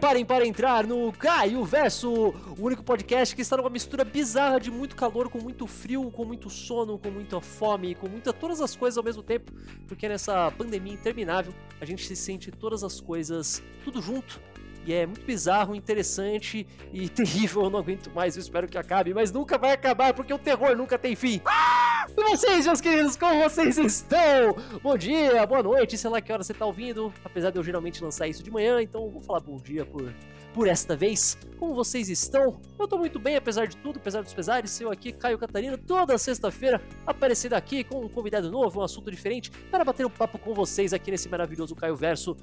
preparem 0.00 0.24
para 0.24 0.46
entrar 0.46 0.86
no 0.86 1.12
Caio 1.12 1.62
Verso, 1.62 2.10
o 2.10 2.56
único 2.58 2.82
podcast 2.82 3.36
que 3.36 3.42
está 3.42 3.58
numa 3.58 3.68
mistura 3.68 4.02
bizarra 4.02 4.58
de 4.58 4.70
muito 4.70 4.96
calor 4.96 5.28
com 5.28 5.38
muito 5.38 5.66
frio, 5.66 6.10
com 6.10 6.24
muito 6.24 6.48
sono, 6.48 6.98
com 6.98 7.10
muita 7.10 7.38
fome, 7.38 7.94
com 7.94 8.08
muita 8.08 8.32
todas 8.32 8.62
as 8.62 8.74
coisas 8.74 8.96
ao 8.96 9.04
mesmo 9.04 9.22
tempo, 9.22 9.52
porque 9.86 10.08
nessa 10.08 10.50
pandemia 10.52 10.94
interminável 10.94 11.52
a 11.78 11.84
gente 11.84 12.06
se 12.06 12.16
sente 12.16 12.50
todas 12.50 12.82
as 12.82 12.98
coisas 12.98 13.62
tudo 13.84 14.00
junto 14.00 14.40
e 14.86 14.92
é 14.92 15.06
muito 15.06 15.24
bizarro, 15.24 15.74
interessante 15.74 16.66
e 16.92 17.08
terrível. 17.10 17.64
Eu 17.64 17.70
não 17.70 17.78
aguento 17.78 18.10
mais, 18.12 18.36
eu 18.36 18.40
espero 18.40 18.68
que 18.68 18.78
acabe, 18.78 19.12
mas 19.14 19.32
nunca 19.32 19.58
vai 19.58 19.72
acabar 19.72 20.14
porque 20.14 20.32
o 20.32 20.38
terror 20.38 20.76
nunca 20.76 20.98
tem 20.98 21.14
fim. 21.14 21.40
E 22.16 22.22
vocês, 22.22 22.66
meus 22.66 22.80
queridos, 22.80 23.16
como 23.16 23.42
vocês 23.42 23.78
estão? 23.78 24.56
Bom 24.82 24.96
dia, 24.96 25.46
boa 25.46 25.62
noite, 25.62 25.96
sei 25.96 26.10
lá 26.10 26.20
que 26.20 26.32
hora 26.32 26.42
você 26.42 26.54
tá 26.54 26.66
ouvindo. 26.66 27.12
Apesar 27.24 27.50
de 27.50 27.58
eu 27.58 27.62
geralmente 27.62 28.02
lançar 28.02 28.26
isso 28.26 28.42
de 28.42 28.50
manhã, 28.50 28.82
então 28.82 29.04
eu 29.04 29.10
vou 29.10 29.20
falar 29.20 29.40
bom 29.40 29.56
dia 29.56 29.84
por 29.84 30.12
por 30.52 30.68
esta 30.68 30.96
vez. 30.96 31.38
Como 31.58 31.74
vocês 31.74 32.08
estão? 32.08 32.60
Eu 32.78 32.88
tô 32.88 32.96
muito 32.96 33.18
bem, 33.18 33.36
apesar 33.36 33.66
de 33.66 33.76
tudo, 33.76 33.98
apesar 33.98 34.22
dos 34.22 34.32
pesares. 34.32 34.80
Eu 34.80 34.90
aqui, 34.90 35.12
Caio 35.12 35.38
Catarina, 35.38 35.76
toda 35.76 36.16
sexta-feira, 36.16 36.80
aparecendo 37.06 37.54
aqui 37.54 37.84
com 37.84 38.04
um 38.04 38.08
convidado 38.08 38.50
novo, 38.50 38.80
um 38.80 38.82
assunto 38.82 39.10
diferente, 39.10 39.50
para 39.70 39.84
bater 39.84 40.06
um 40.06 40.10
papo 40.10 40.38
com 40.38 40.54
vocês 40.54 40.92
aqui 40.92 41.10
nesse 41.10 41.28
maravilhoso 41.28 41.74
Caio 41.74 41.96
Verso. 41.96 42.36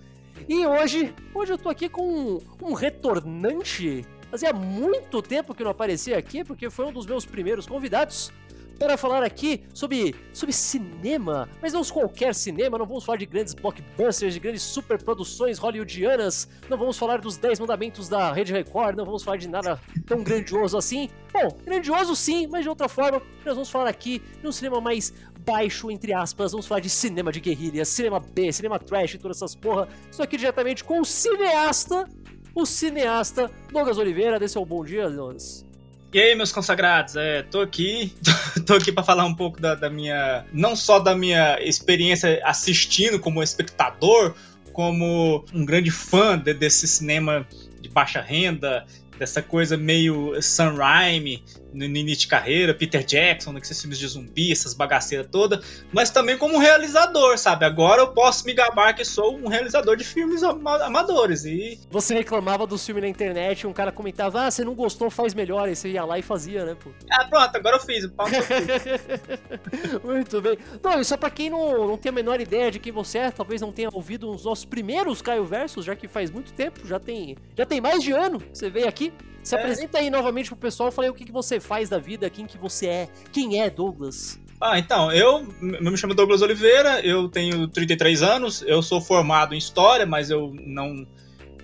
E 0.47 0.65
hoje, 0.65 1.13
hoje 1.33 1.53
eu 1.53 1.57
tô 1.57 1.69
aqui 1.69 1.89
com 1.89 2.07
um, 2.07 2.39
um 2.61 2.73
retornante. 2.73 4.05
Fazia 4.29 4.53
muito 4.53 5.21
tempo 5.21 5.55
que 5.55 5.63
não 5.63 5.71
aparecia 5.71 6.17
aqui, 6.17 6.43
porque 6.43 6.69
foi 6.69 6.85
um 6.85 6.91
dos 6.91 7.05
meus 7.05 7.25
primeiros 7.25 7.65
convidados 7.65 8.31
para 8.77 8.97
falar 8.97 9.23
aqui 9.23 9.63
sobre, 9.73 10.15
sobre 10.31 10.53
cinema, 10.53 11.49
mas 11.61 11.73
não 11.73 11.83
qualquer 11.83 12.33
cinema, 12.35 12.77
não 12.77 12.85
vamos 12.85 13.03
falar 13.03 13.17
de 13.17 13.25
grandes 13.25 13.53
blockbusters, 13.53 14.33
de 14.33 14.39
grandes 14.39 14.61
superproduções 14.61 15.57
hollywoodianas, 15.57 16.47
não 16.69 16.77
vamos 16.77 16.97
falar 16.97 17.19
dos 17.19 17.37
10 17.37 17.59
mandamentos 17.59 18.07
da 18.07 18.31
Rede 18.31 18.53
Record, 18.53 18.95
não 18.95 19.05
vamos 19.05 19.23
falar 19.23 19.37
de 19.37 19.47
nada 19.47 19.79
tão 20.05 20.23
grandioso 20.23 20.77
assim. 20.77 21.09
Bom, 21.33 21.57
grandioso 21.65 22.15
sim, 22.15 22.47
mas 22.47 22.63
de 22.63 22.69
outra 22.69 22.87
forma, 22.87 23.21
nós 23.45 23.55
vamos 23.55 23.69
falar 23.69 23.89
aqui 23.89 24.19
de 24.19 24.47
um 24.47 24.51
cinema 24.51 24.79
mais 24.79 25.13
baixo, 25.45 25.89
entre 25.89 26.13
aspas, 26.13 26.51
vamos 26.51 26.67
falar 26.67 26.81
de 26.81 26.89
cinema 26.89 27.31
de 27.31 27.39
guerrilha, 27.39 27.85
cinema 27.85 28.19
B, 28.19 28.51
cinema 28.51 28.77
trash 28.77 29.13
e 29.13 29.17
todas 29.17 29.37
essas 29.37 29.55
porra. 29.55 29.87
Estou 30.09 30.23
aqui 30.23 30.37
diretamente 30.37 30.83
com 30.83 30.99
o 30.99 31.05
cineasta, 31.05 32.07
o 32.53 32.65
cineasta 32.65 33.49
Douglas 33.71 33.97
Oliveira, 33.97 34.37
desse 34.39 34.57
é 34.57 34.61
o 34.61 34.65
bom 34.65 34.83
dia, 34.83 35.09
Douglas. 35.09 35.66
E 36.13 36.19
aí, 36.19 36.35
meus 36.35 36.53
consagrados, 36.53 37.17
é, 37.17 37.43
tô 37.43 37.59
aqui, 37.59 38.13
tô 38.65 38.75
aqui 38.75 38.91
para 38.91 39.03
falar 39.03 39.25
um 39.25 39.35
pouco 39.35 39.59
da, 39.59 39.75
da, 39.75 39.89
minha, 39.89 40.45
não 40.53 40.75
só 40.75 40.99
da 40.99 41.13
minha 41.13 41.61
experiência 41.61 42.41
assistindo 42.45 43.19
como 43.19 43.43
espectador, 43.43 44.33
como 44.71 45.43
um 45.53 45.65
grande 45.65 45.91
fã 45.91 46.37
de, 46.37 46.53
desse 46.53 46.87
cinema 46.87 47.45
de 47.81 47.89
baixa 47.89 48.21
renda, 48.21 48.85
dessa 49.19 49.41
coisa 49.41 49.75
meio 49.75 50.33
Raimi, 50.77 51.43
no 51.73 51.85
início 51.85 52.21
de 52.21 52.27
carreira, 52.27 52.73
Peter 52.73 53.03
Jackson, 53.03 53.51
nesses 53.53 53.79
filmes 53.79 53.99
de 53.99 54.07
zumbi, 54.07 54.51
essas 54.51 54.73
bagaceiras 54.73 55.27
todas, 55.31 55.83
mas 55.91 56.09
também 56.09 56.37
como 56.37 56.57
realizador, 56.57 57.37
sabe? 57.37 57.65
Agora 57.65 58.01
eu 58.01 58.07
posso 58.09 58.45
me 58.45 58.53
gabar 58.53 58.93
que 58.95 59.03
sou 59.05 59.37
um 59.37 59.47
realizador 59.47 59.95
de 59.95 60.03
filmes 60.03 60.43
amadores 60.43 61.45
e... 61.45 61.79
Você 61.91 62.13
reclamava 62.13 62.65
do 62.65 62.77
filme 62.77 63.01
na 63.01 63.07
internet, 63.07 63.67
um 63.67 63.73
cara 63.73 63.91
comentava, 63.91 64.45
ah, 64.45 64.51
você 64.51 64.63
não 64.63 64.75
gostou, 64.75 65.09
faz 65.09 65.33
melhor, 65.33 65.69
e 65.69 65.75
você 65.75 65.89
ia 65.89 66.05
lá 66.05 66.17
e 66.17 66.21
fazia, 66.21 66.65
né, 66.65 66.75
pô? 66.75 66.91
Ah, 67.11 67.25
pronto, 67.25 67.55
agora 67.55 67.75
eu 67.77 67.81
fiz, 67.81 68.07
Muito 70.03 70.41
bem. 70.41 70.57
Não, 70.83 70.99
e 70.99 71.05
só 71.05 71.17
pra 71.17 71.29
quem 71.29 71.49
não, 71.49 71.87
não 71.87 71.97
tem 71.97 72.09
a 72.09 72.13
menor 72.13 72.39
ideia 72.39 72.71
de 72.71 72.79
quem 72.79 72.91
você 72.91 73.19
é, 73.19 73.31
talvez 73.31 73.61
não 73.61 73.71
tenha 73.71 73.89
ouvido 73.91 74.29
os 74.31 74.45
nossos 74.45 74.65
primeiros 74.65 75.21
Caio 75.21 75.45
Versos, 75.45 75.85
já 75.85 75.95
que 75.95 76.07
faz 76.07 76.31
muito 76.31 76.53
tempo, 76.53 76.85
já 76.87 76.99
tem, 76.99 77.37
já 77.57 77.65
tem 77.65 77.81
mais 77.81 78.03
de 78.03 78.11
ano 78.11 78.39
que 78.39 78.57
você 78.57 78.69
veio 78.69 78.87
aqui. 78.87 79.13
Se 79.47 79.55
é. 79.55 79.59
apresenta 79.59 79.99
aí 79.99 80.09
novamente 80.09 80.49
pro 80.49 80.57
pessoal, 80.57 80.91
falei 80.91 81.09
o 81.09 81.13
que, 81.13 81.23
que 81.23 81.31
você 81.31 81.57
faz 81.57 81.87
da 81.87 81.97
vida, 81.97 82.29
quem 82.29 82.45
que 82.45 82.57
você 82.57 82.87
é, 82.87 83.09
quem 83.31 83.61
é 83.61 83.69
Douglas. 83.69 84.37
Ah, 84.59 84.77
então, 84.77 85.09
eu, 85.09 85.47
eu 85.61 85.89
me 85.89 85.95
chamo 85.95 86.13
Douglas 86.13 86.41
Oliveira, 86.41 86.99
eu 86.99 87.29
tenho 87.29 87.65
33 87.69 88.21
anos, 88.23 88.61
eu 88.67 88.81
sou 88.81 88.99
formado 88.99 89.55
em 89.55 89.57
História, 89.57 90.05
mas 90.05 90.29
eu 90.29 90.53
não 90.53 91.07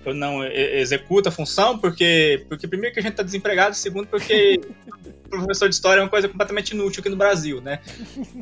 eu 0.02 0.14
não 0.14 0.42
executo 0.44 1.28
a 1.28 1.32
função, 1.32 1.78
porque, 1.78 2.46
porque 2.48 2.66
primeiro 2.66 2.94
que 2.94 3.00
a 3.00 3.02
gente 3.02 3.12
está 3.12 3.22
desempregado, 3.22 3.74
segundo 3.74 4.06
porque 4.06 4.62
professor 5.38 5.68
de 5.68 5.74
história 5.74 6.00
é 6.00 6.04
uma 6.04 6.10
coisa 6.10 6.28
completamente 6.28 6.70
inútil 6.70 7.00
aqui 7.00 7.08
no 7.08 7.16
Brasil, 7.16 7.60
né? 7.60 7.80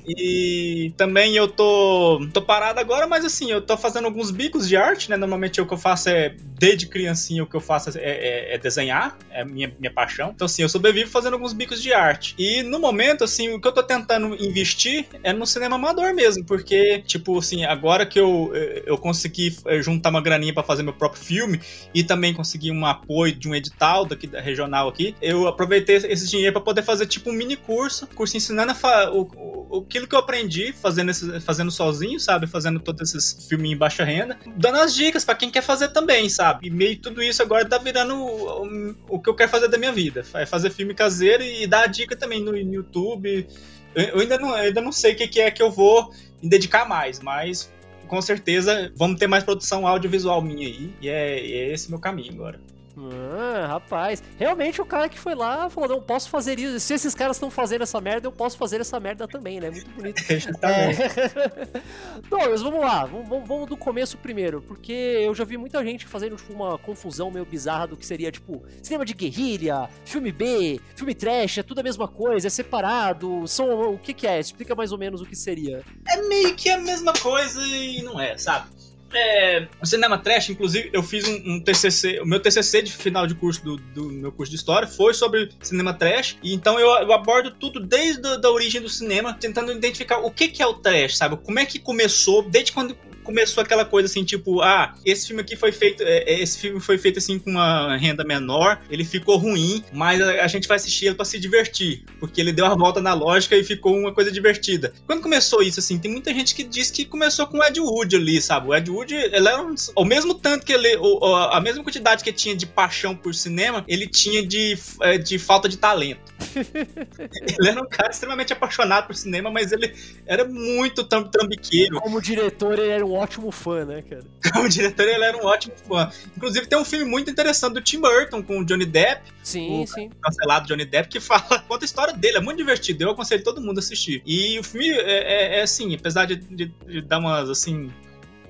E 0.07 0.93
também 0.97 1.37
eu 1.37 1.49
tô, 1.49 2.27
tô 2.33 2.43
parado 2.43 2.81
agora, 2.81 3.07
mas 3.07 3.25
assim, 3.25 3.51
eu 3.51 3.61
tô 3.61 3.77
fazendo 3.77 4.07
alguns 4.07 4.31
bicos 4.31 4.69
de 4.69 4.77
arte, 4.77 5.11
né? 5.11 5.17
Normalmente 5.17 5.61
o 5.61 5.67
que 5.67 5.75
eu 5.75 5.79
faço 5.79 6.09
é, 6.09 6.35
desde 6.59 6.87
criancinha, 6.87 7.43
o 7.43 7.47
que 7.47 7.55
eu 7.55 7.61
faço 7.61 7.97
é, 7.99 8.03
é, 8.03 8.55
é 8.55 8.59
desenhar, 8.59 9.17
é 9.31 9.45
minha, 9.45 9.73
minha 9.79 9.93
paixão. 9.93 10.33
Então, 10.35 10.47
assim, 10.47 10.63
eu 10.63 10.69
sobrevivo 10.69 11.11
fazendo 11.11 11.35
alguns 11.35 11.53
bicos 11.53 11.83
de 11.83 11.93
arte. 11.93 12.35
E 12.39 12.63
no 12.63 12.79
momento, 12.79 13.25
assim, 13.25 13.49
o 13.51 13.61
que 13.61 13.67
eu 13.67 13.73
tô 13.73 13.83
tentando 13.83 14.35
investir 14.43 15.07
é 15.23 15.33
no 15.33 15.47
cinema 15.47 15.77
amador 15.77 16.15
mesmo, 16.15 16.45
porque, 16.45 17.03
tipo, 17.07 17.39
assim, 17.39 17.65
agora 17.65 18.07
que 18.07 18.19
eu, 18.19 18.53
eu 18.87 18.97
consegui 18.99 19.57
eh, 19.67 19.83
juntar 19.83 20.11
uma 20.11 20.21
graninha 20.21 20.53
para 20.53 20.63
fazer 20.63 20.83
meu 20.83 20.93
próprio 20.93 21.23
filme 21.23 21.61
e 21.95 22.03
também 22.05 22.33
consegui 22.33 22.71
um 22.71 22.87
apoio 22.87 23.33
de 23.35 23.49
um 23.49 23.55
edital 23.55 24.05
daqui 24.05 24.27
da 24.27 24.41
regional 24.41 24.89
aqui, 24.89 25.15
eu 25.21 25.49
aproveitei 25.49 25.97
esse 25.97 26.29
dinheiro 26.29 26.53
para 26.53 26.63
poder 26.63 26.82
fazer 26.83 27.07
tipo 27.07 27.31
um 27.31 27.33
mini 27.33 27.57
curso, 27.57 28.07
curso 28.09 28.37
ensinando 28.37 28.73
a 28.73 29.11
o, 29.11 29.23
o, 29.23 29.79
aquilo 29.81 30.07
que 30.07 30.15
eu 30.15 30.19
aprendi 30.19 30.73
fazendo, 30.73 31.11
esse, 31.11 31.41
fazendo 31.41 31.71
sozinho, 31.71 32.19
sabe? 32.19 32.47
Fazendo 32.47 32.81
todos 32.81 33.15
esses 33.15 33.47
filminhos 33.49 33.77
em 33.77 33.79
baixa 33.79 34.05
renda, 34.05 34.39
dando 34.57 34.79
as 34.79 34.95
dicas 34.95 35.25
para 35.25 35.35
quem 35.35 35.51
quer 35.51 35.63
fazer 35.63 35.89
também, 35.89 36.29
sabe? 36.29 36.67
E 36.67 36.71
meio 36.71 36.99
tudo 36.99 37.23
isso 37.23 37.43
agora 37.43 37.69
tá 37.69 37.79
virando 37.79 38.17
o, 38.17 38.95
o, 39.09 39.21
que 39.21 39.29
eu 39.29 39.35
quero 39.35 39.51
fazer 39.51 39.69
da 39.69 39.79
minha 39.79 39.93
vida, 39.93 40.25
é 40.35 40.47
fazer 40.47 40.71
filme 40.71 40.95
caseiro 40.95 41.43
e, 41.43 41.67
dar 41.67 41.87
dica 41.87 42.17
também 42.17 42.43
no, 42.43 42.53
no 42.53 42.75
YouTube. 42.75 43.47
Eu, 43.95 44.05
eu, 44.05 44.21
ainda 44.21 44.39
não, 44.39 44.51
eu 44.51 44.65
ainda 44.65 44.81
não 44.81 44.93
sei 44.93 45.13
o 45.13 45.17
que, 45.17 45.29
que 45.29 45.41
é 45.41 45.51
que 45.51 45.63
eu 45.63 45.71
vou 45.71 46.13
me 46.43 46.49
dedicar 46.49 46.89
mais, 46.89 47.21
mas 47.21 47.71
com 48.09 48.21
certeza 48.21 48.93
vamos 48.95 49.19
ter 49.19 49.27
mais 49.27 49.43
produção 49.43 49.87
audiovisual 49.87 50.43
minha 50.43 50.67
aí, 50.67 50.93
e 51.01 51.09
é, 51.09 51.41
é 51.41 51.73
esse 51.73 51.89
meu 51.89 51.99
caminho 51.99 52.33
agora. 52.35 52.61
Ah, 52.97 53.67
rapaz. 53.69 54.23
Realmente 54.39 54.81
o 54.81 54.87
cara 54.87 55.09
que 55.09 55.19
foi 55.19 55.35
lá 55.35 55.71
falou: 55.71 55.89
não 55.89 56.03
posso 56.03 56.29
fazer 56.29 56.59
isso. 56.59 56.79
Se 56.81 56.95
esses 56.95 57.15
caras 57.15 57.37
estão 57.37 57.51
fazendo 57.51 57.83
essa 57.83 58.01
merda, 58.01 58.27
eu 58.27 58.33
posso 58.33 58.59
fazer 58.59 58.81
essa 58.81 58.99
merda 59.01 59.27
também, 59.27 59.61
né? 59.61 59.71
Muito 59.71 59.91
bonito. 59.91 60.23
é... 60.63 61.81
Douglas, 62.29 62.63
vamos 62.63 62.81
lá. 62.81 63.05
Vamos, 63.07 63.49
vamos, 63.49 63.67
do 63.67 63.77
começo 63.77 64.19
primeiro. 64.19 64.61
Porque 64.61 64.93
eu 64.93 65.35
já 65.35 65.45
vi 65.45 65.57
muita 65.57 65.83
gente 65.85 66.07
fazendo 66.07 66.37
tipo, 66.37 66.53
uma 66.53 66.79
confusão 66.79 67.31
meio 67.31 67.45
bizarra 67.45 67.87
do 67.87 67.97
que 67.97 68.05
seria, 68.05 68.31
tipo, 68.31 68.63
cinema 68.83 69.05
de 69.05 69.15
guerrilha, 69.15 69.89
filme 70.05 70.31
B, 70.31 70.81
filme 70.95 71.15
trash, 71.15 71.59
é 71.59 71.63
tudo 71.63 71.81
a 71.81 71.83
mesma 71.83 72.07
coisa, 72.09 72.47
é 72.47 72.51
separado. 72.51 73.47
São, 73.47 73.93
o 73.93 73.99
que, 73.99 74.13
que 74.13 74.27
é? 74.27 74.39
Explica 74.39 74.75
mais 74.75 74.93
ou 74.93 74.99
menos 74.99 75.21
o 75.21 75.27
que 75.27 75.37
seria. 75.37 75.83
É 76.09 76.21
meio 76.23 76.55
que 76.55 76.69
a 76.69 76.79
mesma 76.79 77.13
coisa 77.15 77.61
e 77.63 78.03
não 78.03 78.21
é, 78.21 78.37
sabe? 78.37 78.69
É, 79.15 79.69
cinema 79.85 80.17
trash, 80.19 80.51
inclusive, 80.51 80.91
eu 80.93 81.03
fiz 81.03 81.27
um, 81.29 81.55
um, 81.55 81.61
TCC, 81.61 82.21
o 82.21 82.27
meu 82.27 82.41
TCC 82.41 82.83
de 82.83 82.93
final 82.93 83.27
de 83.27 83.35
curso 83.35 83.63
do, 83.63 83.77
do, 83.77 84.05
meu 84.05 84.33
curso 84.33 84.51
de 84.51 84.57
história 84.57 84.89
foi 84.89 85.13
sobre 85.13 85.51
cinema 85.61 85.93
trash, 85.93 86.39
e 86.43 86.55
então 86.55 86.81
eu, 86.81 86.89
eu 87.03 87.13
abordo 87.13 87.51
tudo 87.51 87.79
desde 87.79 88.27
a 88.27 88.37
da 88.37 88.51
origem 88.51 88.81
do 88.81 88.89
cinema, 88.89 89.35
tentando 89.35 89.71
identificar 89.73 90.19
o 90.19 90.31
que, 90.31 90.49
que 90.49 90.63
é 90.63 90.67
o 90.67 90.75
trash, 90.75 91.19
sabe? 91.19 91.37
Como 91.37 91.59
é 91.59 91.67
que 91.67 91.79
começou, 91.79 92.43
desde 92.43 92.73
quando 92.73 92.97
começou 93.23 93.63
aquela 93.63 93.85
coisa 93.85 94.07
assim, 94.07 94.25
tipo, 94.25 94.61
ah, 94.61 94.95
esse 95.05 95.27
filme 95.27 95.43
aqui 95.43 95.57
foi 95.57 95.73
feito, 95.73 96.03
é, 96.03 96.19
é, 96.25 96.41
esse 96.41 96.59
filme 96.59 96.81
foi 96.81 96.99
feito 96.99 97.19
assim 97.19 97.39
com 97.39 97.51
uma 97.51 97.97
renda 97.97 98.25
menor, 98.25 98.81
ele 98.91 99.05
ficou 99.05 99.37
ruim, 99.37 99.83
mas 99.93 100.21
a, 100.21 100.45
a 100.45 100.47
gente 100.47 100.69
vai 100.69 100.77
assistir 100.77 101.07
ele 101.07 101.15
para 101.15 101.25
se 101.25 101.39
divertir, 101.39 102.05
porque 102.19 102.41
ele 102.41 102.53
deu 102.53 102.67
a 102.67 102.75
volta 102.75 103.01
na 103.01 103.15
lógica 103.15 103.57
e 103.57 103.65
ficou 103.65 103.97
uma 103.97 104.13
coisa 104.13 104.31
divertida. 104.31 104.93
Quando 105.07 105.23
começou 105.23 105.63
isso, 105.63 105.81
assim, 105.81 105.99
tem 105.99 106.11
muita 106.11 106.33
gente 106.33 106.55
que 106.55 106.65
diz 106.65 106.91
que 106.91 107.05
começou 107.05 107.47
com 107.47 107.59
o 107.59 107.65
Ed 107.65 107.81
Wood 107.81 108.17
ali, 108.17 108.41
sabe? 108.41 108.69
O 108.69 108.75
Ed 108.75 108.91
Wood, 108.91 109.15
ele 109.15 109.37
era 109.49 109.63
um, 109.63 109.75
ao 109.97 110.05
mesmo 110.05 110.35
tanto 110.35 110.67
que 110.67 110.73
ele, 110.73 110.97
o, 110.97 111.25
a 111.25 111.61
mesma 111.61 111.83
quantidade 111.83 112.25
que 112.25 112.33
tinha 112.33 112.57
de 112.57 112.67
paixão 112.67 113.15
por 113.15 113.35
cinema, 113.35 113.85
ele 113.87 114.07
tinha 114.07 114.45
de, 114.45 114.77
é, 115.01 115.19
de 115.19 115.39
falta 115.39 115.69
de 115.69 115.77
talento. 115.77 116.33
ele 116.59 117.69
era 117.69 117.81
um 117.81 117.89
cara 117.89 118.11
extremamente 118.11 118.53
apaixonado 118.53 119.07
por 119.07 119.17
cinema, 119.17 119.51
mas 119.51 119.73
ele 119.73 119.95
era 120.27 120.45
muito 120.45 121.05
trambiqueiro. 121.05 122.01
Como 122.01 122.21
diretor, 122.21 122.79
ele 122.79 122.91
era 122.91 123.05
um 123.05 123.12
ótimo 123.13 123.51
fã, 123.51 123.85
né, 123.85 124.03
cara? 124.03 124.25
Como 124.53 124.69
diretor, 124.69 125.09
ele 125.09 125.25
era 125.25 125.37
um 125.37 125.45
ótimo 125.45 125.75
fã. 125.89 126.11
Inclusive, 126.37 126.67
tem 126.67 126.79
um 126.79 126.85
filme 126.85 127.05
muito 127.05 127.31
interessante 127.31 127.75
do 127.75 127.81
Tim 127.81 128.01
Burton 128.01 128.43
com 128.43 128.59
o 128.61 128.65
Johnny 128.65 128.87
Depp. 128.87 129.23
Sim, 129.43 129.83
o 129.83 129.87
sim. 129.87 130.11
Cancelado 130.21 130.67
Johnny 130.67 130.85
Depp, 130.85 131.09
que 131.09 131.21
fala, 131.21 131.61
conta 131.69 131.85
a 131.85 131.87
história 131.87 132.15
dele. 132.15 132.39
É 132.39 132.41
muito 132.41 132.59
divertido. 132.59 133.05
Eu 133.05 133.11
aconselho 133.11 133.43
todo 133.43 133.61
mundo 133.61 133.79
a 133.79 133.81
assistir. 133.81 134.23
E 134.27 134.59
o 134.59 134.65
filme 134.65 134.91
é, 134.91 135.57
é, 135.57 135.59
é 135.59 135.63
assim, 135.63 135.95
apesar 135.95 136.27
de, 136.27 136.37
de, 136.37 136.67
de 136.67 137.03
dar 137.03 137.19
umas, 137.19 137.49
assim, 137.49 137.91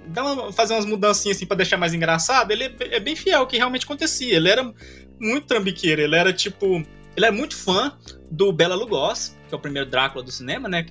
uma, 0.07 0.53
fazer 0.53 0.75
umas 0.75 0.85
mudancinhas 0.85 1.37
assim 1.37 1.47
para 1.47 1.57
deixar 1.57 1.77
mais 1.77 1.95
engraçado, 1.95 2.51
ele 2.51 2.65
é, 2.65 2.75
é, 2.97 3.01
bem 3.01 3.15
fiel 3.15 3.41
ao 3.41 3.47
que 3.47 3.57
realmente 3.57 3.85
acontecia. 3.85 4.37
Ele 4.37 4.49
era 4.49 4.73
muito 5.21 5.47
trambiqueiro, 5.47 6.03
ele 6.03 6.17
era 6.17 6.33
tipo. 6.33 6.83
Ele 7.15 7.27
é 7.27 7.31
muito 7.31 7.55
fã 7.55 7.97
do 8.31 8.51
Bela 8.53 8.75
Lugosi, 8.75 9.37
que 9.47 9.55
é 9.55 9.57
o 9.57 9.61
primeiro 9.61 9.89
Drácula 9.89 10.25
do 10.25 10.33
cinema, 10.33 10.67
né? 10.69 10.87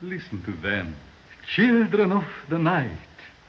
Listen 0.00 0.38
to 0.38 0.52
them. 0.52 0.94
Children 1.46 2.12
of 2.12 2.24
the 2.48 2.58
night, 2.58 2.90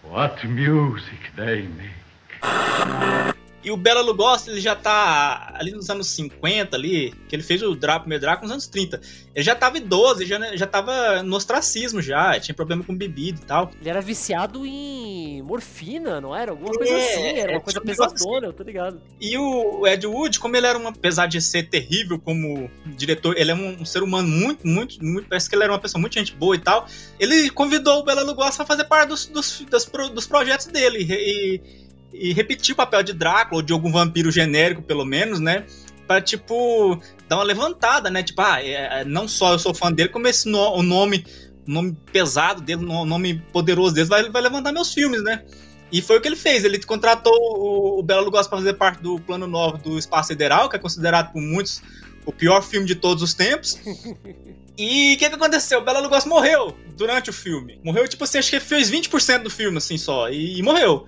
what 0.03 0.44
music 0.44 1.31
they 1.36 1.68
make. 1.68 3.34
E 3.65 3.71
o 3.71 3.75
Bela 3.75 4.00
Lugosi, 4.01 4.51
ele 4.51 4.62
já 4.62 4.75
tá 4.75 5.56
ali 5.56 5.71
nos 5.71 5.89
anos 5.89 6.07
50 6.09 6.75
ali, 6.75 7.12
que 7.27 7.35
ele 7.35 7.41
fez 7.41 7.63
o 7.63 7.73
Draco, 7.73 8.01
primeiro 8.01 8.21
Draco 8.21 8.44
nos 8.44 8.51
anos 8.51 8.67
30. 8.67 9.01
Ele 9.33 9.44
já 9.44 9.56
tava 9.56 9.79
idoso, 9.79 10.21
ele 10.21 10.29
já, 10.29 10.56
já 10.56 10.67
tava 10.67 11.23
no 11.23 11.35
ostracismo 11.35 12.00
já, 12.00 12.39
tinha 12.39 12.53
problema 12.53 12.83
com 12.83 12.95
bebida 12.95 13.39
e 13.41 13.45
tal. 13.45 13.71
Ele 13.81 13.89
era 13.89 14.01
viciado 14.01 14.67
em 14.67 15.41
morfina, 15.41 16.21
não 16.21 16.35
era? 16.35 16.51
Alguma 16.51 16.71
coisa 16.75 16.94
é, 16.94 17.12
assim, 17.12 17.39
era 17.39 17.53
uma 17.53 17.57
é, 17.57 17.59
coisa 17.59 17.79
tipo 17.79 17.88
pesadona, 17.88 18.38
assim. 18.38 18.45
eu 18.45 18.53
tô 18.53 18.62
ligado. 18.62 19.01
E 19.19 19.35
o 19.35 19.88
Ed 19.88 20.06
Wood, 20.06 20.39
como 20.39 20.56
ele 20.56 20.67
era 20.67 20.77
uma, 20.77 20.91
apesar 20.91 21.25
de 21.25 21.41
ser 21.41 21.67
terrível 21.67 22.19
como 22.19 22.69
diretor, 22.85 23.35
ele 23.35 23.50
é 23.50 23.56
um, 23.56 23.81
um 23.81 23.85
ser 23.85 24.03
humano 24.03 24.27
muito, 24.27 24.67
muito, 24.67 25.03
muito, 25.03 25.27
parece 25.27 25.50
que 25.50 25.56
ele 25.56 25.63
era 25.63 25.73
uma 25.73 25.79
pessoa 25.79 26.00
muito 26.00 26.13
gente 26.13 26.35
boa 26.35 26.56
e 26.56 26.59
tal, 26.59 26.85
ele 27.19 27.50
convidou 27.50 28.01
o 28.01 28.03
Bela 28.03 28.21
Lugosi 28.21 28.62
a 28.62 28.65
fazer 28.65 28.83
parte 28.83 29.09
dos, 29.09 29.25
dos, 29.25 29.62
dos, 29.62 29.85
dos 30.12 30.27
projetos 30.27 30.67
dele 30.67 31.00
e, 31.09 31.84
e 32.19 32.33
repetir 32.33 32.73
o 32.73 32.75
papel 32.75 33.03
de 33.03 33.13
Drácula 33.13 33.59
ou 33.59 33.65
de 33.65 33.73
algum 33.73 33.91
vampiro 33.91 34.31
genérico, 34.31 34.81
pelo 34.81 35.06
menos, 35.06 35.39
né? 35.39 35.65
Pra, 36.07 36.21
tipo, 36.21 37.00
dar 37.27 37.38
uma 37.38 37.44
levantada, 37.44 38.09
né? 38.09 38.23
Tipo, 38.23 38.41
ah, 38.41 38.62
é, 38.62 39.01
é 39.01 39.06
não 39.06 39.27
só 39.27 39.53
eu 39.53 39.59
sou 39.59 39.73
fã 39.73 39.91
dele, 39.91 40.09
como 40.09 40.27
esse 40.27 40.47
no, 40.47 40.59
o 40.59 40.83
nome, 40.83 41.25
nome 41.65 41.97
pesado 42.12 42.62
dele, 42.62 42.85
o 42.85 43.06
nome 43.06 43.41
poderoso 43.51 43.95
dele 43.95 44.07
vai, 44.07 44.29
vai 44.29 44.41
levantar 44.41 44.71
meus 44.71 44.94
filmes, 44.94 45.23
né? 45.23 45.44
E 45.91 46.01
foi 46.01 46.17
o 46.17 46.21
que 46.21 46.27
ele 46.27 46.35
fez. 46.35 46.63
Ele 46.63 46.81
contratou 46.83 47.33
o, 47.33 48.00
o 48.00 48.03
Bela 48.03 48.21
Lugosi 48.21 48.50
para 48.50 48.57
fazer 48.57 48.73
parte 48.73 49.01
do 49.01 49.19
plano 49.19 49.47
novo 49.47 49.77
do 49.77 49.97
Espaço 49.97 50.29
Sideral, 50.29 50.69
que 50.69 50.75
é 50.75 50.79
considerado 50.79 51.31
por 51.31 51.41
muitos 51.41 51.81
o 52.25 52.31
pior 52.31 52.62
filme 52.62 52.88
de 52.88 52.95
todos 52.95 53.23
os 53.23 53.33
tempos. 53.33 53.77
E 54.77 55.13
o 55.13 55.17
que, 55.17 55.29
que 55.29 55.35
aconteceu? 55.35 55.79
O 55.79 55.83
Bela 55.83 56.00
Lugosi 56.00 56.27
morreu 56.27 56.75
durante 56.97 57.29
o 57.29 57.33
filme. 57.33 57.79
Morreu, 57.83 58.06
tipo 58.07 58.23
assim, 58.25 58.39
acho 58.39 58.50
que 58.50 58.59
fez 58.59 58.91
20% 58.91 59.44
do 59.44 59.50
filme, 59.50 59.77
assim, 59.77 59.97
só. 59.97 60.29
E, 60.29 60.59
e 60.59 60.62
morreu. 60.62 61.06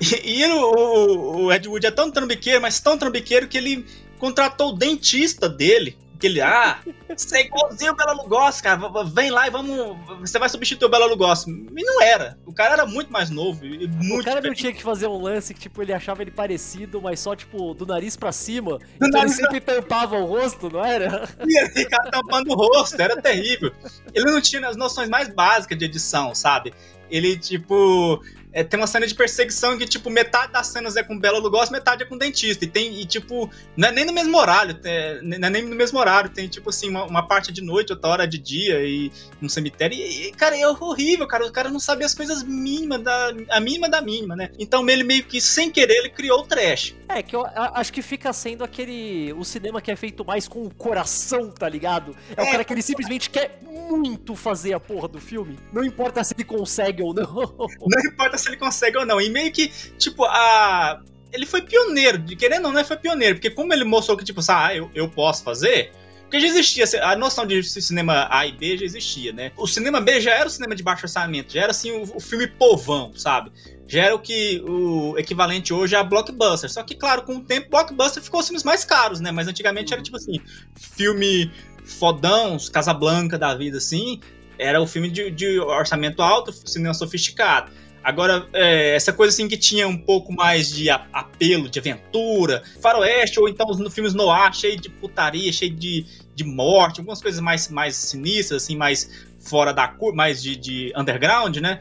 E, 0.00 0.42
e 0.42 0.46
o, 0.46 1.44
o, 1.44 1.52
Ed 1.52 1.68
Wood 1.68 1.86
é 1.86 1.90
tão 1.90 2.10
trambiqueiro, 2.10 2.60
mas 2.60 2.80
tão 2.80 2.96
trambiqueiro 2.96 3.48
que 3.48 3.58
ele 3.58 3.84
contratou 4.18 4.70
o 4.70 4.76
dentista 4.76 5.48
dele. 5.48 5.96
Que 6.18 6.26
ele, 6.26 6.40
ah, 6.40 6.80
você 7.16 7.38
é 7.38 7.46
igualzinho 7.46 7.92
o 7.92 7.94
Bela 7.94 8.12
Lugosi, 8.12 8.60
cara. 8.60 8.80
Vem 9.04 9.30
lá 9.30 9.46
e 9.46 9.50
vamos. 9.50 9.96
Você 10.18 10.36
vai 10.36 10.48
substituir 10.48 10.86
o 10.86 10.90
Bela 10.90 11.06
Lugosi. 11.06 11.48
E 11.48 11.84
não 11.84 12.02
era. 12.02 12.36
O 12.44 12.52
cara 12.52 12.72
era 12.72 12.86
muito 12.86 13.12
mais 13.12 13.30
novo. 13.30 13.64
Muito 13.64 14.22
o 14.22 14.24
cara 14.24 14.40
não 14.40 14.52
tinha 14.52 14.72
que 14.72 14.82
fazer 14.82 15.06
um 15.06 15.22
lance 15.22 15.54
que, 15.54 15.60
tipo, 15.60 15.80
ele 15.80 15.92
achava 15.92 16.22
ele 16.22 16.32
parecido, 16.32 17.00
mas 17.00 17.20
só, 17.20 17.36
tipo, 17.36 17.72
do 17.72 17.86
nariz 17.86 18.16
pra 18.16 18.32
cima. 18.32 18.78
Do 18.78 19.06
então 19.06 19.10
nariz... 19.10 19.38
ele 19.38 19.46
sempre 19.46 19.60
tampava 19.60 20.16
o 20.16 20.26
rosto, 20.26 20.68
não 20.68 20.84
era? 20.84 21.28
E 21.46 21.60
ele 21.60 21.70
ficava 21.70 22.10
tampando 22.10 22.50
o 22.50 22.54
rosto, 22.54 23.00
era 23.00 23.22
terrível. 23.22 23.72
Ele 24.12 24.24
não 24.28 24.40
tinha 24.40 24.66
as 24.66 24.76
noções 24.76 25.08
mais 25.08 25.28
básicas 25.28 25.78
de 25.78 25.84
edição, 25.84 26.34
sabe? 26.34 26.74
Ele, 27.08 27.38
tipo, 27.38 28.20
é, 28.52 28.64
tem 28.64 28.78
uma 28.78 28.86
cena 28.86 29.06
de 29.06 29.14
perseguição 29.14 29.76
que, 29.76 29.86
tipo, 29.86 30.10
metade 30.10 30.52
das 30.52 30.66
cenas 30.68 30.96
é 30.96 31.02
com 31.02 31.18
Bela 31.18 31.38
Lugosi, 31.38 31.70
metade 31.70 32.02
é 32.02 32.06
com 32.06 32.16
dentista. 32.16 32.64
E 32.64 32.68
tem, 32.68 33.00
e, 33.00 33.04
tipo, 33.04 33.50
não 33.76 33.88
é 33.88 33.92
nem 33.92 34.04
no 34.04 34.12
mesmo 34.12 34.36
horário, 34.36 34.78
é, 34.84 35.20
não 35.22 35.48
é 35.48 35.50
nem 35.50 35.62
no 35.62 35.76
mesmo 35.76 35.98
horário. 35.98 36.30
Tem, 36.30 36.48
tipo 36.48 36.70
assim, 36.70 36.88
uma, 36.88 37.04
uma, 37.04 37.26
parte 37.26 37.52
de 37.52 37.60
noite, 37.60 37.92
outra 37.92 38.10
hora 38.10 38.28
de 38.28 38.38
dia, 38.38 38.82
e 38.82 39.12
um 39.42 39.48
cemitério. 39.48 39.96
E, 39.96 40.28
e, 40.28 40.32
cara, 40.32 40.56
é 40.56 40.66
horrível, 40.66 41.26
cara. 41.26 41.46
O 41.46 41.52
cara 41.52 41.70
não 41.70 41.80
sabia 41.80 42.06
as 42.06 42.14
coisas 42.14 42.42
mínimas, 42.42 43.02
da, 43.02 43.32
a 43.50 43.60
mínima 43.60 43.88
da 43.88 44.00
mínima, 44.00 44.34
né? 44.34 44.50
Então 44.58 44.88
ele 44.88 45.04
meio 45.04 45.24
que, 45.24 45.40
sem 45.40 45.70
querer, 45.70 45.98
ele 45.98 46.10
criou 46.10 46.40
o 46.40 46.44
trash. 46.44 46.94
É, 47.08 47.22
que 47.22 47.34
eu 47.36 47.44
acho 47.46 47.92
que 47.92 48.02
fica 48.02 48.32
sendo 48.32 48.64
aquele. 48.64 49.32
O 49.34 49.44
cinema 49.44 49.80
que 49.80 49.90
é 49.90 49.96
feito 49.96 50.24
mais 50.24 50.48
com 50.48 50.62
o 50.62 50.74
coração, 50.74 51.50
tá 51.50 51.68
ligado? 51.68 52.16
É, 52.36 52.40
é 52.40 52.44
o 52.44 52.50
cara 52.50 52.64
que 52.64 52.72
ele 52.72 52.82
simplesmente 52.82 53.30
quer 53.30 53.60
muito 53.62 54.34
fazer 54.34 54.72
a 54.72 54.80
porra 54.80 55.08
do 55.08 55.20
filme. 55.20 55.58
Não 55.72 55.84
importa 55.84 56.22
se 56.24 56.34
ele 56.34 56.44
consegue 56.44 57.02
ou 57.02 57.14
não. 57.14 57.28
Não 57.80 58.10
importa 58.10 58.37
se 58.38 58.48
ele 58.48 58.56
consegue 58.56 58.96
ou 58.96 59.06
não. 59.06 59.20
E 59.20 59.28
meio 59.30 59.52
que, 59.52 59.68
tipo, 59.98 60.24
a. 60.24 61.00
Ele 61.30 61.44
foi 61.44 61.60
pioneiro, 61.60 62.18
de 62.18 62.34
querendo 62.34 62.66
ou 62.66 62.72
não, 62.72 62.80
ele 62.80 62.88
foi 62.88 62.96
pioneiro, 62.96 63.34
porque 63.34 63.50
como 63.50 63.72
ele 63.72 63.84
mostrou 63.84 64.16
que, 64.16 64.24
tipo, 64.24 64.40
ah, 64.48 64.74
eu, 64.74 64.90
eu 64.94 65.10
posso 65.10 65.44
fazer, 65.44 65.92
porque 66.28 66.40
já 66.40 66.46
existia, 66.46 66.84
a 67.02 67.16
noção 67.16 67.46
de 67.46 67.62
cinema 67.62 68.28
A 68.30 68.46
e 68.46 68.52
B 68.52 68.76
já 68.76 68.84
existia, 68.84 69.32
né? 69.32 69.50
O 69.56 69.66
cinema 69.66 69.98
B 69.98 70.20
já 70.20 70.32
era 70.32 70.46
o 70.46 70.50
cinema 70.50 70.74
de 70.74 70.82
baixo 70.82 71.06
orçamento, 71.06 71.54
já 71.54 71.62
era 71.62 71.70
assim 71.70 71.90
o, 71.90 72.16
o 72.16 72.20
filme 72.20 72.46
povão, 72.46 73.12
sabe? 73.16 73.50
Já 73.86 74.04
era 74.04 74.14
o 74.14 74.18
que 74.18 74.62
o 74.66 75.16
equivalente 75.16 75.72
hoje 75.72 75.96
a 75.96 76.04
blockbuster. 76.04 76.70
Só 76.70 76.82
que, 76.82 76.94
claro, 76.94 77.22
com 77.22 77.36
o 77.36 77.40
tempo, 77.40 77.70
blockbuster 77.70 78.22
ficou 78.22 78.40
os 78.40 78.46
filmes 78.46 78.62
mais 78.62 78.84
caros, 78.84 79.20
né? 79.20 79.32
Mas 79.32 79.48
antigamente 79.48 79.94
era 79.94 80.02
tipo 80.02 80.18
assim, 80.18 80.38
filme 80.76 81.50
fodão, 81.82 82.58
Casablanca 82.70 83.38
da 83.38 83.54
vida, 83.54 83.78
assim, 83.78 84.20
era 84.58 84.82
o 84.82 84.86
filme 84.86 85.08
de, 85.10 85.30
de 85.30 85.58
orçamento 85.58 86.20
alto, 86.20 86.52
cinema 86.52 86.92
sofisticado. 86.92 87.72
Agora, 88.02 88.46
é, 88.52 88.94
essa 88.94 89.12
coisa 89.12 89.34
assim 89.34 89.48
que 89.48 89.56
tinha 89.56 89.86
um 89.86 89.96
pouco 89.96 90.32
mais 90.32 90.70
de 90.70 90.88
apelo, 90.88 91.68
de 91.68 91.78
aventura, 91.78 92.62
faroeste, 92.80 93.38
ou 93.40 93.48
então 93.48 93.66
nos 93.66 93.92
filmes 93.92 94.14
noir, 94.14 94.52
cheio 94.54 94.80
de 94.80 94.88
putaria, 94.88 95.52
cheio 95.52 95.74
de, 95.74 96.06
de 96.34 96.44
morte, 96.44 97.00
algumas 97.00 97.20
coisas 97.20 97.40
mais, 97.40 97.68
mais 97.68 97.96
sinistras, 97.96 98.62
assim, 98.62 98.76
mais 98.76 99.26
fora 99.40 99.72
da 99.72 99.88
cor, 99.88 100.14
mais 100.14 100.42
de, 100.42 100.56
de 100.56 100.92
underground, 100.96 101.56
né? 101.58 101.80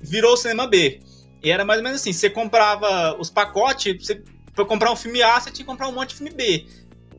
Virou 0.00 0.32
o 0.32 0.36
cinema 0.36 0.66
B. 0.66 1.00
E 1.42 1.50
era 1.50 1.64
mais 1.64 1.78
ou 1.78 1.84
menos 1.84 2.00
assim, 2.00 2.12
você 2.12 2.28
comprava 2.28 3.16
os 3.18 3.30
pacotes, 3.30 4.04
você, 4.04 4.22
pra 4.54 4.64
comprar 4.64 4.90
um 4.90 4.96
filme 4.96 5.22
A, 5.22 5.38
você 5.38 5.50
tinha 5.50 5.64
que 5.64 5.70
comprar 5.70 5.88
um 5.88 5.92
monte 5.92 6.10
de 6.10 6.16
filme 6.16 6.32
B 6.32 6.66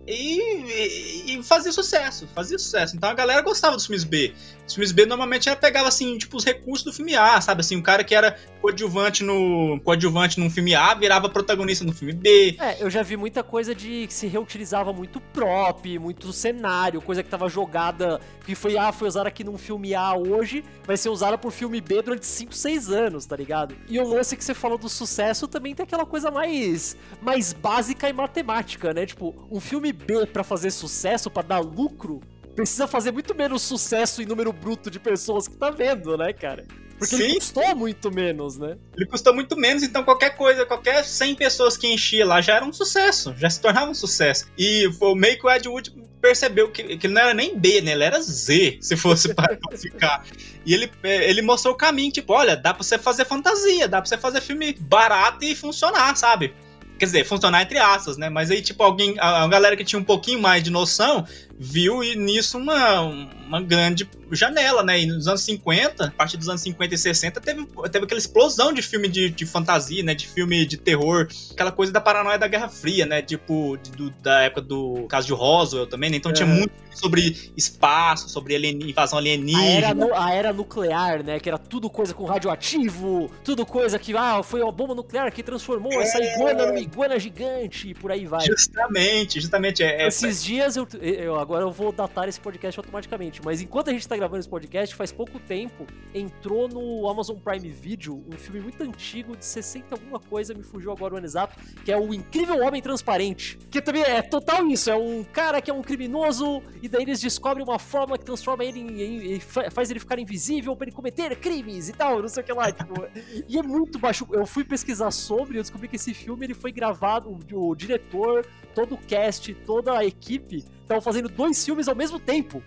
e, 0.09 1.37
e, 1.37 1.43
fazia 1.43 1.71
sucesso, 1.71 2.27
fazia 2.33 2.57
sucesso. 2.57 2.95
Então 2.95 3.09
a 3.09 3.13
galera 3.13 3.41
gostava 3.41 3.75
dos 3.75 3.85
filmes 3.85 4.03
B. 4.03 4.33
Os 4.69 4.75
filmes 4.75 4.91
B 4.91 5.07
normalmente 5.07 5.49
ela 5.49 5.57
pegava 5.57 5.87
assim, 5.87 6.15
tipo, 6.19 6.37
os 6.37 6.45
recursos 6.45 6.83
do 6.83 6.93
filme 6.93 7.15
A, 7.15 7.41
sabe? 7.41 7.61
Assim, 7.61 7.75
o 7.75 7.81
cara 7.81 8.03
que 8.03 8.13
era 8.13 8.37
coadjuvante 8.61 9.23
no 9.23 9.79
coadjuvante 9.83 10.39
num 10.39 10.47
filme 10.47 10.75
A 10.75 10.93
virava 10.93 11.27
protagonista 11.27 11.83
no 11.83 11.91
filme 11.91 12.13
B. 12.13 12.55
É, 12.59 12.83
eu 12.83 12.87
já 12.87 13.01
vi 13.01 13.17
muita 13.17 13.41
coisa 13.41 13.73
de 13.73 14.05
que 14.05 14.13
se 14.13 14.27
reutilizava 14.27 14.93
muito 14.93 15.19
prop, 15.19 15.97
muito 15.97 16.31
cenário, 16.31 17.01
coisa 17.01 17.23
que 17.23 17.29
tava 17.29 17.49
jogada, 17.49 18.21
que 18.45 18.53
foi 18.53 18.77
ah, 18.77 18.91
foi 18.91 19.07
usada 19.07 19.27
aqui 19.27 19.43
num 19.43 19.57
filme 19.57 19.95
A 19.95 20.15
hoje, 20.15 20.63
vai 20.85 20.95
ser 20.95 21.09
usada 21.09 21.35
por 21.35 21.51
filme 21.51 21.81
B 21.81 22.03
durante 22.03 22.27
5, 22.27 22.53
6 22.53 22.89
anos, 22.91 23.25
tá 23.25 23.35
ligado? 23.35 23.75
E 23.89 23.99
o 23.99 24.07
lance 24.07 24.37
que 24.37 24.43
você 24.43 24.53
falou 24.53 24.77
do 24.77 24.87
sucesso 24.87 25.47
também 25.47 25.73
tem 25.73 25.83
aquela 25.83 26.05
coisa 26.05 26.29
mais 26.29 26.95
mais 27.23 27.53
básica 27.53 28.07
e 28.07 28.13
matemática, 28.13 28.93
né? 28.93 29.07
Tipo, 29.07 29.33
um 29.49 29.59
filme 29.59 29.91
B 29.91 30.27
para 30.27 30.43
fazer 30.43 30.69
sucesso, 30.69 31.31
para 31.31 31.47
dar 31.47 31.59
lucro, 31.59 32.21
precisa 32.55 32.87
fazer 32.87 33.11
muito 33.11 33.35
menos 33.35 33.61
sucesso 33.61 34.21
em 34.21 34.25
número 34.25 34.51
bruto 34.51 34.89
de 34.89 34.99
pessoas 34.99 35.47
que 35.47 35.55
tá 35.55 35.69
vendo, 35.69 36.17
né, 36.17 36.33
cara? 36.33 36.65
Porque 36.99 37.15
Sim. 37.15 37.23
ele 37.23 37.35
custou 37.35 37.75
muito 37.77 38.11
menos, 38.11 38.57
né? 38.57 38.75
Ele 38.95 39.05
custou 39.05 39.33
muito 39.33 39.55
menos, 39.55 39.83
então 39.83 40.03
qualquer 40.03 40.35
coisa, 40.35 40.65
qualquer 40.65 41.05
100 41.05 41.35
pessoas 41.35 41.77
que 41.77 41.87
enchia 41.87 42.25
lá 42.25 42.41
já 42.41 42.55
era 42.55 42.65
um 42.65 42.73
sucesso, 42.73 43.33
já 43.37 43.49
se 43.49 43.61
tornava 43.61 43.89
um 43.89 43.93
sucesso. 43.93 44.47
E 44.57 44.85
o 44.99 45.15
meio 45.15 45.39
que 45.39 45.47
o 45.47 45.49
Ed 45.49 45.69
Wood 45.69 45.93
percebeu 46.21 46.69
que, 46.69 46.97
que 46.97 47.07
ele 47.07 47.13
não 47.13 47.21
era 47.21 47.33
nem 47.33 47.57
B, 47.57 47.79
né? 47.79 47.93
Ele 47.93 48.03
era 48.03 48.21
Z, 48.21 48.79
se 48.81 48.97
fosse 48.97 49.31
para 49.33 49.57
ficar. 49.77 50.25
E 50.65 50.73
ele, 50.73 50.91
é, 51.01 51.29
ele 51.29 51.41
mostrou 51.41 51.73
o 51.73 51.77
caminho, 51.77 52.11
tipo, 52.11 52.33
olha, 52.33 52.57
dá 52.57 52.73
pra 52.73 52.83
você 52.83 52.97
fazer 52.97 53.23
fantasia, 53.23 53.87
dá 53.87 54.01
pra 54.01 54.09
você 54.09 54.17
fazer 54.17 54.41
filme 54.41 54.73
barato 54.73 55.45
e 55.45 55.55
funcionar, 55.55 56.17
sabe? 56.17 56.53
Quer 56.97 57.05
dizer, 57.05 57.23
funcionar 57.23 57.61
entre 57.61 57.77
aspas, 57.77 58.17
né? 58.17 58.29
Mas 58.29 58.51
aí, 58.51 58.61
tipo, 58.61 58.83
alguém, 58.83 59.15
a, 59.19 59.43
a 59.43 59.47
galera 59.47 59.77
que 59.77 59.85
tinha 59.85 59.99
um 59.99 60.03
pouquinho 60.03 60.39
mais 60.39 60.61
de 60.61 60.69
noção 60.69 61.25
viu 61.59 61.99
nisso 62.15 62.57
uma, 62.57 63.01
uma 63.01 63.61
grande 63.61 64.09
janela, 64.31 64.81
né? 64.81 65.01
E 65.01 65.05
nos 65.05 65.27
anos 65.27 65.41
50, 65.41 66.05
a 66.05 66.11
partir 66.11 66.37
dos 66.37 66.47
anos 66.47 66.61
50 66.61 66.95
e 66.95 66.97
60, 66.97 67.41
teve, 67.41 67.65
teve 67.91 68.05
aquela 68.05 68.19
explosão 68.19 68.71
de 68.71 68.81
filme 68.81 69.09
de, 69.09 69.29
de 69.29 69.45
fantasia, 69.45 70.01
né? 70.01 70.15
De 70.15 70.25
filme 70.25 70.65
de 70.65 70.77
terror, 70.77 71.27
aquela 71.51 71.71
coisa 71.71 71.91
da 71.91 71.99
paranoia 71.99 72.37
da 72.37 72.47
Guerra 72.47 72.69
Fria, 72.69 73.05
né? 73.05 73.21
Tipo, 73.21 73.77
de, 73.77 73.91
do, 73.91 74.09
da 74.21 74.43
época 74.43 74.61
do 74.61 75.05
caso 75.09 75.27
de 75.27 75.33
Roswell 75.33 75.85
também, 75.85 76.09
né? 76.09 76.17
Então 76.17 76.31
é. 76.31 76.35
tinha 76.35 76.47
muito 76.47 76.71
sobre 76.93 77.51
espaço, 77.55 78.29
sobre 78.29 78.55
alien, 78.55 78.79
invasão 78.81 79.17
alienígena. 79.17 79.61
A 79.61 79.65
era, 79.65 80.23
a 80.25 80.33
era, 80.33 80.53
nuclear, 80.53 81.23
né? 81.23 81.39
Que 81.39 81.49
era 81.49 81.57
tudo 81.57 81.89
coisa 81.89 82.13
com 82.13 82.25
radioativo, 82.25 83.31
tudo 83.43 83.65
coisa 83.65 83.99
que, 83.99 84.15
ah, 84.15 84.41
foi 84.43 84.61
uma 84.61 84.71
bomba 84.71 84.95
nuclear 84.95 85.31
que 85.31 85.43
transformou 85.43 85.93
é. 85.93 86.03
essa 86.03 86.23
iguana 86.23 86.67
numa 86.67 86.79
iguana 86.79 87.19
gigante 87.19 87.89
e 87.89 87.93
por 87.93 88.11
aí 88.11 88.25
vai. 88.25 88.45
Justamente, 88.45 89.41
justamente. 89.41 89.83
É, 89.83 90.03
é 90.03 90.07
Esses 90.07 90.43
dias 90.43 90.75
eu, 90.75 90.87
eu 91.01 91.39
agora 91.49 91.63
eu 91.63 91.71
vou 91.71 91.91
datar 91.91 92.29
esse 92.29 92.39
podcast 92.39 92.79
automaticamente, 92.79 93.41
mas 93.43 93.59
enquanto 93.59 93.89
a 93.89 93.91
gente 93.91 94.07
tá 94.07 94.15
gravando 94.15 94.39
esse 94.39 94.47
podcast, 94.47 94.93
faz 94.93 95.11
pouco 95.11 95.39
tempo, 95.39 95.87
entrou 96.13 96.69
no 96.69 97.09
Amazon 97.09 97.37
Prime 97.37 97.67
Video 97.67 98.23
um 98.31 98.37
filme 98.37 98.59
muito 98.59 98.83
antigo, 98.83 99.35
de 99.35 99.43
60 99.43 99.95
alguma 99.95 100.19
coisa, 100.19 100.53
me 100.53 100.61
fugiu 100.61 100.91
agora 100.91 101.15
o 101.15 101.17
exato, 101.17 101.59
que 101.83 101.91
é 101.91 101.97
o 101.97 102.13
Incrível 102.13 102.63
Homem 102.63 102.83
Transparente. 102.83 103.57
Que 103.71 103.81
também 103.81 104.03
é 104.03 104.21
total 104.21 104.67
isso, 104.67 104.91
é 104.91 104.95
um 104.95 105.23
cara 105.23 105.59
que 105.59 105.71
é 105.71 105.73
um 105.73 105.81
criminoso, 105.81 106.61
e 106.83 106.87
daí 106.87 107.01
eles 107.01 107.19
descobrem 107.19 107.65
uma 107.65 107.79
forma 107.79 108.15
que 108.15 108.25
transforma 108.25 108.63
ele 108.63 108.79
em, 108.79 109.33
em 109.33 109.39
faz 109.39 109.89
ele 109.89 109.99
ficar 109.99 110.19
invisível 110.19 110.75
para 110.75 110.85
ele 110.85 110.95
cometer 110.95 111.35
crimes 111.39 111.89
e 111.89 111.93
tal, 111.93 112.21
não 112.21 112.29
sei 112.29 112.43
o 112.43 112.45
que 112.45 112.53
lá. 112.53 112.71
Tipo, 112.71 113.07
e 113.47 113.57
é 113.57 113.63
muito 113.63 113.97
baixo. 113.97 114.27
Eu 114.31 114.45
fui 114.45 114.63
pesquisar 114.63 115.09
sobre, 115.09 115.57
eu 115.57 115.63
descobri 115.63 115.87
que 115.87 115.95
esse 115.95 116.13
filme 116.13 116.45
ele 116.45 116.53
foi 116.53 116.71
gravado, 116.71 117.35
o 117.53 117.73
diretor, 117.73 118.45
todo 118.75 118.93
o 118.93 118.97
cast, 118.99 119.51
toda 119.65 119.97
a 119.97 120.05
equipe 120.05 120.63
estavam 120.89 121.01
fazendo 121.01 121.29
dois 121.29 121.63
filmes 121.63 121.87
ao 121.87 121.95
mesmo 121.95 122.19
tempo. 122.19 122.63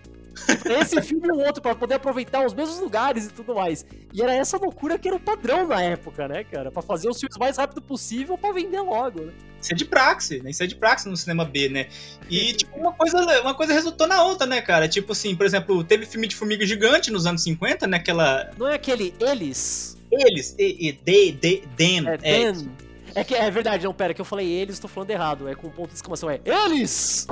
Esse 0.81 0.99
filme 1.01 1.27
e 1.27 1.31
o 1.31 1.39
outro, 1.39 1.61
para 1.61 1.75
poder 1.75 1.95
aproveitar 1.95 2.43
os 2.43 2.53
mesmos 2.53 2.79
lugares 2.79 3.27
e 3.27 3.29
tudo 3.29 3.53
mais. 3.53 3.85
E 4.11 4.21
era 4.21 4.33
essa 4.33 4.57
loucura 4.57 4.97
que 4.97 5.07
era 5.07 5.15
o 5.15 5.19
padrão 5.19 5.67
na 5.67 5.81
época, 5.81 6.27
né, 6.27 6.43
cara? 6.43 6.71
Pra 6.71 6.81
fazer 6.81 7.07
os 7.07 7.19
filmes 7.19 7.37
mais 7.37 7.57
rápido 7.57 7.81
possível 7.81 8.37
para 8.37 8.53
vender 8.53 8.81
logo, 8.81 9.21
né? 9.21 9.33
Isso 9.61 9.73
é 9.73 9.75
de 9.75 9.85
praxe, 9.85 10.41
né? 10.41 10.49
Isso 10.49 10.63
é 10.63 10.67
de 10.67 10.75
praxe 10.75 11.07
no 11.07 11.15
cinema 11.15 11.45
B, 11.45 11.69
né? 11.69 11.87
E, 12.29 12.53
tipo, 12.53 12.75
uma 12.77 12.93
coisa, 12.93 13.17
uma 13.41 13.53
coisa 13.53 13.73
resultou 13.73 14.07
na 14.07 14.23
outra, 14.23 14.47
né, 14.47 14.59
cara? 14.61 14.87
Tipo 14.87 15.11
assim, 15.11 15.35
por 15.35 15.45
exemplo, 15.45 15.83
teve 15.83 16.05
filme 16.05 16.27
de 16.27 16.35
Formiga 16.35 16.65
Gigante 16.65 17.11
nos 17.11 17.27
anos 17.27 17.43
50, 17.43 17.85
né? 17.85 17.97
Aquela... 17.97 18.49
Não 18.57 18.67
é 18.67 18.75
aquele 18.75 19.13
Eles? 19.19 19.97
Eles, 20.11 20.55
e, 20.57 20.89
e 20.89 20.93
they, 20.93 21.33
they, 21.33 21.63
them. 21.77 22.07
É, 22.07 22.13
é, 22.23 22.51
them. 22.51 22.69
É, 23.15 23.23
que, 23.23 23.35
é 23.35 23.49
verdade, 23.51 23.83
não, 23.85 23.93
pera, 23.93 24.13
que 24.13 24.21
eu 24.21 24.25
falei 24.25 24.49
eles, 24.49 24.79
tô 24.79 24.87
falando 24.87 25.09
errado. 25.11 25.47
É 25.47 25.55
com 25.55 25.69
ponto 25.69 25.89
de 25.89 25.95
exclamação, 25.95 26.29
é 26.29 26.39
eles! 26.45 27.27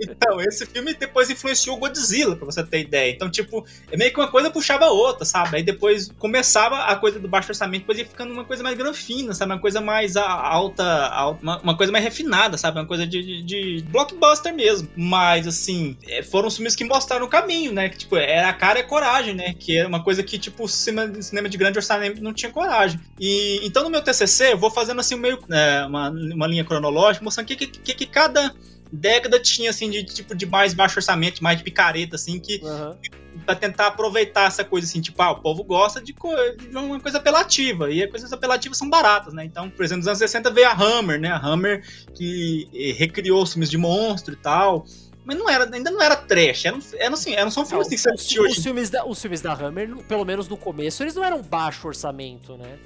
Então, 0.00 0.40
esse 0.40 0.66
filme 0.66 0.94
depois 0.94 1.30
influenciou 1.30 1.76
o 1.76 1.78
Godzilla, 1.78 2.36
pra 2.36 2.46
você 2.46 2.62
ter 2.64 2.80
ideia. 2.80 3.10
Então, 3.10 3.30
tipo, 3.30 3.64
é 3.90 3.96
meio 3.96 4.12
que 4.12 4.18
uma 4.18 4.30
coisa 4.30 4.50
puxava 4.50 4.86
a 4.86 4.90
outra, 4.90 5.24
sabe? 5.24 5.56
Aí 5.56 5.62
depois 5.62 6.10
começava 6.18 6.84
a 6.84 6.96
coisa 6.96 7.18
do 7.18 7.28
baixo 7.28 7.50
orçamento, 7.50 7.82
depois 7.82 7.98
ia 7.98 8.06
ficando 8.06 8.32
uma 8.32 8.44
coisa 8.44 8.62
mais 8.62 8.76
granfina, 8.76 9.34
sabe? 9.34 9.52
Uma 9.52 9.60
coisa 9.60 9.80
mais 9.80 10.16
alta, 10.16 10.84
alta 10.84 11.42
uma, 11.42 11.58
uma, 11.60 11.76
coisa 11.76 11.92
mais 11.92 12.04
refinada, 12.04 12.56
sabe? 12.56 12.78
Uma 12.78 12.86
coisa 12.86 13.06
de, 13.06 13.22
de, 13.22 13.42
de, 13.42 13.84
blockbuster 13.88 14.54
mesmo. 14.54 14.88
Mas, 14.96 15.46
assim, 15.46 15.96
é, 16.06 16.22
foram 16.22 16.48
os 16.48 16.56
filmes 16.56 16.74
que 16.74 16.84
mostraram 16.84 17.26
o 17.26 17.28
caminho, 17.28 17.72
né? 17.72 17.88
Que, 17.88 17.98
tipo, 17.98 18.16
era 18.16 18.48
a 18.48 18.52
cara 18.52 18.78
e 18.78 18.82
a 18.82 18.86
coragem, 18.86 19.34
né? 19.34 19.54
Que 19.58 19.78
era 19.78 19.88
uma 19.88 20.02
coisa 20.02 20.22
que, 20.22 20.38
tipo, 20.38 20.66
cinema, 20.68 21.48
de 21.48 21.58
grande 21.58 21.78
orçamento 21.78 22.22
não 22.22 22.32
tinha 22.32 22.50
coragem. 22.50 23.00
E, 23.18 23.60
então, 23.64 23.82
no 23.82 23.90
meu 23.90 24.02
TCC, 24.02 24.52
eu 24.52 24.58
vou 24.58 24.70
fazendo, 24.70 25.00
assim, 25.00 25.16
meio, 25.16 25.38
é, 25.50 25.84
uma, 25.84 26.10
uma 26.10 26.46
linha 26.46 26.64
cronológica, 26.64 27.24
mostrando 27.24 27.46
o 27.46 27.56
que, 27.56 27.66
que, 27.66 27.94
que 27.94 28.06
cada 28.06 28.54
década 28.92 29.40
tinha, 29.40 29.70
assim, 29.70 29.90
de 29.90 30.04
tipo 30.04 30.34
de 30.34 30.46
mais 30.46 30.74
baixo 30.74 30.98
orçamento, 30.98 31.42
mais 31.42 31.58
de 31.58 31.64
picareta, 31.64 32.16
assim, 32.16 32.38
que. 32.38 32.60
Uhum. 32.62 32.96
Pra 33.44 33.54
tentar 33.54 33.86
aproveitar 33.86 34.48
essa 34.48 34.64
coisa 34.64 34.86
assim, 34.86 35.00
tipo, 35.00 35.22
ah, 35.22 35.30
o 35.30 35.40
povo 35.40 35.62
gosta 35.62 36.00
de, 36.00 36.12
co 36.12 36.28
de 36.58 36.76
uma 36.76 36.98
coisa 36.98 37.18
apelativa, 37.18 37.90
e 37.90 38.02
as 38.02 38.10
coisas 38.10 38.32
apelativas 38.32 38.76
são 38.76 38.90
baratas, 38.90 39.32
né? 39.32 39.44
Então, 39.44 39.70
por 39.70 39.84
exemplo, 39.84 39.98
nos 39.98 40.08
anos 40.08 40.18
60 40.18 40.50
veio 40.50 40.66
a 40.66 40.72
Hammer, 40.72 41.20
né? 41.20 41.28
A 41.28 41.38
Hammer 41.38 41.84
que 42.14 42.68
eh, 42.74 42.92
recriou 42.92 43.42
os 43.42 43.52
filmes 43.52 43.70
de 43.70 43.78
monstro 43.78 44.34
e 44.34 44.36
tal 44.36 44.84
mas 45.28 45.36
não 45.36 45.46
era, 45.46 45.68
ainda 45.70 45.90
não 45.90 46.00
era 46.00 46.16
trash. 46.16 46.64
Eram, 46.64 46.78
eram, 46.96 47.12
assim, 47.12 47.34
eram 47.34 47.50
só 47.50 47.62
filmes 47.66 47.86
não, 47.86 47.90
que 47.90 47.98
você 47.98 48.10
assistiu 48.10 48.44
hoje. 48.44 48.56
Os 48.56 48.64
filmes, 48.64 48.88
da, 48.88 49.04
os 49.04 49.20
filmes 49.20 49.42
da 49.42 49.52
Hammer, 49.52 49.94
pelo 50.04 50.24
menos 50.24 50.48
no 50.48 50.56
começo, 50.56 51.02
eles 51.02 51.14
não 51.14 51.22
eram 51.22 51.42
baixo 51.42 51.86
orçamento, 51.86 52.56
né? 52.56 52.78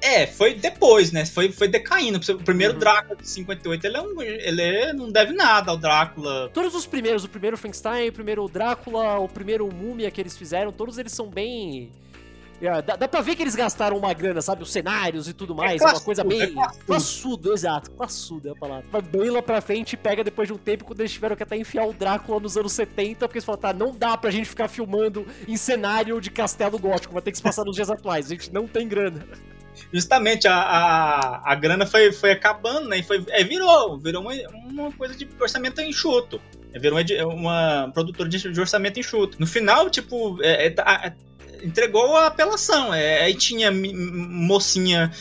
É, 0.00 0.26
foi 0.26 0.54
depois, 0.54 1.12
né? 1.12 1.26
Foi, 1.26 1.50
foi 1.50 1.68
decaindo. 1.68 2.18
O 2.18 2.44
primeiro 2.44 2.74
uhum. 2.74 2.78
Drácula 2.78 3.16
de 3.16 3.28
58, 3.28 3.86
ele, 3.86 3.96
é 3.96 4.00
um, 4.00 4.22
ele 4.22 4.62
é, 4.62 4.92
não 4.92 5.10
deve 5.10 5.32
nada 5.32 5.70
ao 5.70 5.76
Drácula. 5.76 6.50
Todos 6.54 6.74
os 6.74 6.86
primeiros, 6.86 7.24
o 7.24 7.28
primeiro 7.28 7.56
Frankenstein, 7.56 8.08
o 8.08 8.12
primeiro 8.12 8.48
Drácula, 8.48 9.18
o 9.18 9.28
primeiro 9.28 9.68
Múmia 9.72 10.10
que 10.10 10.20
eles 10.20 10.36
fizeram, 10.36 10.72
todos 10.72 10.98
eles 10.98 11.12
são 11.12 11.28
bem. 11.28 11.90
É, 12.60 12.82
dá, 12.82 12.96
dá 12.96 13.06
pra 13.06 13.20
ver 13.20 13.36
que 13.36 13.42
eles 13.42 13.54
gastaram 13.54 13.96
uma 13.96 14.12
grana, 14.12 14.42
sabe? 14.42 14.64
Os 14.64 14.72
cenários 14.72 15.28
e 15.28 15.32
tudo 15.32 15.52
é 15.52 15.56
mais. 15.56 15.74
É 15.74 15.78
classudo, 15.78 15.98
uma 16.00 16.04
coisa 16.04 16.24
bem. 16.24 16.42
É 16.42 16.46
classudo. 16.48 16.84
classudo, 16.86 17.52
exato. 17.52 17.90
Classudo 17.92 18.48
é 18.48 18.50
a 18.50 18.54
palavra. 18.56 18.84
Vai 18.90 19.02
bem 19.02 19.30
lá 19.30 19.40
pra 19.40 19.60
frente 19.60 19.92
e 19.92 19.96
pega 19.96 20.24
depois 20.24 20.48
de 20.48 20.54
um 20.54 20.58
tempo 20.58 20.84
quando 20.84 21.00
eles 21.00 21.12
tiveram 21.12 21.36
que 21.36 21.42
até 21.42 21.56
enfiar 21.56 21.86
o 21.86 21.92
Drácula 21.92 22.40
nos 22.40 22.56
anos 22.56 22.72
70, 22.72 23.28
porque 23.28 23.38
eles 23.38 23.44
falaram, 23.44 23.62
tá, 23.62 23.72
não 23.72 23.96
dá 23.96 24.16
pra 24.16 24.30
gente 24.30 24.48
ficar 24.48 24.66
filmando 24.66 25.24
em 25.46 25.56
cenário 25.56 26.20
de 26.20 26.30
castelo 26.30 26.78
gótico, 26.78 27.12
vai 27.12 27.22
ter 27.22 27.30
que 27.30 27.36
se 27.36 27.42
passar 27.42 27.64
nos 27.64 27.76
dias 27.76 27.90
atuais. 27.90 28.26
A 28.26 28.30
gente 28.30 28.52
não 28.52 28.66
tem 28.66 28.88
grana 28.88 29.24
justamente 29.92 30.46
a, 30.46 30.54
a, 30.54 31.52
a 31.52 31.54
grana 31.54 31.86
foi, 31.86 32.12
foi 32.12 32.32
acabando, 32.32 32.88
né? 32.88 32.98
E 32.98 33.02
foi, 33.02 33.24
é, 33.28 33.44
virou, 33.44 33.98
virou 33.98 34.22
uma, 34.22 34.32
uma 34.52 34.92
coisa 34.92 35.14
de 35.14 35.28
orçamento 35.40 35.80
enxuto. 35.80 36.40
É, 36.72 36.78
virou 36.78 36.98
uma, 36.98 37.84
uma 37.84 37.90
produtora 37.92 38.28
de, 38.28 38.38
de 38.52 38.60
orçamento 38.60 38.98
enxuto. 39.00 39.38
No 39.40 39.46
final, 39.46 39.88
tipo, 39.90 40.42
é, 40.42 40.66
é, 40.66 40.70
tá, 40.70 41.14
entregou 41.62 42.16
a 42.16 42.26
apelação. 42.26 42.92
É, 42.92 43.22
aí 43.22 43.34
tinha 43.34 43.70
mocinha 43.70 45.12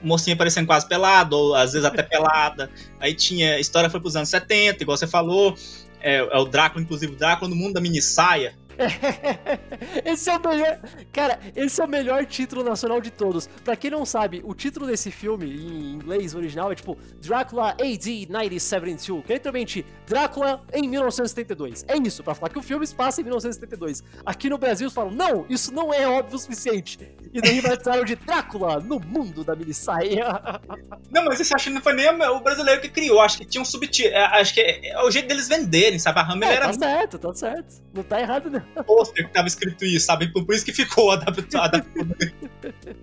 mocinha 0.00 0.36
parecendo 0.36 0.66
quase 0.66 0.86
pelada, 0.86 1.34
ou 1.34 1.54
às 1.54 1.72
vezes 1.72 1.84
até 1.84 2.02
pelada. 2.02 2.70
Aí 3.00 3.14
tinha. 3.14 3.58
História 3.58 3.90
foi 3.90 4.00
pros 4.00 4.16
anos 4.16 4.28
70, 4.28 4.82
igual 4.82 4.96
você 4.96 5.06
falou. 5.06 5.54
É, 6.00 6.18
é 6.18 6.38
o 6.38 6.44
Drácula, 6.44 6.82
inclusive, 6.82 7.12
o 7.12 7.16
Drácula 7.16 7.50
no 7.50 7.56
mundo 7.56 7.74
da 7.74 7.80
mini 7.80 8.00
saia. 8.00 8.54
esse 10.04 10.30
é 10.30 10.36
o 10.36 10.40
melhor. 10.40 10.80
Cara, 11.12 11.38
esse 11.56 11.80
é 11.80 11.84
o 11.84 11.88
melhor 11.88 12.24
título 12.26 12.62
nacional 12.62 13.00
de 13.00 13.10
todos. 13.10 13.46
Pra 13.64 13.76
quem 13.76 13.90
não 13.90 14.04
sabe, 14.06 14.42
o 14.44 14.54
título 14.54 14.86
desse 14.86 15.10
filme, 15.10 15.46
em 15.46 15.94
inglês 15.94 16.34
original, 16.34 16.70
é 16.70 16.74
tipo 16.74 16.96
Drácula 17.20 17.70
AD 17.70 18.26
1972, 18.28 19.24
que 19.24 19.32
é 19.32 19.36
literalmente 19.36 19.86
Drácula 20.06 20.62
em 20.72 20.88
1972. 20.88 21.84
É 21.88 21.96
isso, 21.96 22.22
pra 22.22 22.34
falar 22.34 22.50
que 22.50 22.58
o 22.58 22.62
filme 22.62 22.86
se 22.86 22.94
passa 22.94 23.20
em 23.20 23.24
1972. 23.24 24.02
Aqui 24.24 24.48
no 24.48 24.58
Brasil, 24.58 24.86
eles 24.86 24.94
falam, 24.94 25.10
não, 25.10 25.44
isso 25.48 25.72
não 25.72 25.92
é 25.92 26.06
óbvio 26.06 26.36
o 26.36 26.38
suficiente. 26.38 26.98
E 27.32 27.40
daí 27.40 27.60
batizaram 27.60 28.04
de 28.04 28.16
Drácula 28.16 28.80
no 28.80 28.98
mundo 29.00 29.44
da 29.44 29.54
minissaia. 29.54 30.26
Não, 31.10 31.24
mas 31.24 31.40
isso 31.40 31.54
acho 31.54 31.64
que 31.64 31.70
não 31.70 31.80
foi 31.80 31.94
nem 31.94 32.06
o 32.08 32.40
brasileiro 32.40 32.80
que 32.80 32.88
criou. 32.88 33.20
Acho 33.20 33.38
que 33.38 33.44
tinha 33.46 33.62
um 33.62 33.64
subtítulo. 33.64 34.14
É, 34.14 34.40
acho 34.40 34.52
que 34.52 34.60
é, 34.60 34.90
é, 34.90 35.02
o 35.02 35.10
jeito 35.10 35.26
deles 35.28 35.48
venderem, 35.48 35.98
sabe? 35.98 36.18
A 36.20 36.30
Hammer 36.30 36.48
é, 36.48 36.54
era. 36.54 36.66
Tá 36.66 36.72
certo, 36.74 37.18
tá 37.18 37.34
certo. 37.34 37.82
Não 37.94 38.02
tá 38.02 38.20
errado, 38.20 38.50
não 38.50 38.60
pôster 38.84 39.26
que 39.26 39.32
tava 39.32 39.48
escrito 39.48 39.84
isso, 39.84 40.06
sabe? 40.06 40.28
Por 40.28 40.54
isso 40.54 40.64
que 40.64 40.72
ficou 40.72 41.10
adaptado. 41.12 41.84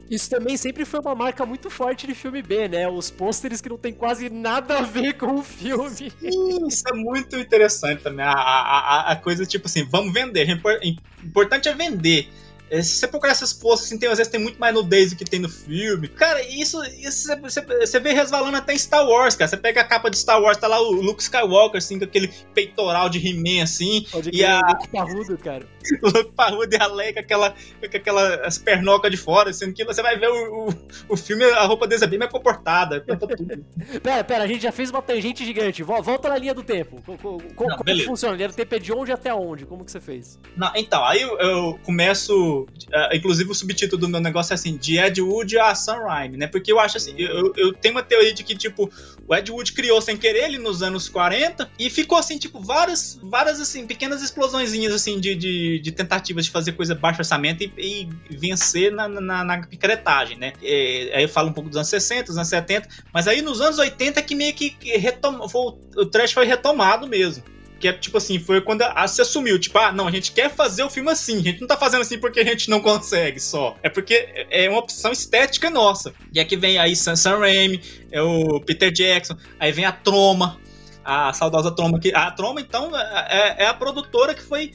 isso 0.09 0.29
também 0.29 0.57
sempre 0.57 0.85
foi 0.85 0.99
uma 0.99 1.15
marca 1.15 1.45
muito 1.45 1.69
forte 1.69 2.07
de 2.07 2.15
filme 2.15 2.41
B, 2.41 2.67
né? 2.67 2.87
Os 2.87 3.11
pôsteres 3.11 3.61
que 3.61 3.69
não 3.69 3.77
tem 3.77 3.93
quase 3.93 4.29
nada 4.29 4.79
a 4.79 4.81
ver 4.81 5.13
com 5.13 5.35
o 5.35 5.43
filme. 5.43 6.11
Sim, 6.11 6.67
isso 6.67 6.83
é 6.87 6.93
muito 6.93 7.37
interessante 7.37 8.03
também. 8.03 8.25
A, 8.25 8.31
a, 8.31 9.11
a 9.11 9.15
coisa 9.15 9.45
tipo 9.45 9.67
assim, 9.67 9.83
vamos 9.83 10.13
vender. 10.13 10.47
O 10.63 11.25
importante 11.25 11.69
é 11.69 11.73
vender. 11.73 12.29
É, 12.69 12.81
se 12.81 12.95
você 12.95 13.07
procurar 13.07 13.31
essas 13.31 13.53
postas, 13.53 13.87
assim, 13.87 13.97
tem, 13.97 14.09
às 14.09 14.17
vezes 14.17 14.31
tem 14.31 14.39
muito 14.39 14.59
mais 14.59 14.73
nudez 14.73 15.11
do 15.11 15.15
que 15.15 15.25
tem 15.25 15.39
no 15.39 15.49
filme. 15.49 16.07
Cara, 16.07 16.41
isso, 16.43 16.83
isso 16.83 17.27
você, 17.41 17.61
você 17.61 17.99
vê 17.99 18.11
resvalando 18.11 18.57
até 18.57 18.73
em 18.73 18.77
Star 18.77 19.07
Wars, 19.07 19.35
cara. 19.35 19.47
Você 19.47 19.57
pega 19.57 19.81
a 19.81 19.83
capa 19.83 20.09
de 20.09 20.17
Star 20.17 20.41
Wars, 20.41 20.57
tá 20.57 20.67
lá 20.67 20.81
o 20.81 20.91
Luke 20.91 21.21
Skywalker, 21.21 21.77
assim, 21.77 21.99
com 21.99 22.05
aquele 22.05 22.33
peitoral 22.53 23.09
de 23.09 23.19
He-Man, 23.19 23.63
assim. 23.63 24.05
Pode 24.11 24.31
e 24.33 24.43
a... 24.43 24.59
Luke 24.59 24.87
parrudo, 24.89 25.37
cara. 25.37 25.74
o 26.01 26.07
Luke 26.07 26.31
parrudo 26.33 26.75
e 26.75 26.81
a 26.81 26.87
Leia 26.87 27.13
com 27.13 27.19
aquela, 27.19 27.51
com 27.51 27.97
aquela 27.97 28.35
as 28.45 28.57
pernocas 28.57 29.11
de 29.11 29.17
fora, 29.17 29.53
sendo 29.53 29.73
que 29.73 29.85
você 29.85 30.01
vai 30.01 30.17
ver 30.17 30.29
o, 30.29 30.69
o, 30.69 30.75
o 31.09 31.17
filme, 31.17 31.43
a 31.43 31.63
roupa 31.63 31.87
deles 31.87 32.01
é 32.01 32.07
bem 32.07 32.19
mais 32.19 32.31
comportada. 32.31 33.03
pera, 34.01 34.23
pera, 34.23 34.43
a 34.43 34.47
gente 34.47 34.63
já 34.63 34.71
fez 34.71 34.89
uma 34.89 35.01
tangente 35.01 35.45
gigante. 35.45 35.83
Volta 35.83 36.29
na 36.29 36.37
linha 36.37 36.53
do 36.53 36.63
tempo. 36.63 37.01
Como, 37.05 37.69
Não, 37.69 37.77
como 37.77 37.99
funciona? 38.05 38.33
A 38.33 38.37
linha 38.37 38.49
do 38.49 38.55
tempo 38.55 38.75
é 38.75 38.79
de 38.79 38.93
onde 38.93 39.11
até 39.11 39.33
onde? 39.33 39.65
Como 39.65 39.83
que 39.83 39.91
você 39.91 39.99
fez? 39.99 40.39
Não, 40.55 40.71
então, 40.75 41.03
aí 41.03 41.21
eu, 41.21 41.37
eu 41.39 41.79
começo 41.83 42.65
Uh, 42.87 43.15
inclusive, 43.15 43.49
o 43.49 43.55
subtítulo 43.55 43.99
do 43.99 44.07
meu 44.07 44.19
negócio 44.19 44.53
é 44.53 44.55
assim: 44.55 44.77
de 44.77 44.97
Ed 44.97 45.21
Wood 45.21 45.57
a 45.57 45.73
Sam 45.73 46.03
Raimi, 46.03 46.37
né? 46.37 46.47
Porque 46.47 46.71
eu 46.71 46.79
acho 46.79 46.97
assim, 46.97 47.13
eu, 47.17 47.53
eu 47.55 47.73
tenho 47.73 47.95
uma 47.95 48.03
teoria 48.03 48.33
de 48.33 48.43
que, 48.43 48.55
tipo, 48.55 48.91
o 49.27 49.35
Ed 49.35 49.51
Wood 49.51 49.73
criou 49.73 50.01
sem 50.01 50.17
querer 50.17 50.45
ele 50.45 50.57
nos 50.57 50.81
anos 50.83 51.09
40 51.09 51.69
e 51.79 51.89
ficou 51.89 52.17
assim, 52.17 52.37
tipo, 52.37 52.59
várias, 52.59 53.19
várias 53.21 53.59
assim, 53.59 53.87
pequenas 53.87 54.21
explosõezinhas 54.21 54.93
assim 54.93 55.19
de, 55.19 55.35
de, 55.35 55.74
de 55.79 55.91
tentativas 55.91 56.45
de 56.45 56.51
fazer 56.51 56.73
coisa 56.73 56.95
baixo 56.95 57.19
orçamento 57.19 57.63
e, 57.63 58.07
e 58.29 58.37
vencer 58.37 58.91
na, 58.91 59.07
na, 59.07 59.43
na 59.43 59.67
picaretagem, 59.67 60.37
né? 60.37 60.53
E, 60.61 61.11
aí 61.13 61.23
eu 61.23 61.29
falo 61.29 61.49
um 61.49 61.53
pouco 61.53 61.69
dos 61.69 61.77
anos 61.77 61.89
60, 61.89 62.25
dos 62.25 62.37
anos 62.37 62.49
70, 62.49 62.87
mas 63.13 63.27
aí 63.27 63.41
nos 63.41 63.61
anos 63.61 63.79
80 63.79 64.19
é 64.19 64.23
que 64.23 64.35
meio 64.35 64.53
que 64.53 64.75
retomou, 64.97 65.79
o 65.95 66.05
trash 66.05 66.31
foi 66.31 66.45
retomado 66.45 67.07
mesmo. 67.07 67.43
Que 67.79 67.89
é 67.89 67.93
tipo 67.93 68.17
assim, 68.17 68.39
foi 68.39 68.61
quando 68.61 68.83
a, 68.83 69.07
se 69.07 69.21
assumiu, 69.21 69.59
tipo, 69.59 69.77
ah, 69.77 69.91
não, 69.91 70.07
a 70.07 70.11
gente 70.11 70.31
quer 70.31 70.49
fazer 70.49 70.83
o 70.83 70.89
filme 70.89 71.11
assim, 71.11 71.39
a 71.39 71.41
gente 71.41 71.59
não 71.59 71.67
tá 71.67 71.75
fazendo 71.75 72.01
assim 72.01 72.17
porque 72.17 72.39
a 72.39 72.43
gente 72.45 72.69
não 72.69 72.79
consegue 72.79 73.39
só. 73.39 73.75
É 73.83 73.89
porque 73.89 74.47
é 74.49 74.69
uma 74.69 74.79
opção 74.79 75.11
estética 75.11 75.69
nossa. 75.69 76.13
E 76.33 76.39
aqui 76.39 76.55
vem 76.55 76.77
aí 76.77 76.95
Sam, 76.95 77.15
Sam 77.15 77.39
Raimi, 77.39 77.81
é 78.11 78.21
o 78.21 78.61
Peter 78.61 78.91
Jackson, 78.91 79.35
aí 79.59 79.73
vem 79.73 79.83
a 79.83 79.91
Troma, 79.91 80.57
a 81.05 81.31
saudosa 81.33 81.69
Troma. 81.69 81.99
Que, 81.99 82.13
a 82.13 82.31
Troma, 82.31 82.59
então, 82.59 82.91
é, 82.97 83.55
é 83.59 83.67
a 83.67 83.73
produtora 83.73 84.33
que 84.33 84.41
foi, 84.41 84.73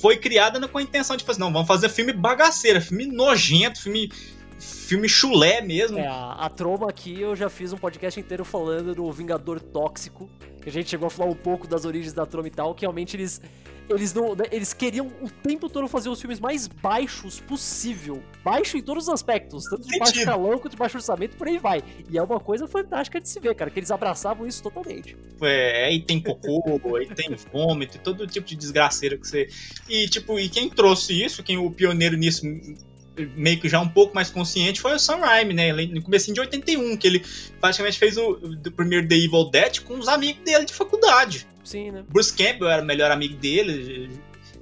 foi 0.00 0.16
criada 0.16 0.66
com 0.68 0.78
a 0.78 0.82
intenção 0.82 1.16
de 1.16 1.24
fazer, 1.24 1.40
não, 1.40 1.52
vamos 1.52 1.68
fazer 1.68 1.88
filme 1.88 2.12
bagaceira, 2.12 2.80
filme 2.80 3.06
nojento, 3.06 3.80
filme 3.82 4.10
filme 4.58 5.08
chulé 5.08 5.60
mesmo. 5.60 5.98
É, 5.98 6.06
a, 6.06 6.32
a 6.32 6.48
Troma 6.48 6.88
aqui 6.88 7.20
eu 7.20 7.34
já 7.36 7.48
fiz 7.50 7.72
um 7.72 7.76
podcast 7.76 8.18
inteiro 8.18 8.44
falando 8.44 8.94
do 8.94 9.10
Vingador 9.10 9.60
Tóxico, 9.60 10.30
que 10.62 10.68
a 10.68 10.72
gente 10.72 10.88
chegou 10.88 11.06
a 11.06 11.10
falar 11.10 11.30
um 11.30 11.34
pouco 11.34 11.66
das 11.66 11.84
origens 11.84 12.12
da 12.12 12.24
Troma 12.24 12.48
e 12.48 12.50
tal, 12.50 12.74
que 12.74 12.82
realmente 12.82 13.16
eles 13.16 13.40
eles 13.88 14.12
não 14.12 14.34
né, 14.34 14.44
eles 14.50 14.72
queriam 14.72 15.06
o 15.20 15.30
tempo 15.30 15.68
todo 15.68 15.86
fazer 15.88 16.08
os 16.08 16.20
filmes 16.20 16.40
mais 16.40 16.66
baixos 16.66 17.40
possível. 17.40 18.22
Baixo 18.44 18.76
em 18.76 18.82
todos 18.82 19.04
os 19.04 19.08
aspectos, 19.08 19.64
tanto 19.64 19.86
de 19.86 19.98
baixo 19.98 20.24
calão 20.24 20.58
quanto 20.58 20.70
de 20.70 20.76
baixo 20.76 20.96
orçamento, 20.96 21.36
por 21.36 21.46
aí 21.46 21.58
vai. 21.58 21.82
E 22.10 22.18
é 22.18 22.22
uma 22.22 22.40
coisa 22.40 22.66
fantástica 22.66 23.20
de 23.20 23.28
se 23.28 23.40
ver, 23.40 23.54
cara, 23.54 23.70
que 23.70 23.78
eles 23.78 23.90
abraçavam 23.90 24.46
isso 24.46 24.62
totalmente. 24.62 25.16
É, 25.42 25.86
aí 25.86 26.00
tem 26.00 26.20
cocô, 26.20 26.96
aí 26.96 27.06
tem 27.06 27.34
vômito, 27.52 27.98
todo 27.98 28.26
tipo 28.26 28.46
de 28.46 28.56
desgraceira 28.56 29.16
que 29.16 29.26
você. 29.26 29.48
E 29.88 30.08
tipo, 30.08 30.38
e 30.38 30.48
quem 30.48 30.68
trouxe 30.68 31.24
isso, 31.24 31.42
quem 31.42 31.58
o 31.58 31.70
pioneiro 31.70 32.16
nisso 32.16 32.42
meio 33.34 33.58
que 33.58 33.68
já 33.68 33.80
um 33.80 33.88
pouco 33.88 34.14
mais 34.14 34.30
consciente 34.30 34.80
foi 34.80 34.94
o 34.94 34.98
Sam 34.98 35.16
Raimi, 35.16 35.54
né? 35.54 35.72
No 35.72 36.02
começo 36.02 36.32
de 36.32 36.40
81, 36.40 36.96
que 36.96 37.06
ele 37.06 37.24
praticamente 37.60 37.98
fez 37.98 38.16
o, 38.16 38.32
o 38.32 38.72
primeiro 38.72 39.08
The 39.08 39.14
Evil 39.14 39.50
Dead 39.50 39.80
com 39.80 39.98
os 39.98 40.08
amigos 40.08 40.42
dele 40.44 40.64
de 40.64 40.74
faculdade. 40.74 41.46
Sim, 41.66 41.90
né? 41.90 42.04
Bruce 42.08 42.32
Campbell 42.32 42.68
era 42.68 42.82
o 42.82 42.86
melhor 42.86 43.10
amigo 43.10 43.34
dele, 43.34 44.08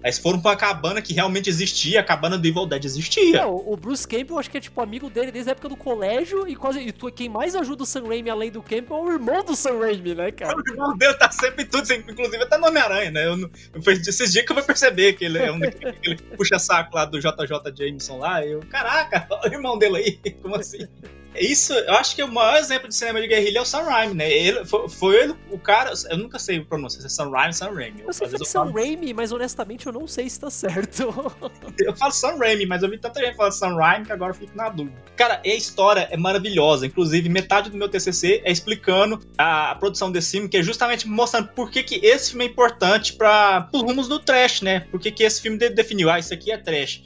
eles 0.05 0.19
foram 0.19 0.39
pra 0.39 0.55
cabana 0.55 1.01
que 1.01 1.15
realmente 1.15 1.49
existia, 1.49 2.01
a 2.01 2.05
cabana 2.05 2.37
do 2.37 2.47
Evil 2.47 2.67
Dead 2.67 2.85
existia. 2.85 3.41
Não, 3.41 3.57
o 3.57 3.75
Bruce 3.75 4.07
Campbell, 4.07 4.39
acho 4.39 4.51
que 4.51 4.59
é 4.59 4.61
tipo 4.61 4.79
amigo 4.83 5.09
dele 5.09 5.33
desde 5.33 5.51
a 5.51 5.53
época 5.53 5.71
do 5.71 5.77
colégio, 5.77 6.47
e 6.47 6.55
quase 6.55 6.81
e 6.81 6.93
tu, 6.93 7.11
quem 7.11 7.27
mais 7.27 7.57
ajuda 7.57 7.85
o 7.85 7.87
Sam 7.87 8.07
Raimi 8.07 8.29
além 8.29 8.51
do 8.51 8.63
Campbell 8.63 8.99
é 8.99 9.01
o 9.01 9.13
irmão 9.13 9.43
do 9.43 9.57
Sam 9.57 9.79
Raimi, 9.79 10.15
né, 10.15 10.31
cara? 10.31 10.55
O 10.65 10.71
irmão 10.71 10.97
dele 10.99 11.15
tá 11.15 11.31
sempre 11.31 11.65
em 11.65 11.67
tudo, 11.67 11.91
inclusive 11.91 12.43
até 12.43 12.59
no 12.59 12.67
Homem-Aranha, 12.67 13.11
né? 13.11 13.27
Eu, 13.27 13.39
eu, 13.39 13.93
esses 13.93 14.33
dias 14.33 14.45
que 14.45 14.53
eu 14.53 14.57
vou 14.57 14.65
perceber 14.65 15.15
que 15.15 15.25
ele 15.25 15.39
é 15.39 15.51
um 15.51 15.59
daquele 15.59 16.17
puxa-saco 16.37 16.95
lá 16.95 17.07
do 17.07 17.19
JJ 17.19 17.75
Jameson 17.75 18.19
lá, 18.19 18.45
e 18.45 18.53
eu, 18.53 18.61
caraca, 18.69 19.27
olha 19.33 19.53
o 19.53 19.55
irmão 19.55 19.79
dele 19.79 19.97
aí, 19.97 20.33
como 20.43 20.57
assim? 20.57 20.87
Isso, 21.37 21.73
eu 21.73 21.95
acho 21.95 22.15
que 22.15 22.23
o 22.23 22.29
maior 22.31 22.57
exemplo 22.57 22.89
de 22.89 22.95
cinema 22.95 23.21
de 23.21 23.27
guerrilha 23.27 23.59
é 23.59 23.63
o 23.63 23.65
Sam 23.65 23.83
Raimi, 23.83 24.15
né? 24.15 24.31
Ele, 24.31 24.65
foi, 24.65 24.89
foi 24.89 25.17
ele 25.17 25.35
o 25.51 25.59
cara. 25.59 25.93
Eu 26.11 26.19
nunca 26.19 26.39
sei 26.39 26.59
o 26.59 26.65
pronúncia, 26.65 27.01
se 27.01 27.07
é 27.07 27.11
Sam 27.11 27.31
Raimi 27.31 27.49
ou 27.49 27.53
Sam 27.53 27.73
Raimi. 27.73 28.03
Eu, 28.07 28.13
sei 28.13 28.29
que 28.29 28.43
é 28.43 28.45
Sam 28.45 28.73
Raimi, 28.73 29.13
mas 29.13 29.33
honestamente 29.33 29.87
eu 29.87 29.93
não 29.93 30.07
sei 30.07 30.29
se 30.29 30.39
tá 30.39 30.51
certo. 30.51 31.03
eu 31.79 31.97
falo 31.97 32.13
Sam 32.13 32.37
Raimi, 32.39 32.67
mas 32.67 32.83
eu 32.83 32.91
vi 32.91 32.99
tanta 32.99 33.21
gente 33.21 33.37
falar 33.37 33.51
Sam 33.51 33.77
Raimi 33.77 34.07
que 34.07 34.13
agora 34.13 34.31
eu 34.33 34.37
fico 34.37 34.57
na 34.57 34.69
dúvida. 34.69 34.97
Cara, 35.17 35.41
a 35.45 35.49
história 35.49 36.09
é 36.11 36.17
maravilhosa. 36.17 36.87
Inclusive, 36.87 37.29
metade 37.29 37.71
do 37.71 37.77
meu 37.77 37.89
TCC 37.89 38.43
é 38.45 38.53
explicando 38.53 39.21
a, 39.37 39.73
a 39.73 39.75
produção 39.75 40.13
desse 40.13 40.33
filme, 40.33 40.49
que 40.49 40.57
é 40.57 40.63
justamente 40.63 41.09
mostrando 41.09 41.49
por 41.49 41.71
que, 41.71 41.83
que 41.83 41.97
esse 42.07 42.31
filme 42.31 42.45
é 42.45 42.49
importante 42.49 43.13
para 43.15 43.69
os 43.73 43.83
rumos 43.83 44.09
do 44.09 44.19
trash, 44.19 44.63
né? 44.63 44.81
Por 44.91 45.01
que, 45.01 45.11
que 45.11 45.25
esse 45.25 45.43
filme 45.43 45.59
definiu, 45.59 46.11
ah, 46.11 46.19
isso 46.19 46.33
aqui 46.33 46.53
é 46.53 46.59
trash. 46.59 47.03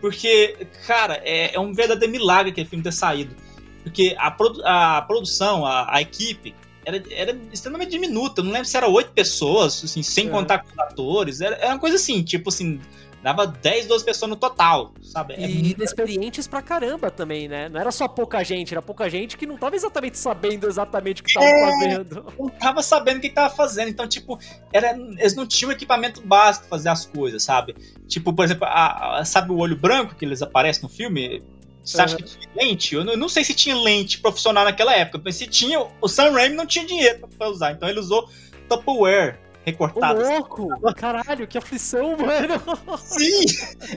Porque, 0.00 0.66
cara, 0.86 1.20
é, 1.24 1.54
é 1.54 1.60
um 1.60 1.74
verdadeiro 1.74 2.10
milagre 2.10 2.50
aquele 2.50 2.66
filme 2.66 2.82
ter 2.82 2.92
saído 2.92 3.34
porque 3.82 4.14
a, 4.18 4.30
produ 4.30 4.62
a 4.64 5.02
produção, 5.02 5.64
a, 5.64 5.94
a 5.94 6.00
equipe, 6.00 6.54
era, 6.84 7.02
era, 7.10 7.38
extremamente 7.52 7.90
diminuta. 7.90 8.40
Eu 8.40 8.44
não 8.44 8.52
lembro 8.52 8.66
se 8.66 8.76
era 8.76 8.88
oito 8.88 9.12
pessoas, 9.12 9.82
assim, 9.84 10.02
sem 10.02 10.28
é. 10.28 10.30
contar 10.30 10.60
com 10.60 10.70
os 10.70 10.78
atores. 10.78 11.40
Era, 11.40 11.56
era, 11.56 11.68
uma 11.68 11.78
coisa 11.78 11.96
assim, 11.96 12.22
tipo 12.22 12.48
assim, 12.48 12.80
dava 13.22 13.46
10, 13.46 13.86
12 13.86 14.04
pessoas 14.04 14.30
no 14.30 14.36
total, 14.36 14.92
sabe? 15.02 15.34
É 15.34 15.48
e 15.48 15.54
muito... 15.54 15.76
inexperientes 15.76 16.46
pra 16.46 16.62
caramba 16.62 17.10
também, 17.10 17.48
né? 17.48 17.68
Não 17.68 17.80
era 17.80 17.92
só 17.92 18.08
pouca 18.08 18.42
gente, 18.42 18.72
era 18.72 18.80
pouca 18.80 19.08
gente 19.10 19.36
que 19.36 19.46
não 19.46 19.56
tava 19.56 19.76
exatamente 19.76 20.18
sabendo 20.18 20.66
exatamente 20.66 21.20
o 21.20 21.24
que 21.24 21.34
tava 21.34 21.46
é, 21.46 21.70
fazendo. 21.70 22.26
Não 22.38 22.48
tava 22.48 22.82
sabendo 22.82 23.18
o 23.18 23.20
que 23.20 23.30
tava 23.30 23.54
fazendo. 23.54 23.88
Então, 23.88 24.08
tipo, 24.08 24.38
era, 24.72 24.96
eles 24.96 25.34
não 25.34 25.46
tinham 25.46 25.70
equipamento 25.70 26.22
básico 26.22 26.66
pra 26.66 26.78
fazer 26.78 26.88
as 26.88 27.04
coisas, 27.04 27.42
sabe? 27.42 27.74
Tipo, 28.08 28.32
por 28.32 28.44
exemplo, 28.44 28.64
a, 28.66 29.18
a, 29.18 29.24
sabe 29.24 29.52
o 29.52 29.58
olho 29.58 29.76
branco 29.76 30.14
que 30.14 30.24
eles 30.24 30.40
aparecem 30.40 30.82
no 30.82 30.88
filme? 30.88 31.42
Você 31.82 32.00
acha 32.00 32.16
que 32.16 32.22
tinha 32.22 32.48
lente? 32.54 32.94
Eu 32.94 33.16
não, 33.16 33.28
sei 33.28 33.44
se 33.44 33.54
tinha 33.54 33.74
lente 33.74 34.18
profissional 34.20 34.64
naquela 34.64 34.94
época, 34.94 35.20
mas 35.24 35.36
se 35.36 35.46
tinha, 35.46 35.80
o 36.00 36.08
Sam 36.08 36.30
Raimi 36.32 36.54
não 36.54 36.66
tinha 36.66 36.84
dinheiro 36.84 37.26
pra 37.38 37.48
usar, 37.48 37.72
então 37.72 37.88
ele 37.88 37.98
usou 37.98 38.28
Tupperware 38.68 39.38
recortado. 39.64 40.20
Ô, 40.20 40.22
louco! 40.22 40.68
Caralho, 40.94 41.46
que 41.46 41.58
aflição, 41.58 42.16
mano! 42.16 42.98
Sim! 42.98 43.44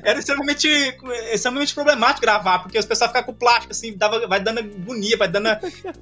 Era 0.04 0.20
extremamente, 0.20 0.68
extremamente 1.32 1.74
problemático 1.74 2.22
gravar, 2.22 2.60
porque 2.60 2.78
os 2.78 2.86
pessoal 2.86 3.10
ficam 3.10 3.24
com 3.24 3.34
plástico, 3.34 3.72
assim, 3.72 3.96
dava, 3.96 4.28
vai 4.28 4.40
dando 4.40 4.60
agonia, 4.60 5.18
vai 5.18 5.28
dando. 5.28 5.50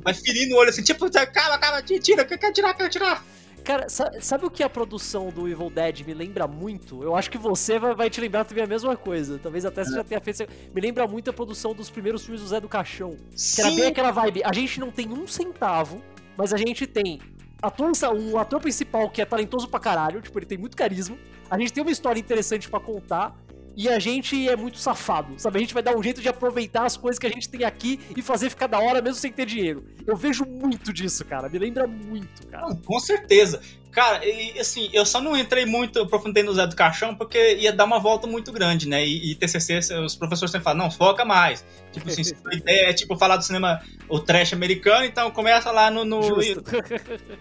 vai 0.04 0.14
ferindo 0.14 0.56
o 0.56 0.58
olho, 0.58 0.70
assim, 0.70 0.84
tipo, 0.84 1.10
calma, 1.12 1.58
calma, 1.58 1.82
tira, 1.82 2.26
quer 2.26 2.52
tirar, 2.52 2.74
quer 2.74 2.90
tirar. 2.90 3.24
Cara, 3.64 3.88
sabe 3.90 4.46
o 4.46 4.50
que 4.50 4.64
a 4.64 4.70
produção 4.70 5.30
do 5.30 5.48
Evil 5.48 5.70
Dead 5.70 6.02
me 6.06 6.14
lembra 6.14 6.48
muito? 6.48 7.04
Eu 7.04 7.16
acho 7.16 7.30
que 7.30 7.38
você 7.38 7.78
vai, 7.78 7.94
vai 7.94 8.10
te 8.10 8.20
lembrar 8.20 8.44
também 8.44 8.64
a 8.64 8.68
mesma 8.68 8.96
coisa. 8.98 9.40
Talvez 9.40 9.66
até 9.66 9.84
você 9.84 9.94
já 9.94 10.04
tenha 10.04 10.20
feito. 10.20 10.48
Me 10.74 10.82
lembra 10.82 11.08
muito 11.08 11.30
a 11.30 11.34
produção 11.34 11.74
dos 11.74 11.90
primeiros 11.90 12.24
filmes 12.24 12.42
do 12.42 12.48
Zé 12.48 12.60
do 12.60 12.68
Caixão. 12.68 13.16
Sim. 13.36 13.56
Que 13.56 13.62
era 13.62 13.76
bem 13.76 13.86
aquela 13.88 14.12
vibe. 14.12 14.44
A 14.44 14.54
gente 14.54 14.80
não 14.80 14.92
tem 14.92 15.10
um 15.10 15.28
centavo, 15.28 16.02
mas 16.36 16.54
a 16.54 16.58
gente 16.58 16.88
tem 16.88 17.20
ator, 17.62 17.92
um 18.16 18.38
ator 18.38 18.60
principal 18.60 19.10
que 19.10 19.22
é 19.22 19.26
talentoso 19.26 19.68
pra 19.70 19.80
caralho, 19.80 20.22
tipo, 20.22 20.38
ele 20.40 20.46
tem 20.46 20.58
muito 20.58 20.76
carisma. 20.76 21.18
A 21.50 21.60
gente 21.60 21.72
tem 21.72 21.84
uma 21.84 21.92
história 21.92 22.20
interessante 22.20 22.70
para 22.70 22.80
contar 22.80 23.36
e 23.76 23.88
a 23.90 24.00
gente 24.00 24.48
é 24.48 24.56
muito 24.56 24.78
safado, 24.78 25.34
sabe? 25.38 25.58
A 25.58 25.62
gente 25.62 25.74
vai 25.74 25.84
dar 25.84 25.96
um 25.96 26.04
jeito 26.04 26.22
de 26.22 26.30
aproveitar 26.30 26.86
as 26.86 26.98
coisas 26.98 27.18
que 27.18 27.28
a 27.28 27.30
gente 27.30 27.50
tem 27.50 27.64
aqui 27.64 28.00
e 28.16 28.22
fazer 28.22 28.50
ficar 28.50 28.68
da 28.68 28.80
hora 28.80 29.02
mesmo 29.02 29.20
sem 29.20 29.32
ter 29.32 29.46
dinheiro. 29.46 29.86
Eu 30.06 30.16
vejo 30.16 30.46
muito 30.46 30.92
disso, 30.94 31.24
cara. 31.26 31.50
Me 31.50 31.58
lembra 31.58 31.88
muito, 31.88 32.48
cara. 32.48 32.68
Não, 32.68 32.76
com 32.78 33.00
certeza. 33.00 33.62
Cara, 33.92 34.26
e, 34.26 34.58
assim, 34.58 34.90
eu 34.94 35.06
só 35.06 35.20
não 35.20 35.36
entrei 35.36 35.66
muito, 35.66 36.00
aprofundei 36.00 36.44
no 36.44 36.54
Zé 36.54 36.66
do 36.66 36.76
Caixão, 36.76 37.14
porque 37.14 37.56
ia 37.56 37.74
dar 37.74 37.84
uma 37.84 38.00
volta 38.00 38.26
muito 38.26 38.52
grande, 38.52 38.88
né? 38.88 39.06
E, 39.06 39.32
e 39.32 39.36
TCC, 39.36 39.80
os 40.06 40.16
professores 40.16 40.52
sempre 40.52 40.64
falam, 40.64 40.86
não, 40.86 40.92
foca 40.92 41.26
mais. 41.26 41.66
Tipo 41.92 42.08
assim, 42.08 42.22
a 42.50 42.56
ideia 42.56 42.90
é 42.90 42.94
tipo 42.94 43.18
falar 43.18 43.36
do 43.36 43.44
cinema, 43.44 43.82
o 44.08 44.18
trash 44.18 44.54
americano, 44.54 45.04
então 45.04 45.30
começa 45.30 45.72
lá 45.72 45.92
no. 45.92 46.06
no 46.06 46.22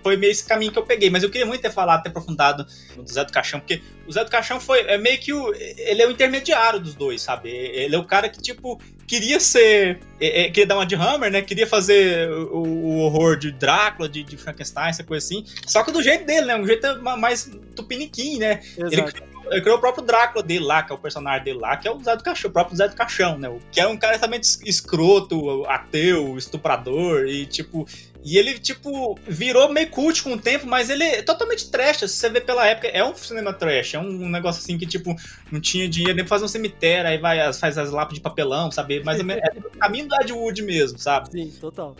foi 0.02 0.16
meio 0.16 0.32
esse 0.32 0.44
caminho 0.44 0.72
que 0.72 0.78
eu 0.78 0.84
peguei. 0.84 1.08
Mas 1.08 1.22
eu 1.22 1.30
queria 1.30 1.46
muito 1.46 1.62
ter 1.62 1.70
falado, 1.70 2.02
ter 2.02 2.08
aprofundado 2.08 2.66
no 2.96 3.06
Zé 3.06 3.24
do 3.24 3.32
Caixão, 3.32 3.60
porque 3.60 3.80
o 4.06 4.12
Zé 4.12 4.24
do 4.24 4.30
Caixão 4.30 4.58
foi 4.58 4.80
é 4.80 4.98
meio 4.98 5.18
que 5.20 5.32
o. 5.32 5.54
Ele 5.54 6.02
é 6.02 6.06
o 6.06 6.10
intermediário 6.10 6.80
dos 6.80 6.96
dois, 6.96 7.22
sabe? 7.22 7.48
Ele 7.48 7.94
é 7.94 7.98
o 7.98 8.04
cara 8.04 8.28
que, 8.28 8.42
tipo, 8.42 8.80
queria 9.10 9.40
ser. 9.40 9.98
É, 10.20 10.42
é, 10.42 10.44
queria 10.46 10.66
dar 10.66 10.76
uma 10.76 10.86
de 10.86 10.94
Hammer, 10.94 11.32
né? 11.32 11.42
Queria 11.42 11.66
fazer 11.66 12.30
o, 12.30 12.62
o 12.62 12.98
horror 12.98 13.36
de 13.36 13.50
Drácula, 13.50 14.08
de, 14.08 14.22
de, 14.22 14.36
Frankenstein, 14.36 14.88
essa 14.88 15.02
coisa 15.02 15.26
assim. 15.26 15.44
Só 15.66 15.82
que 15.82 15.90
do 15.90 16.00
jeito 16.00 16.24
dele, 16.24 16.46
né? 16.46 16.56
Um 16.56 16.64
jeito 16.64 17.02
mais 17.02 17.50
tupiniquim, 17.74 18.38
né? 18.38 18.60
Exato. 18.78 19.16
Ele, 19.18 19.30
ele 19.50 19.60
criou 19.60 19.76
o 19.76 19.80
próprio 19.80 20.04
Drácula 20.04 20.42
dele 20.42 20.64
lá, 20.64 20.82
que 20.82 20.92
é 20.92 20.94
o 20.94 20.98
personagem 20.98 21.44
dele 21.44 21.58
lá, 21.58 21.76
que 21.76 21.88
é 21.88 21.90
o 21.90 22.02
Zé 22.02 22.16
do 22.16 22.22
Caixão, 22.22 22.50
o 22.50 22.52
próprio 22.52 22.76
Zé 22.76 22.88
do 22.88 22.94
Caixão, 22.94 23.38
né? 23.38 23.50
Que 23.72 23.80
é 23.80 23.86
um 23.86 23.96
cara 23.96 24.18
também 24.18 24.40
escroto, 24.40 25.64
ateu, 25.66 26.36
estuprador, 26.36 27.26
e 27.26 27.46
tipo, 27.46 27.86
e 28.22 28.36
ele, 28.36 28.58
tipo, 28.58 29.18
virou 29.26 29.72
meio 29.72 29.88
cult 29.88 30.22
com 30.22 30.34
o 30.34 30.38
tempo, 30.38 30.66
mas 30.66 30.90
ele 30.90 31.04
é 31.04 31.22
totalmente 31.22 31.70
trash. 31.70 31.98
Se 31.98 32.08
você 32.08 32.28
vê 32.28 32.40
pela 32.40 32.66
época, 32.66 32.88
é 32.88 33.02
um 33.02 33.14
cinema 33.14 33.52
trash. 33.52 33.94
É 33.94 33.98
um 33.98 34.28
negócio 34.28 34.60
assim 34.60 34.76
que, 34.76 34.86
tipo, 34.86 35.16
não 35.50 35.60
tinha 35.60 35.88
dinheiro 35.88 36.14
nem 36.14 36.24
pra 36.24 36.36
fazer 36.36 36.44
um 36.44 36.48
cemitério, 36.48 37.08
aí 37.08 37.18
vai, 37.18 37.52
faz 37.54 37.78
as 37.78 37.90
lápides 37.90 38.18
de 38.18 38.22
papelão, 38.22 38.70
sabe? 38.70 39.02
Mas 39.02 39.18
é, 39.20 39.22
é 39.22 39.58
o 39.58 39.78
caminho 39.78 40.08
do 40.08 40.14
Ed 40.20 40.32
Wood 40.32 40.62
mesmo, 40.62 40.98
sabe? 40.98 41.30
Sim, 41.30 41.50
total. 41.58 41.96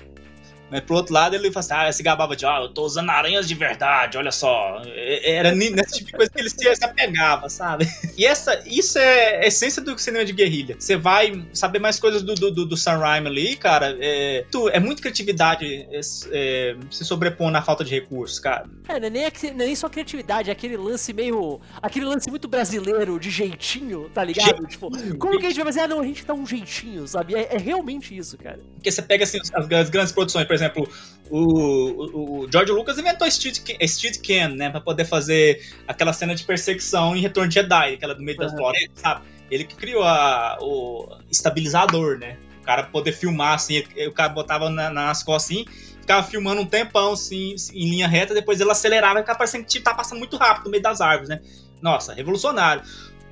Mas 0.71 0.81
pro 0.81 0.97
outro 0.97 1.13
lado 1.13 1.35
ele 1.35 1.51
fala 1.51 1.61
assim, 1.61 1.75
ah, 1.75 1.93
se 1.93 2.03
gabava 2.03 2.37
de, 2.37 2.47
ah, 2.47 2.61
eu 2.63 2.69
tô 2.69 2.85
usando 2.85 3.11
aranhas 3.11 3.49
de 3.49 3.55
verdade, 3.55 4.17
olha 4.17 4.31
só. 4.31 4.83
Era 5.25 5.55
nesse 5.55 5.99
tipo 5.99 6.07
de 6.07 6.13
coisa 6.13 6.31
que 6.31 6.41
ele 6.41 6.51
se, 6.51 6.85
apegava, 6.85 7.49
sabe? 7.49 7.89
E 8.17 8.27
essa, 8.27 8.63
isso 8.67 8.99
é 8.99 9.45
a 9.45 9.47
essência 9.47 9.81
do 9.81 9.99
cinema 9.99 10.27
de 10.27 10.33
guerrilha. 10.35 10.77
Você 10.79 10.95
vai 10.95 11.43
saber 11.55 11.79
mais 11.79 11.99
coisas 11.99 12.23
do, 12.23 12.35
do, 12.35 12.67
do 12.67 12.77
Sam 12.77 12.99
Raimi 12.99 13.29
ali, 13.29 13.57
cara. 13.57 13.97
É, 13.99 14.45
tu, 14.51 14.69
é 14.69 14.79
muita 14.79 15.01
criatividade 15.01 15.87
é, 15.91 16.01
é, 16.33 16.77
se 16.91 17.05
sobrepor 17.05 17.51
na 17.51 17.63
falta 17.63 17.83
de 17.83 17.91
recursos, 17.91 18.39
cara. 18.39 18.67
É, 18.89 19.01
não 19.01 19.07
é 19.07 19.11
nem, 19.11 19.23
não 19.23 19.51
é 19.51 19.67
nem 19.67 19.75
só 19.75 19.89
criatividade, 19.89 20.51
é 20.51 20.53
aquele 20.53 20.77
lance 20.77 21.15
meio. 21.15 21.61
aquele 21.81 22.05
lance 22.05 22.29
muito 22.29 22.47
brasileiro, 22.47 23.19
de 23.19 23.31
jeitinho, 23.31 24.11
tá 24.13 24.23
ligado? 24.23 24.45
Jeitinho, 24.45 24.69
tipo, 24.69 24.91
como 25.19 25.39
que 25.39 25.47
a 25.47 25.49
gente 25.49 25.59
vai 25.59 25.67
fazer? 25.67 25.81
Ah, 25.81 25.89
não, 25.89 26.01
a 26.01 26.05
gente 26.05 26.25
dá 26.25 26.35
um 26.35 26.47
jeitinho, 26.47 27.07
sabe? 27.09 27.35
É, 27.35 27.55
é 27.55 27.59
realmente 27.59 28.15
isso, 28.15 28.37
cara. 28.37 28.61
Porque 28.75 28.91
você 28.91 29.01
pega 29.01 29.25
assim, 29.25 29.39
as, 29.41 29.73
as 29.73 29.91
grandes 29.91 30.13
produções, 30.13 30.47
por 30.47 30.55
exemplo, 30.55 30.60
exemplo, 30.63 30.89
o, 31.31 31.39
o, 31.39 32.41
o 32.41 32.53
George 32.53 32.73
Lucas 32.73 32.99
inventou 32.99 33.27
Street, 33.29 33.61
Street 33.81 34.19
Can, 34.21 34.57
né? 34.57 34.71
Pra 34.71 34.81
poder 34.81 35.05
fazer 35.05 35.65
aquela 35.87 36.13
cena 36.13 36.35
de 36.35 36.45
perseguição 36.45 37.15
em 37.15 37.21
Retorno 37.21 37.49
de 37.49 37.55
Jedi, 37.55 37.95
aquela 37.95 38.15
do 38.15 38.23
meio 38.23 38.39
uhum. 38.39 38.45
das 38.45 38.55
florestas, 38.55 39.01
sabe? 39.01 39.23
Ele 39.51 39.65
que 39.65 39.77
criou 39.77 40.03
a, 40.03 40.59
o 40.61 41.17
estabilizador, 41.31 42.19
né? 42.19 42.37
O 42.61 42.65
cara 42.65 42.85
poder 42.85 43.13
filmar 43.13 43.55
assim, 43.55 43.83
o 44.07 44.13
cara 44.13 44.29
botava 44.29 44.69
na, 44.69 44.91
nas 44.91 45.23
costas 45.23 45.57
assim, 45.57 45.65
ficava 46.01 46.27
filmando 46.27 46.61
um 46.61 46.67
tempão 46.67 47.13
assim, 47.13 47.55
em 47.73 47.89
linha 47.89 48.07
reta, 48.07 48.35
depois 48.35 48.61
ele 48.61 48.71
acelerava 48.71 49.19
e 49.19 49.23
ficava 49.23 49.39
parecendo 49.39 49.65
que 49.65 49.81
tá 49.81 49.95
passando 49.95 50.19
muito 50.19 50.37
rápido 50.37 50.65
no 50.65 50.71
meio 50.71 50.83
das 50.83 51.01
árvores, 51.01 51.29
né? 51.29 51.41
Nossa, 51.81 52.13
revolucionário. 52.13 52.83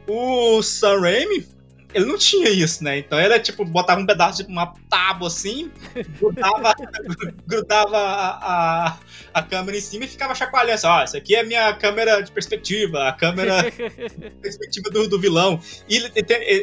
O 0.07 0.63
Sam 0.63 1.01
Raimi 1.01 1.47
ele 1.95 2.05
não 2.05 2.19
tinha 2.19 2.51
isso, 2.51 2.85
né? 2.85 2.99
Então 2.99 3.19
era 3.19 3.39
tipo, 3.39 3.65
botava 3.65 4.01
um 4.01 4.07
pedaço 4.07 4.45
de 4.45 4.51
uma 4.51 4.75
tábua 4.91 5.29
assim, 5.29 5.71
grudava, 6.19 6.75
grudava 7.47 7.97
a, 7.97 8.87
a, 8.89 8.99
a, 9.35 9.43
câmera 9.43 9.77
em 9.77 9.81
cima 9.81 10.05
e 10.05 10.09
ficava 10.09 10.35
chacoalhando 10.35 10.75
assim, 10.75 10.87
ó, 10.87 11.01
oh, 11.01 11.05
isso 11.05 11.17
aqui 11.17 11.35
é 11.35 11.41
a 11.41 11.45
minha 11.45 11.73
câmera 11.75 12.21
de 12.21 12.31
perspectiva, 12.31 13.09
a 13.09 13.13
câmera 13.13 13.65
perspectiva 14.43 14.91
do, 14.91 15.09
do 15.09 15.19
vilão. 15.19 15.61
E 15.89 15.97
ele, 15.97 16.13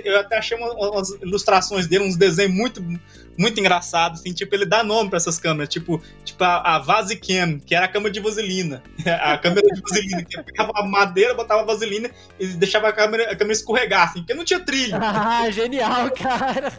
eu 0.04 0.20
até 0.20 0.38
achei 0.38 0.58
umas, 0.58 0.74
umas 0.74 1.10
ilustrações 1.22 1.88
dele, 1.88 2.06
uns 2.06 2.18
desenhos 2.18 2.54
muito 2.54 2.82
muito 3.38 3.60
engraçado, 3.60 4.14
assim, 4.14 4.34
tipo, 4.34 4.54
ele 4.56 4.66
dá 4.66 4.84
nome 4.84 5.10
para 5.10 5.18
essas 5.18 5.38
câmeras, 5.38 5.70
tipo, 5.70 6.02
tipo 6.24 6.44
a, 6.44 6.76
a 6.76 6.80
Vasicam, 6.80 7.60
que 7.60 7.76
era 7.76 7.86
a 7.86 7.90
câmera 7.90 8.12
de 8.12 8.20
vaselina. 8.20 8.84
A 9.06 9.38
câmera 9.38 9.68
de 9.68 9.82
vaselina, 9.82 10.24
que 10.24 10.42
pegava 10.44 10.72
a 10.76 10.84
madeira, 10.84 11.34
botava 11.34 11.62
a 11.62 11.66
vaselina 11.66 12.10
e 12.40 12.48
deixava 12.48 12.90
a 12.90 12.94
câmera, 12.94 13.32
a 13.32 13.36
câmera 13.36 13.54
escorregar, 13.54 14.10
assim, 14.10 14.20
porque 14.20 14.34
não 14.34 14.44
tinha 14.44 14.60
trilho. 14.60 14.96
Ah, 15.28 15.50
genial, 15.50 16.12
cara! 16.12 16.72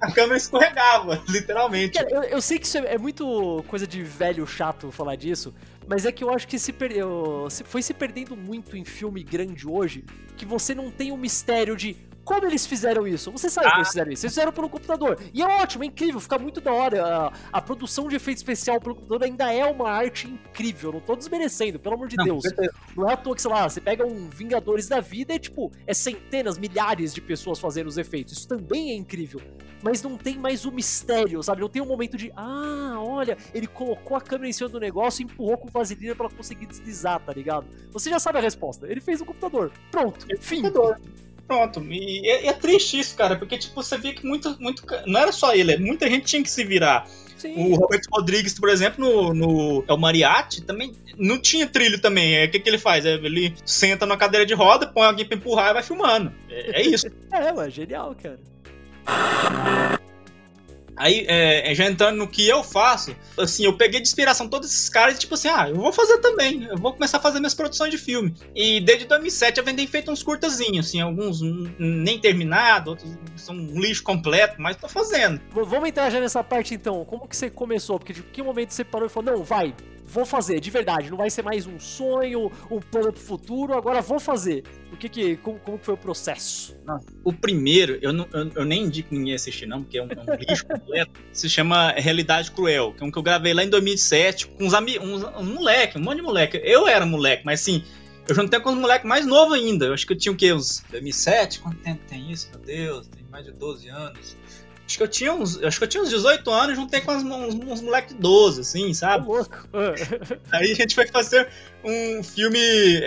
A 0.00 0.12
câmera 0.12 0.36
escorregava, 0.36 1.22
literalmente. 1.28 1.98
Cara, 1.98 2.10
eu, 2.10 2.22
eu 2.22 2.42
sei 2.42 2.58
que 2.58 2.66
isso 2.66 2.78
é, 2.78 2.94
é 2.94 2.98
muito 2.98 3.64
coisa 3.68 3.86
de 3.86 4.02
velho 4.02 4.46
chato 4.46 4.90
falar 4.90 5.16
disso, 5.16 5.54
mas 5.86 6.06
é 6.06 6.12
que 6.12 6.22
eu 6.22 6.30
acho 6.30 6.46
que 6.46 6.58
se 6.58 6.72
perdeu, 6.72 7.48
foi 7.64 7.82
se 7.82 7.92
perdendo 7.92 8.36
muito 8.36 8.76
em 8.76 8.84
filme 8.84 9.22
grande 9.22 9.66
hoje, 9.66 10.04
que 10.36 10.46
você 10.46 10.74
não 10.74 10.90
tem 10.90 11.10
o 11.12 11.16
mistério 11.16 11.76
de 11.76 11.96
Como 12.24 12.46
eles 12.46 12.66
fizeram 12.66 13.06
isso? 13.06 13.30
Você 13.32 13.48
sabe 13.48 13.66
ah. 13.66 13.70
como 13.70 13.80
eles 13.80 13.88
fizeram 13.88 14.12
isso? 14.12 14.26
Eles 14.26 14.34
fizeram 14.34 14.52
pelo 14.52 14.68
computador. 14.68 15.18
E 15.32 15.42
é 15.42 15.46
ótimo, 15.46 15.84
é 15.84 15.86
incrível, 15.86 16.20
fica 16.20 16.38
muito 16.38 16.60
da 16.60 16.72
hora. 16.72 17.04
A, 17.04 17.32
a 17.52 17.62
produção 17.62 18.08
de 18.08 18.16
efeito 18.16 18.38
especial 18.38 18.80
pelo 18.80 18.94
computador 18.94 19.24
ainda 19.24 19.52
é 19.52 19.64
uma 19.64 19.90
arte 19.90 20.28
incrível. 20.28 20.92
Não 20.92 21.00
tô 21.00 21.16
desmerecendo, 21.16 21.78
pelo 21.78 21.94
amor 21.94 22.08
de 22.08 22.16
não, 22.16 22.24
Deus. 22.24 22.44
Não 22.96 23.08
é 23.08 23.14
à 23.14 23.16
toa 23.16 23.34
que, 23.34 23.42
sei 23.42 23.50
lá, 23.50 23.68
você 23.68 23.80
pega 23.80 24.06
um 24.06 24.28
Vingadores 24.28 24.88
da 24.88 25.00
Vida 25.00 25.34
e, 25.34 25.38
tipo, 25.38 25.70
é 25.86 25.94
centenas, 25.94 26.58
milhares 26.58 27.12
de 27.14 27.20
pessoas 27.20 27.58
fazendo 27.58 27.86
os 27.86 27.98
efeitos. 27.98 28.38
Isso 28.38 28.48
também 28.48 28.92
é 28.92 28.94
incrível. 28.94 29.40
Mas 29.82 30.02
não 30.02 30.16
tem 30.16 30.38
mais 30.38 30.64
o 30.64 30.72
mistério, 30.72 31.42
sabe? 31.42 31.62
Não 31.62 31.68
tem 31.68 31.80
um 31.80 31.86
momento 31.86 32.16
de, 32.16 32.30
ah, 32.36 32.96
olha, 32.98 33.36
ele 33.54 33.66
colocou 33.66 34.16
a 34.16 34.20
câmera 34.20 34.48
em 34.48 34.52
cima 34.52 34.68
do 34.68 34.78
negócio 34.78 35.22
e 35.22 35.24
empurrou 35.24 35.56
com 35.56 35.68
vaselina 35.68 36.14
pra 36.14 36.28
conseguir 36.28 36.66
deslizar, 36.66 37.18
tá 37.20 37.32
ligado? 37.32 37.66
Você 37.90 38.10
já 38.10 38.18
sabe 38.18 38.38
a 38.38 38.42
resposta. 38.42 38.86
Ele 38.86 39.00
fez 39.00 39.20
no 39.20 39.26
computador. 39.26 39.72
Pronto, 39.90 40.26
fim. 40.40 40.62
Computador. 40.62 41.00
Pronto, 41.50 41.84
e 41.90 42.28
é, 42.28 42.46
é, 42.46 42.52
triste 42.52 43.00
isso, 43.00 43.16
cara, 43.16 43.34
porque 43.34 43.58
tipo, 43.58 43.74
você 43.74 43.98
vê 43.98 44.12
que 44.12 44.24
muito, 44.24 44.56
muito. 44.60 44.84
Não 45.04 45.18
era 45.18 45.32
só 45.32 45.52
ele, 45.52 45.76
muita 45.78 46.08
gente 46.08 46.26
tinha 46.26 46.40
que 46.40 46.48
se 46.48 46.62
virar. 46.62 47.08
Sim. 47.36 47.72
O 47.72 47.74
Roberto 47.74 48.06
Rodrigues, 48.12 48.56
por 48.56 48.68
exemplo, 48.68 49.04
no, 49.04 49.34
no 49.34 49.84
é 49.88 49.92
o 49.92 49.98
Mariachi, 49.98 50.60
também 50.60 50.94
não 51.18 51.40
tinha 51.40 51.66
trilho 51.66 52.00
também. 52.00 52.36
É, 52.36 52.44
o 52.44 52.50
que, 52.52 52.60
que 52.60 52.70
ele 52.70 52.78
faz? 52.78 53.04
É, 53.04 53.14
ele 53.14 53.52
senta 53.64 54.06
na 54.06 54.16
cadeira 54.16 54.46
de 54.46 54.54
roda, 54.54 54.86
põe 54.86 55.08
alguém 55.08 55.26
pra 55.26 55.36
empurrar 55.36 55.70
e 55.70 55.74
vai 55.74 55.82
filmando. 55.82 56.32
É, 56.48 56.82
é 56.82 56.86
isso. 56.86 57.08
é, 57.32 57.70
genial, 57.70 58.14
cara. 58.22 58.38
Aí, 60.96 61.24
é, 61.28 61.70
é, 61.70 61.74
já 61.74 61.86
entrando 61.86 62.16
no 62.16 62.28
que 62.28 62.46
eu 62.46 62.62
faço, 62.62 63.14
assim, 63.38 63.64
eu 63.64 63.76
peguei 63.76 64.00
de 64.00 64.08
inspiração 64.08 64.48
todos 64.48 64.70
esses 64.70 64.88
caras 64.88 65.16
e, 65.16 65.18
tipo 65.20 65.34
assim, 65.34 65.48
ah, 65.48 65.68
eu 65.68 65.76
vou 65.76 65.92
fazer 65.92 66.18
também. 66.18 66.64
Eu 66.64 66.76
vou 66.76 66.92
começar 66.92 67.18
a 67.18 67.20
fazer 67.20 67.38
minhas 67.38 67.54
produções 67.54 67.90
de 67.90 67.98
filme. 67.98 68.34
E 68.54 68.80
desde 68.80 69.06
2007 69.06 69.58
eu 69.58 69.64
venho 69.64 69.88
feito 69.88 70.10
uns 70.10 70.22
curtazinhos, 70.22 70.86
assim, 70.86 71.00
alguns 71.00 71.40
nem 71.78 72.18
terminados, 72.18 72.88
outros 72.88 73.10
são 73.36 73.54
um 73.54 73.80
lixo 73.80 74.02
completo, 74.02 74.56
mas 74.58 74.76
tô 74.76 74.88
fazendo. 74.88 75.40
Vamos 75.52 75.88
entrar 75.88 76.10
já 76.10 76.20
nessa 76.20 76.44
parte 76.44 76.74
então. 76.74 77.04
Como 77.04 77.26
que 77.26 77.36
você 77.36 77.48
começou? 77.48 77.98
Porque, 77.98 78.12
de 78.12 78.22
que 78.22 78.42
momento 78.42 78.72
você 78.72 78.84
parou 78.84 79.06
e 79.06 79.10
falou, 79.10 79.36
não, 79.36 79.44
vai, 79.44 79.74
vou 80.10 80.26
fazer, 80.26 80.60
de 80.60 80.70
verdade. 80.70 81.10
Não 81.10 81.16
vai 81.16 81.30
ser 81.30 81.42
mais 81.42 81.66
um 81.66 81.78
sonho, 81.78 82.50
um 82.70 82.80
plano 82.80 83.12
pro 83.12 83.22
futuro, 83.22 83.74
agora 83.74 84.02
vou 84.02 84.18
fazer. 84.18 84.64
O 84.92 84.96
que 84.96 85.08
que, 85.08 85.36
como, 85.36 85.58
como 85.60 85.78
foi 85.78 85.94
o 85.94 85.96
processo? 85.96 86.78
o 87.22 87.32
primeiro, 87.32 87.98
eu, 88.02 88.12
não, 88.12 88.26
eu, 88.32 88.50
eu, 88.56 88.64
nem 88.64 88.84
indico 88.84 89.14
ninguém 89.14 89.34
assistir 89.34 89.66
não, 89.66 89.82
porque 89.82 89.98
é 89.98 90.02
um, 90.02 90.08
é 90.08 90.32
um 90.32 90.34
lixo 90.34 90.66
completo. 90.66 91.12
Se 91.32 91.48
chama 91.48 91.92
Realidade 91.92 92.50
Cruel, 92.50 92.92
que 92.92 93.02
é 93.02 93.06
um 93.06 93.10
que 93.10 93.18
eu 93.18 93.22
gravei 93.22 93.54
lá 93.54 93.62
em 93.62 93.70
2007 93.70 94.48
com 94.48 94.64
uns 94.64 94.74
amigos, 94.74 95.06
uns, 95.06 95.22
um 95.22 95.54
moleque, 95.54 95.98
um 95.98 96.02
monte 96.02 96.16
de 96.16 96.22
moleque. 96.22 96.60
Eu 96.64 96.88
era 96.88 97.06
moleque, 97.06 97.42
mas 97.44 97.60
assim, 97.60 97.84
eu 98.28 98.34
juntei 98.34 98.58
com 98.58 98.70
os 98.70 98.76
moleques 98.76 99.08
mais 99.08 99.24
novos 99.24 99.54
ainda. 99.54 99.86
Eu 99.86 99.94
acho 99.94 100.06
que 100.06 100.12
eu 100.12 100.18
tinha 100.18 100.32
o 100.32 100.36
quê? 100.36 100.52
Uns 100.52 100.82
2007? 100.90 101.60
Quanto 101.60 101.78
tempo 101.78 102.00
tem 102.08 102.30
isso? 102.30 102.48
Meu 102.50 102.60
Deus, 102.60 103.06
tem 103.06 103.24
mais 103.30 103.44
de 103.44 103.52
12 103.52 103.88
anos. 103.88 104.36
Acho 104.90 104.98
que 104.98 105.04
eu 105.04 105.08
tinha 105.08 105.32
uns, 105.32 105.62
acho 105.62 105.78
que 105.78 105.84
eu 105.84 105.88
tinha 105.88 106.02
uns 106.02 106.10
18 106.10 106.50
anos, 106.50 106.74
juntei 106.74 107.00
com 107.00 107.12
uns, 107.12 107.22
uns, 107.22 107.54
uns 107.54 107.80
moleques 107.80 108.12
de 108.12 108.20
12, 108.20 108.62
assim, 108.62 108.92
sabe? 108.92 109.24
Aí 110.50 110.72
a 110.72 110.74
gente 110.74 110.96
foi 110.96 111.06
fazer 111.06 111.48
um 111.84 112.22
filme 112.22 112.58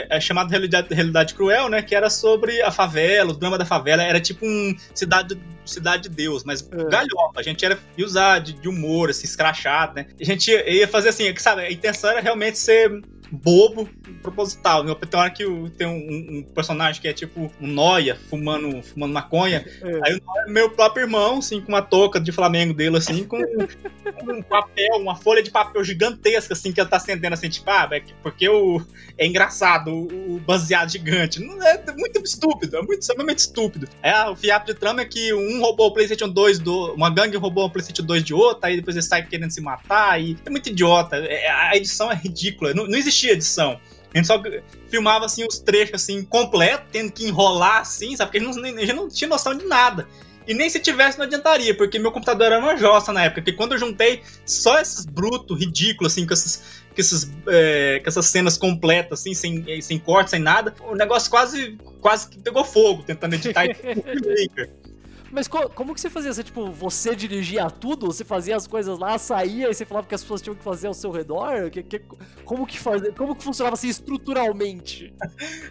é, 0.09 0.19
chamado 0.19 0.49
Realidade, 0.49 0.93
Realidade 0.93 1.33
Cruel, 1.33 1.69
né? 1.69 1.81
Que 1.81 1.95
era 1.95 2.09
sobre 2.09 2.61
a 2.61 2.71
favela, 2.71 3.31
o 3.31 3.35
drama 3.35 3.57
da 3.57 3.65
favela. 3.65 4.03
Era 4.03 4.19
tipo 4.19 4.45
um 4.45 4.75
Cidade, 4.93 5.37
cidade 5.65 6.03
de 6.03 6.09
Deus, 6.09 6.43
mas 6.43 6.61
é. 6.71 6.89
galhofa. 6.89 7.39
A 7.39 7.43
gente 7.43 7.63
era 7.65 7.77
usar 7.97 8.39
de, 8.39 8.53
de 8.53 8.67
humor, 8.67 9.09
assim, 9.09 9.25
escrachado, 9.25 9.95
né? 9.95 10.07
A 10.19 10.23
gente 10.23 10.51
ia 10.51 10.87
fazer 10.87 11.09
assim, 11.09 11.33
sabe? 11.37 11.61
A 11.61 11.71
intenção 11.71 12.09
era 12.09 12.21
realmente 12.21 12.57
ser 12.57 13.01
bobo 13.33 13.89
proposital. 14.21 14.83
Né? 14.83 14.95
Tem 15.09 15.19
hora 15.19 15.29
que 15.31 15.43
tem 15.75 15.87
um, 15.87 16.37
um, 16.37 16.43
personagem 16.43 17.01
que 17.01 17.07
é 17.07 17.13
tipo 17.13 17.51
um 17.59 17.67
noia 17.67 18.15
fumando, 18.29 18.81
fumando 18.83 19.13
maconha. 19.13 19.65
É. 19.81 19.99
Aí 20.03 20.15
o 20.15 20.21
noia 20.23 20.45
é 20.47 20.51
meu 20.51 20.69
próprio 20.69 21.03
irmão, 21.03 21.39
assim, 21.39 21.59
com 21.59 21.69
uma 21.69 21.81
touca 21.81 22.19
de 22.19 22.31
Flamengo 22.31 22.73
dele, 22.73 22.97
assim, 22.97 23.23
com 23.23 23.37
um 24.31 24.41
papel, 24.43 24.97
uma 24.97 25.15
folha 25.15 25.41
de 25.41 25.49
papel 25.49 25.83
gigantesca, 25.83 26.53
assim, 26.53 26.71
que 26.71 26.79
ela 26.79 26.89
tá 26.89 26.97
acendendo 26.97 27.33
assim, 27.33 27.49
tipo, 27.49 27.69
ah, 27.69 27.89
porque 28.21 28.47
o, 28.47 28.62
é 29.17 29.25
engraçado, 29.25 29.91
o, 29.91 30.35
o 30.35 30.39
baseado 30.39 30.89
gigante. 30.89 31.39
Não 31.39 31.61
é 31.61 31.81
muito 31.95 32.19
estúpido, 32.21 32.77
é 32.77 32.81
muito 32.81 33.01
extremamente 33.01 33.39
estúpido. 33.39 33.87
É, 34.01 34.27
o 34.29 34.35
fiapo 34.35 34.65
de 34.67 34.73
trama 34.73 35.01
é 35.01 35.05
que 35.05 35.33
um 35.33 35.61
roubou 35.61 35.87
o 35.87 35.93
PlayStation 35.93 36.29
2 36.29 36.59
do. 36.59 36.93
Uma 36.93 37.09
gangue 37.09 37.37
roubou 37.37 37.65
o 37.65 37.69
PlayStation 37.69 38.03
2 38.03 38.23
de 38.23 38.33
outra, 38.33 38.69
aí 38.69 38.75
depois 38.75 38.95
ele 38.95 39.05
sai 39.05 39.25
querendo 39.25 39.51
se 39.51 39.61
matar. 39.61 40.21
E 40.21 40.37
é 40.45 40.49
muito 40.49 40.69
idiota. 40.69 41.17
É, 41.17 41.49
a 41.49 41.75
edição 41.75 42.11
é 42.11 42.15
ridícula. 42.15 42.73
Não, 42.73 42.87
não 42.87 42.97
existia 42.97 43.33
edição. 43.33 43.79
A 44.13 44.17
gente 44.17 44.27
só 44.27 44.41
filmava 44.89 45.25
assim 45.25 45.45
os 45.45 45.57
trechos 45.57 45.95
assim 45.95 46.23
completo, 46.23 46.85
tendo 46.91 47.11
que 47.11 47.25
enrolar 47.25 47.81
assim, 47.81 48.15
sabe? 48.15 48.31
Porque 48.31 48.45
a 48.45 48.47
gente 48.47 48.61
não, 48.61 48.77
a 48.77 48.85
gente 48.85 48.93
não 48.93 49.09
tinha 49.09 49.27
noção 49.27 49.55
de 49.55 49.65
nada. 49.65 50.07
E 50.47 50.53
nem 50.53 50.69
se 50.69 50.79
tivesse 50.79 51.17
não 51.17 51.25
adiantaria, 51.25 51.75
porque 51.75 51.97
meu 51.99 52.11
computador 52.11 52.47
era 52.47 52.59
uma 52.59 52.75
jossa 52.75 53.13
na 53.13 53.23
época. 53.23 53.41
Porque 53.41 53.53
quando 53.53 53.73
eu 53.73 53.77
juntei 53.77 54.21
só 54.45 54.79
esses 54.79 55.05
brutos, 55.05 55.59
ridículos, 55.59 56.13
assim, 56.13 56.25
com, 56.25 56.33
esses, 56.33 56.83
com, 56.93 57.01
esses, 57.01 57.31
é, 57.47 57.99
com 58.03 58.09
essas 58.09 58.25
cenas 58.27 58.57
completas, 58.57 59.21
assim, 59.21 59.33
sem, 59.33 59.81
sem 59.81 59.97
corte, 59.97 60.31
sem 60.31 60.39
nada, 60.39 60.73
o 60.81 60.95
negócio 60.95 61.29
quase, 61.29 61.77
quase 62.01 62.29
que 62.29 62.39
pegou 62.39 62.63
fogo 62.63 63.03
tentando 63.03 63.35
editar 63.35 63.65
e 63.65 63.73
Mas 65.33 65.47
co 65.47 65.67
como 65.69 65.95
que 65.95 65.99
você 65.99 66.11
fazia? 66.11 66.31
Você, 66.31 66.43
tipo, 66.43 66.71
você 66.71 67.15
dirigia 67.15 67.67
tudo? 67.67 68.05
Você 68.05 68.23
fazia 68.23 68.55
as 68.55 68.67
coisas 68.67 68.99
lá, 68.99 69.17
saía 69.17 69.67
e 69.67 69.73
você 69.73 69.83
falava 69.83 70.05
que 70.05 70.13
as 70.13 70.21
pessoas 70.21 70.43
tinham 70.43 70.55
que 70.55 70.63
fazer 70.63 70.85
ao 70.85 70.93
seu 70.93 71.09
redor? 71.09 71.71
Que, 71.71 71.81
que, 71.81 72.01
como, 72.45 72.67
que 72.67 72.77
faz, 72.77 73.01
como 73.17 73.35
que 73.35 73.43
funcionava 73.43 73.73
assim 73.73 73.87
estruturalmente? 73.89 75.11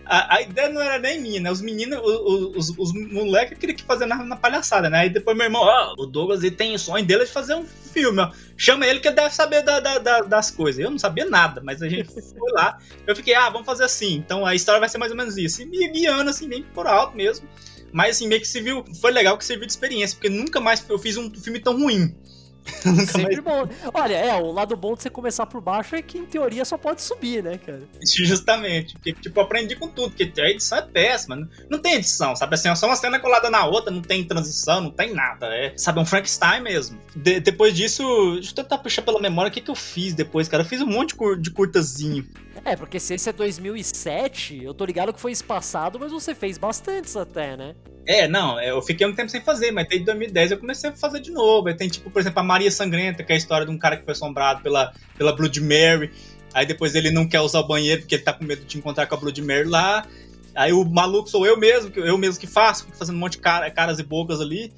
A, 0.04 0.36
a, 0.36 0.42
ideia 0.42 0.68
não 0.68 0.82
era 0.82 0.98
nem 0.98 1.20
minha, 1.20 1.40
né? 1.40 1.50
Os 1.52 1.60
meninos, 1.60 2.00
os, 2.02 2.70
os, 2.70 2.78
os 2.78 2.92
moleques 2.92 3.56
queriam 3.56 3.76
que 3.76 3.84
fazer 3.84 4.04
na, 4.06 4.16
na, 4.24 4.36
palhaçada, 4.36 4.90
né? 4.90 4.98
Aí 4.98 5.10
depois 5.10 5.36
meu 5.36 5.46
irmão, 5.46 5.62
ó, 5.62 5.94
o 5.96 6.06
Douglas 6.06 6.42
ele 6.42 6.56
tem 6.56 6.74
o 6.74 6.78
sonho 6.78 7.06
dele 7.06 7.24
de 7.24 7.30
fazer 7.30 7.54
um 7.54 7.64
filme, 7.64 8.20
ó. 8.20 8.32
Chama 8.56 8.84
ele 8.84 8.98
que 8.98 9.06
ele 9.06 9.14
deve 9.14 9.32
saber 9.32 9.62
da, 9.62 9.78
da, 9.78 9.98
da, 9.98 10.20
das 10.22 10.50
coisas. 10.50 10.82
Eu 10.82 10.90
não 10.90 10.98
sabia 10.98 11.26
nada, 11.26 11.60
mas 11.62 11.80
a 11.80 11.88
gente 11.88 12.10
foi 12.10 12.52
lá. 12.52 12.78
Eu 13.06 13.14
fiquei, 13.14 13.34
ah, 13.34 13.48
vamos 13.48 13.66
fazer 13.66 13.84
assim. 13.84 14.14
Então 14.14 14.44
a 14.44 14.56
história 14.56 14.80
vai 14.80 14.88
ser 14.88 14.98
mais 14.98 15.12
ou 15.12 15.16
menos 15.16 15.36
isso. 15.36 15.62
E 15.62 15.66
me 15.66 15.88
guiando 15.88 16.30
assim, 16.30 16.48
bem 16.48 16.64
por 16.74 16.88
alto 16.88 17.16
mesmo. 17.16 17.48
Mas 17.92 18.16
assim, 18.16 18.26
meio 18.26 18.40
que 18.40 18.48
serviu. 18.48 18.84
Foi 19.00 19.12
legal 19.12 19.36
que 19.36 19.44
serviu 19.44 19.66
de 19.66 19.72
experiência, 19.72 20.16
porque 20.16 20.28
nunca 20.28 20.60
mais 20.60 20.84
eu 20.88 20.98
fiz 20.98 21.16
um 21.16 21.32
filme 21.34 21.60
tão 21.60 21.76
ruim. 21.78 22.14
Sempre 23.06 23.40
mais... 23.40 23.68
bom. 23.68 23.68
Olha, 23.92 24.14
é, 24.14 24.34
o 24.34 24.52
lado 24.52 24.76
bom 24.76 24.94
de 24.94 25.02
você 25.02 25.10
começar 25.10 25.46
por 25.46 25.60
baixo 25.60 25.96
é 25.96 26.02
que 26.02 26.18
em 26.18 26.24
teoria 26.24 26.64
só 26.64 26.76
pode 26.76 27.02
subir, 27.02 27.42
né, 27.42 27.58
cara? 27.58 27.82
Justamente. 28.04 28.94
Porque, 28.94 29.12
tipo, 29.12 29.40
aprendi 29.40 29.76
com 29.76 29.88
tudo, 29.88 30.10
porque 30.10 30.40
a 30.40 30.48
edição 30.48 30.78
é 30.78 30.82
péssima. 30.82 31.48
Não, 31.68 31.78
tem 31.78 31.94
edição, 31.94 32.34
sabe? 32.36 32.54
Assim, 32.54 32.68
é 32.68 32.74
só 32.74 32.86
uma 32.86 32.96
cena 32.96 33.18
colada 33.18 33.50
na 33.50 33.66
outra, 33.66 33.90
não 33.90 34.02
tem 34.02 34.24
transição, 34.24 34.80
não 34.80 34.90
tem 34.90 35.12
nada. 35.12 35.46
É, 35.46 35.76
sabe, 35.76 35.98
é 35.98 36.02
um 36.02 36.06
Frankenstein 36.06 36.62
mesmo. 36.62 36.98
De, 37.14 37.40
depois 37.40 37.74
disso, 37.74 38.02
deixa 38.34 38.52
eu 38.52 38.54
tentar 38.54 38.78
puxar 38.78 39.02
pela 39.02 39.20
memória 39.20 39.50
o 39.50 39.52
que, 39.52 39.60
que 39.60 39.70
eu 39.70 39.74
fiz 39.74 40.14
depois, 40.14 40.48
cara. 40.48 40.62
Eu 40.62 40.68
fiz 40.68 40.80
um 40.80 40.86
monte 40.86 41.16
de 41.40 41.50
curtazinho. 41.50 42.26
É, 42.64 42.76
porque 42.76 43.00
se 43.00 43.14
esse 43.14 43.28
é 43.28 43.32
2007, 43.32 44.62
eu 44.62 44.72
tô 44.72 44.84
ligado 44.84 45.12
que 45.12 45.20
foi 45.20 45.32
espaçado, 45.32 45.98
mas 45.98 46.12
você 46.12 46.34
fez 46.34 46.56
bastantes 46.58 47.16
até, 47.16 47.56
né? 47.56 47.74
É, 48.06 48.26
não, 48.28 48.58
é, 48.58 48.70
eu 48.70 48.82
fiquei 48.82 49.06
um 49.06 49.14
tempo 49.14 49.30
sem 49.30 49.40
fazer, 49.40 49.70
mas 49.70 49.88
desde 49.88 50.06
2010 50.06 50.52
eu 50.52 50.58
comecei 50.58 50.90
a 50.90 50.92
fazer 50.92 51.20
de 51.20 51.30
novo. 51.30 51.68
Aí 51.68 51.76
tem, 51.76 51.88
tipo, 51.88 52.10
por 52.10 52.20
exemplo, 52.20 52.40
a 52.40 52.42
Maria 52.42 52.70
Sangrenta, 52.70 53.22
que 53.22 53.32
é 53.32 53.34
a 53.34 53.38
história 53.38 53.66
de 53.66 53.72
um 53.72 53.78
cara 53.78 53.96
que 53.96 54.04
foi 54.04 54.12
assombrado 54.12 54.62
pela, 54.62 54.92
pela 55.16 55.32
Blood 55.32 55.60
Mary. 55.60 56.10
Aí 56.54 56.66
depois 56.66 56.94
ele 56.94 57.10
não 57.10 57.26
quer 57.26 57.40
usar 57.40 57.60
o 57.60 57.66
banheiro 57.66 58.02
porque 58.02 58.16
ele 58.16 58.22
tá 58.22 58.32
com 58.32 58.44
medo 58.44 58.64
de 58.64 58.78
encontrar 58.78 59.06
com 59.06 59.14
a 59.14 59.18
Blood 59.18 59.42
Mary 59.42 59.64
lá. 59.64 60.06
Aí 60.54 60.72
o 60.72 60.84
maluco 60.84 61.30
sou 61.30 61.46
eu 61.46 61.56
mesmo, 61.56 61.90
eu 61.96 62.18
mesmo 62.18 62.38
que 62.38 62.46
faço, 62.46 62.86
fazendo 62.92 63.16
um 63.16 63.18
monte 63.18 63.32
de 63.32 63.38
cara, 63.38 63.70
caras 63.70 63.98
e 63.98 64.02
bocas 64.02 64.40
ali. 64.40 64.72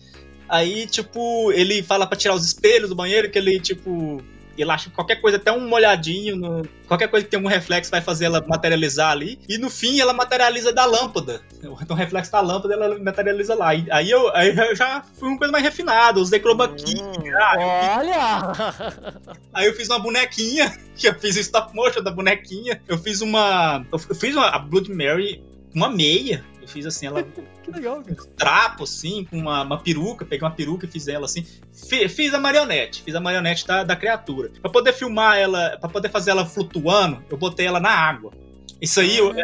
Aí, 0.49 0.87
tipo, 0.87 1.51
ele 1.53 1.83
fala 1.83 2.07
para 2.07 2.17
tirar 2.17 2.35
os 2.35 2.45
espelhos 2.45 2.89
do 2.89 2.95
banheiro, 2.95 3.31
que 3.31 3.39
ele, 3.39 3.59
tipo, 3.59 4.23
ele 4.63 4.71
acha 4.71 4.89
que 4.89 4.95
qualquer 4.95 5.21
coisa, 5.21 5.37
até 5.37 5.51
um 5.53 5.69
molhadinho, 5.69 6.37
no, 6.37 6.69
qualquer 6.87 7.09
coisa 7.09 7.25
que 7.25 7.31
tem 7.31 7.41
um 7.41 7.49
reflexo 7.49 7.91
vai 7.91 8.01
fazer 8.01 8.27
ela 8.27 8.45
materializar 8.47 9.11
ali. 9.11 9.39
E 9.49 9.59
no 9.59 9.71
fim 9.71 10.01
ela 10.01 10.13
materializa 10.13 10.73
da 10.73 10.85
lâmpada. 10.85 11.41
Então 11.59 11.97
o 11.97 11.99
reflexo 11.99 12.33
da 12.33 12.41
lâmpada 12.41 12.75
ela 12.75 12.99
materializa 12.99 13.55
lá. 13.55 13.75
E, 13.75 13.87
aí, 13.91 14.11
eu, 14.11 14.35
aí 14.35 14.57
eu 14.57 14.77
já 14.77 15.03
fui 15.19 15.29
uma 15.29 15.39
coisa 15.39 15.53
mais 15.53 15.65
refinada, 15.65 16.21
usei 16.21 16.41
chroma 16.41 16.69
key. 16.69 17.01
Hum, 17.03 17.13
ah, 17.41 17.99
olha! 17.99 19.25
Aí 19.53 19.67
eu 19.67 19.75
fiz 19.75 19.89
uma 19.89 19.99
bonequinha, 19.99 20.77
que 20.97 21.07
eu 21.09 21.15
fiz 21.15 21.37
o 21.37 21.41
stop 21.41 21.75
motion 21.75 22.03
da 22.03 22.11
bonequinha. 22.11 22.81
Eu 22.89 22.99
fiz 22.99 23.21
uma. 23.21 23.85
Eu 23.91 23.99
fiz 23.99 24.35
uma 24.35 24.49
a 24.49 24.59
Blood 24.59 24.93
Mary, 24.93 25.43
uma 25.75 25.89
meia 25.89 26.45
eu 26.65 26.69
fiz 26.69 26.87
assim, 26.87 27.07
ela. 27.07 27.23
que 27.63 27.71
legal, 27.71 28.03
cara. 28.03 28.23
Um 28.23 28.37
trapo, 28.37 28.85
assim, 28.85 29.25
com 29.25 29.39
uma, 29.39 29.63
uma 29.63 29.79
peruca, 29.79 30.25
peguei 30.25 30.47
uma 30.47 30.55
peruca 30.55 30.87
e 30.87 30.91
fiz 30.91 31.07
ela 31.09 31.27
assim. 31.27 31.47
Fiz 31.73 32.35
a 32.35 32.41
marionete, 32.41 33.03
fiz 33.03 33.15
a 33.15 33.21
marionete 33.21 33.67
da, 33.67 33.85
da 33.85 33.95
criatura. 33.95 34.51
Pra 34.61 34.71
poder 34.71 34.93
filmar 34.93 35.39
ela, 35.39 35.77
pra 35.79 35.89
poder 35.89 36.11
fazer 36.11 36.31
ela 36.31 36.45
flutuando, 36.45 37.23
eu 37.31 37.37
botei 37.37 37.67
ela 37.67 37.81
na 37.81 37.91
água. 37.91 38.33
Isso 38.81 39.01
aí, 39.01 39.19
ah. 39.19 39.21
eu, 39.21 39.35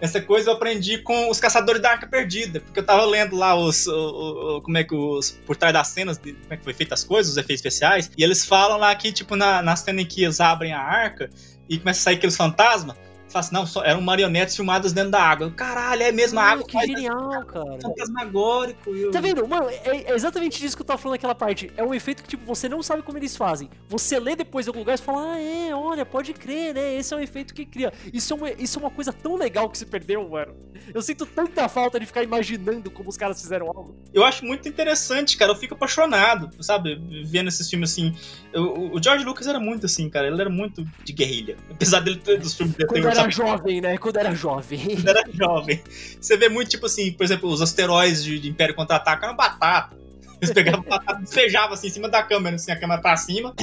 essa 0.00 0.20
coisa 0.20 0.50
eu 0.50 0.54
aprendi 0.54 0.98
com 0.98 1.30
os 1.30 1.38
Caçadores 1.38 1.80
da 1.80 1.90
Arca 1.90 2.08
Perdida, 2.08 2.60
porque 2.60 2.80
eu 2.80 2.84
tava 2.84 3.04
lendo 3.04 3.36
lá 3.36 3.54
os, 3.54 3.86
o, 3.86 4.56
o, 4.56 4.62
como 4.62 4.76
é 4.76 4.82
que 4.82 4.94
os, 4.94 5.30
por 5.46 5.56
trás 5.56 5.72
das 5.72 5.88
cenas, 5.88 6.18
de, 6.18 6.32
como 6.32 6.54
é 6.54 6.56
que 6.56 6.64
foi 6.64 6.74
feita 6.74 6.94
as 6.94 7.04
coisas, 7.04 7.32
os 7.32 7.38
efeitos 7.38 7.64
especiais, 7.64 8.10
e 8.18 8.24
eles 8.24 8.44
falam 8.44 8.78
lá 8.78 8.92
que, 8.96 9.12
tipo, 9.12 9.36
na, 9.36 9.62
na 9.62 9.76
cena 9.76 10.00
em 10.00 10.04
que 10.04 10.24
eles 10.24 10.40
abrem 10.40 10.72
a 10.72 10.80
arca 10.80 11.30
e 11.68 11.78
começa 11.78 12.00
a 12.00 12.02
sair 12.02 12.14
aqueles 12.16 12.36
fantasmas, 12.36 12.96
Fala 13.32 13.40
assim, 13.40 13.54
não, 13.54 13.66
só, 13.66 13.82
eram 13.82 14.02
marionetes 14.02 14.54
filmadas 14.54 14.92
dentro 14.92 15.10
da 15.10 15.22
água. 15.22 15.50
Caralho, 15.52 16.02
é 16.02 16.12
mesmo 16.12 16.38
a 16.38 16.44
água. 16.44 16.66
Que 16.66 16.78
genial, 16.80 17.44
cara. 17.46 17.78
Fantasmagórico. 17.80 18.94
Eu... 18.94 19.10
Tá 19.10 19.20
vendo? 19.20 19.48
Mano, 19.48 19.70
é, 19.70 20.10
é, 20.10 20.14
exatamente 20.14 20.60
disso 20.60 20.76
que 20.76 20.82
eu 20.82 20.86
tava 20.86 20.98
falando 20.98 21.14
naquela 21.14 21.34
parte. 21.34 21.72
É 21.76 21.82
um 21.82 21.94
efeito 21.94 22.22
que, 22.22 22.28
tipo, 22.28 22.44
você 22.44 22.68
não 22.68 22.82
sabe 22.82 23.02
como 23.02 23.16
eles 23.16 23.34
fazem. 23.34 23.70
Você 23.88 24.20
lê 24.20 24.36
depois 24.36 24.66
em 24.66 24.68
algum 24.68 24.80
lugar 24.80 24.94
e 24.94 24.98
fala, 24.98 25.32
ah, 25.32 25.40
é, 25.40 25.74
olha, 25.74 26.04
pode 26.04 26.34
crer, 26.34 26.74
né? 26.74 26.94
Esse 26.96 27.14
é 27.14 27.16
um 27.16 27.20
efeito 27.20 27.54
que 27.54 27.64
cria. 27.64 27.90
Isso 28.12 28.34
é 28.34 28.36
uma, 28.36 28.50
isso 28.52 28.78
é 28.78 28.82
uma 28.82 28.90
coisa 28.90 29.12
tão 29.12 29.34
legal 29.36 29.70
que 29.70 29.78
se 29.78 29.86
perdeu, 29.86 30.28
mano. 30.28 30.54
Eu 30.92 31.00
sinto 31.00 31.24
tanta 31.24 31.68
falta 31.68 31.98
de 31.98 32.04
ficar 32.04 32.22
imaginando 32.22 32.90
como 32.90 33.08
os 33.08 33.16
caras 33.16 33.40
fizeram 33.40 33.66
algo. 33.68 33.96
Eu 34.12 34.24
acho 34.24 34.44
muito 34.44 34.68
interessante, 34.68 35.36
cara. 35.36 35.52
Eu 35.52 35.56
fico 35.56 35.74
apaixonado, 35.74 36.50
sabe? 36.62 37.00
Vendo 37.24 37.48
esses 37.48 37.68
filmes 37.68 37.92
assim. 37.92 38.14
Eu, 38.52 38.92
o 38.92 39.02
George 39.02 39.24
Lucas 39.24 39.46
era 39.46 39.58
muito 39.58 39.86
assim, 39.86 40.10
cara. 40.10 40.26
Ele 40.26 40.40
era 40.40 40.50
muito 40.50 40.84
de 41.04 41.12
guerrilha. 41.12 41.56
Apesar 41.70 42.00
dele 42.00 42.16
ter 42.16 42.38
dos 42.38 42.54
filmes 42.54 42.74
dele 42.76 42.88
Quando 42.88 43.06
era 43.06 43.21
jovem, 43.30 43.80
né? 43.80 43.98
Quando 43.98 44.16
era 44.18 44.34
jovem. 44.34 44.96
Quando 44.96 45.08
era 45.08 45.24
jovem. 45.32 45.82
Você 46.20 46.36
vê 46.36 46.48
muito, 46.48 46.70
tipo 46.70 46.86
assim, 46.86 47.12
por 47.12 47.24
exemplo, 47.24 47.50
os 47.50 47.60
asteroides 47.60 48.24
de, 48.24 48.38
de 48.38 48.48
Império 48.48 48.74
Contra-Ataque 48.74 49.24
eram 49.24 49.36
batata. 49.36 49.96
Eles 50.40 50.52
pegavam 50.52 50.82
batata 50.82 51.22
e 51.22 51.32
fejavam 51.32 51.72
assim 51.74 51.86
em 51.86 51.90
cima 51.90 52.08
da 52.08 52.20
câmera, 52.22 52.56
assim, 52.56 52.72
a 52.72 52.78
câmera 52.78 53.00
pra 53.00 53.16
cima. 53.16 53.54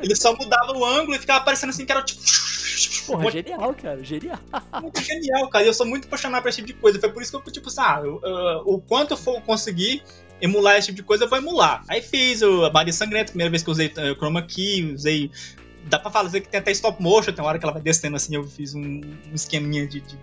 Eles 0.00 0.18
só 0.18 0.34
mudavam 0.34 0.76
o 0.76 0.84
ângulo 0.84 1.14
e 1.14 1.18
ficava 1.18 1.44
parecendo 1.44 1.70
assim 1.70 1.84
que 1.84 1.92
era 1.92 2.02
tipo. 2.02 2.22
Porra, 3.06 3.30
genial, 3.30 3.74
cara, 3.74 4.02
genial. 4.02 4.38
Muito 4.80 5.00
genial, 5.02 5.48
cara. 5.48 5.64
E 5.64 5.68
eu 5.68 5.74
sou 5.74 5.86
muito 5.86 6.06
apaixonado 6.06 6.42
por 6.42 6.48
esse 6.48 6.56
tipo 6.56 6.68
de 6.68 6.74
coisa. 6.74 6.98
Foi 6.98 7.10
por 7.10 7.22
isso 7.22 7.30
que 7.30 7.48
eu, 7.48 7.52
tipo, 7.52 7.68
assim, 7.68 7.80
ah, 7.80 8.00
eu, 8.02 8.20
eu, 8.22 8.62
o 8.64 8.80
quanto 8.80 9.12
eu 9.12 9.16
for 9.16 9.40
conseguir 9.42 10.02
emular 10.40 10.76
esse 10.76 10.86
tipo 10.86 10.96
de 10.96 11.02
coisa, 11.02 11.24
eu 11.24 11.28
vou 11.28 11.38
emular. 11.38 11.84
Aí 11.88 12.02
fiz 12.02 12.42
o, 12.42 12.64
a 12.64 12.72
Maria 12.72 12.92
Sangrenta, 12.92 13.32
primeira 13.32 13.50
vez 13.50 13.62
que 13.62 13.68
eu 13.68 13.72
usei 13.72 13.88
uh, 13.88 14.14
Chroma 14.16 14.42
Key, 14.42 14.94
usei. 14.94 15.30
Dá 15.86 15.98
pra 15.98 16.10
fazer 16.10 16.40
que 16.40 16.48
tem 16.48 16.60
até 16.60 16.70
stop 16.72 17.02
motion, 17.02 17.32
tem 17.32 17.42
uma 17.42 17.48
hora 17.48 17.58
que 17.58 17.64
ela 17.64 17.72
vai 17.72 17.82
descendo 17.82 18.16
assim, 18.16 18.34
eu 18.34 18.44
fiz 18.44 18.74
um, 18.74 18.80
um 18.80 19.34
esqueminha 19.34 19.86
de, 19.86 20.00
de 20.00 20.18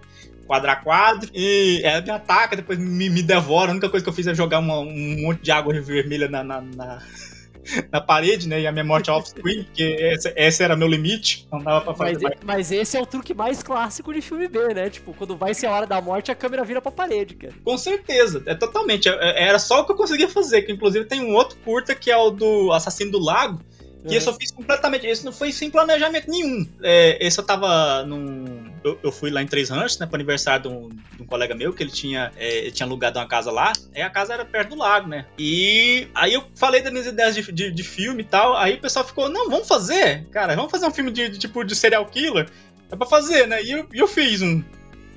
quadro 0.45 0.69
a 0.69 0.75
quadro. 0.75 1.29
E 1.33 1.81
ela 1.83 2.01
me 2.01 2.09
ataca, 2.09 2.55
depois 2.55 2.77
me, 2.77 3.09
me 3.09 3.21
devora. 3.21 3.69
A 3.69 3.71
única 3.71 3.89
coisa 3.89 4.03
que 4.03 4.09
eu 4.09 4.13
fiz 4.13 4.27
é 4.27 4.35
jogar 4.35 4.59
uma, 4.59 4.79
um 4.79 5.21
monte 5.21 5.41
de 5.41 5.51
água 5.51 5.73
vermelha 5.81 6.27
na, 6.27 6.43
na, 6.43 6.61
na, 6.61 7.01
na 7.91 8.01
parede, 8.01 8.47
né? 8.47 8.61
E 8.61 8.67
a 8.67 8.71
minha 8.71 8.83
morte 8.83 9.09
off-screen, 9.09 9.63
porque 9.63 9.83
esse, 9.83 10.33
esse, 10.35 10.63
era 10.63 10.75
meu 10.75 10.87
limite. 10.87 11.47
Não 11.51 11.59
dava 11.59 11.81
pra 11.81 11.93
fazer 11.93 12.13
mas, 12.13 12.21
mais. 12.21 12.37
Mas 12.43 12.71
esse 12.71 12.97
é 12.97 13.01
o 13.01 13.05
truque 13.05 13.33
mais 13.33 13.63
clássico 13.63 14.13
de 14.13 14.21
filme 14.21 14.47
B, 14.47 14.73
né? 14.73 14.89
Tipo, 14.89 15.13
quando 15.13 15.35
vai 15.35 15.53
ser 15.53 15.67
a 15.67 15.71
hora 15.71 15.87
da 15.87 16.01
morte, 16.01 16.31
a 16.31 16.35
câmera 16.35 16.63
vira 16.63 16.81
pra 16.81 16.91
parede, 16.91 17.35
cara. 17.35 17.53
Com 17.63 17.77
certeza, 17.77 18.43
é 18.45 18.55
totalmente. 18.55 19.09
É, 19.09 19.13
é, 19.13 19.43
era 19.47 19.59
só 19.59 19.81
o 19.81 19.85
que 19.85 19.91
eu 19.91 19.97
conseguia 19.97 20.29
fazer. 20.29 20.63
Que 20.63 20.71
inclusive 20.71 21.05
tem 21.05 21.21
um 21.21 21.33
outro 21.33 21.57
curta 21.63 21.95
que 21.95 22.11
é 22.11 22.17
o 22.17 22.29
do 22.29 22.71
Assassino 22.71 23.11
do 23.11 23.19
Lago. 23.19 23.59
Esse 24.05 24.27
eu 24.27 24.33
fiz 24.33 24.51
completamente. 24.51 25.07
Esse 25.07 25.23
não 25.23 25.31
foi 25.31 25.51
sem 25.51 25.69
planejamento 25.69 26.29
nenhum. 26.29 26.67
É, 26.81 27.17
esse 27.25 27.39
eu 27.39 27.43
tava 27.43 28.03
num. 28.03 28.71
Eu, 28.83 28.99
eu, 29.01 29.11
fui 29.11 29.29
lá 29.29 29.41
em 29.41 29.47
Três 29.47 29.69
Ranchos, 29.69 29.97
né? 29.97 30.05
Pro 30.05 30.15
aniversário 30.15 30.63
de 30.63 30.67
um, 30.67 30.89
de 30.89 31.21
um 31.21 31.25
colega 31.25 31.55
meu, 31.55 31.71
que 31.71 31.81
ele 31.81 31.91
tinha, 31.91 32.31
é, 32.35 32.59
ele 32.59 32.71
tinha 32.71 32.85
alugado 32.85 33.17
uma 33.17 33.27
casa 33.27 33.51
lá. 33.51 33.71
Aí 33.95 34.01
a 34.01 34.09
casa 34.09 34.33
era 34.33 34.43
perto 34.43 34.71
do 34.71 34.77
lago, 34.77 35.07
né? 35.07 35.25
E 35.37 36.07
aí 36.13 36.33
eu 36.33 36.43
falei 36.55 36.81
das 36.81 36.91
minhas 36.91 37.07
ideias 37.07 37.35
de, 37.35 37.51
de, 37.51 37.71
de 37.71 37.83
filme 37.83 38.23
e 38.23 38.25
tal. 38.25 38.57
Aí 38.57 38.75
o 38.75 38.81
pessoal 38.81 39.05
ficou, 39.05 39.29
não, 39.29 39.49
vamos 39.49 39.67
fazer, 39.67 40.25
cara, 40.29 40.55
vamos 40.55 40.71
fazer 40.71 40.85
um 40.85 40.93
filme 40.93 41.11
de, 41.11 41.29
de 41.29 41.39
tipo 41.39 41.63
de 41.63 41.75
serial 41.75 42.05
killer. 42.05 42.49
É 42.91 42.95
pra 42.95 43.07
fazer, 43.07 43.47
né? 43.47 43.63
E 43.63 43.71
eu, 43.71 43.87
eu 43.93 44.07
fiz 44.07 44.41
um 44.41 44.63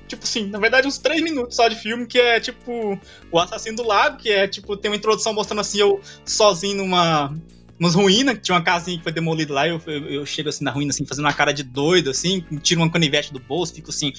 tipo 0.07 0.23
assim, 0.23 0.47
na 0.47 0.57
verdade, 0.57 0.87
uns 0.87 0.97
três 0.97 1.21
minutos 1.21 1.55
só 1.55 1.67
de 1.67 1.75
filme, 1.75 2.07
que 2.07 2.17
é 2.17 2.39
tipo 2.39 2.97
o 3.29 3.39
Assassino 3.39 3.75
do 3.75 3.83
Lago, 3.83 4.17
que 4.17 4.29
é 4.31 4.47
tipo, 4.47 4.77
tem 4.77 4.89
uma 4.89 4.95
introdução 4.95 5.33
mostrando 5.33 5.59
assim, 5.59 5.79
eu 5.79 6.01
sozinho 6.25 6.77
numa, 6.77 7.35
umas 7.79 7.95
ruínas, 7.95 8.35
que 8.35 8.41
tinha 8.41 8.55
uma 8.55 8.63
casinha 8.63 8.97
que 8.97 9.03
foi 9.03 9.11
demolida 9.11 9.53
lá, 9.53 9.67
eu, 9.67 9.79
eu, 9.85 10.05
eu, 10.09 10.25
chego 10.25 10.49
assim 10.49 10.63
na 10.63 10.71
ruína, 10.71 10.89
assim, 10.89 11.05
fazendo 11.05 11.25
uma 11.25 11.33
cara 11.33 11.53
de 11.53 11.63
doido, 11.63 12.09
assim, 12.09 12.43
tiro 12.61 12.81
uma 12.81 12.89
canivete 12.89 13.31
do 13.31 13.39
bolso, 13.39 13.73
fico 13.73 13.89
assim, 13.89 14.11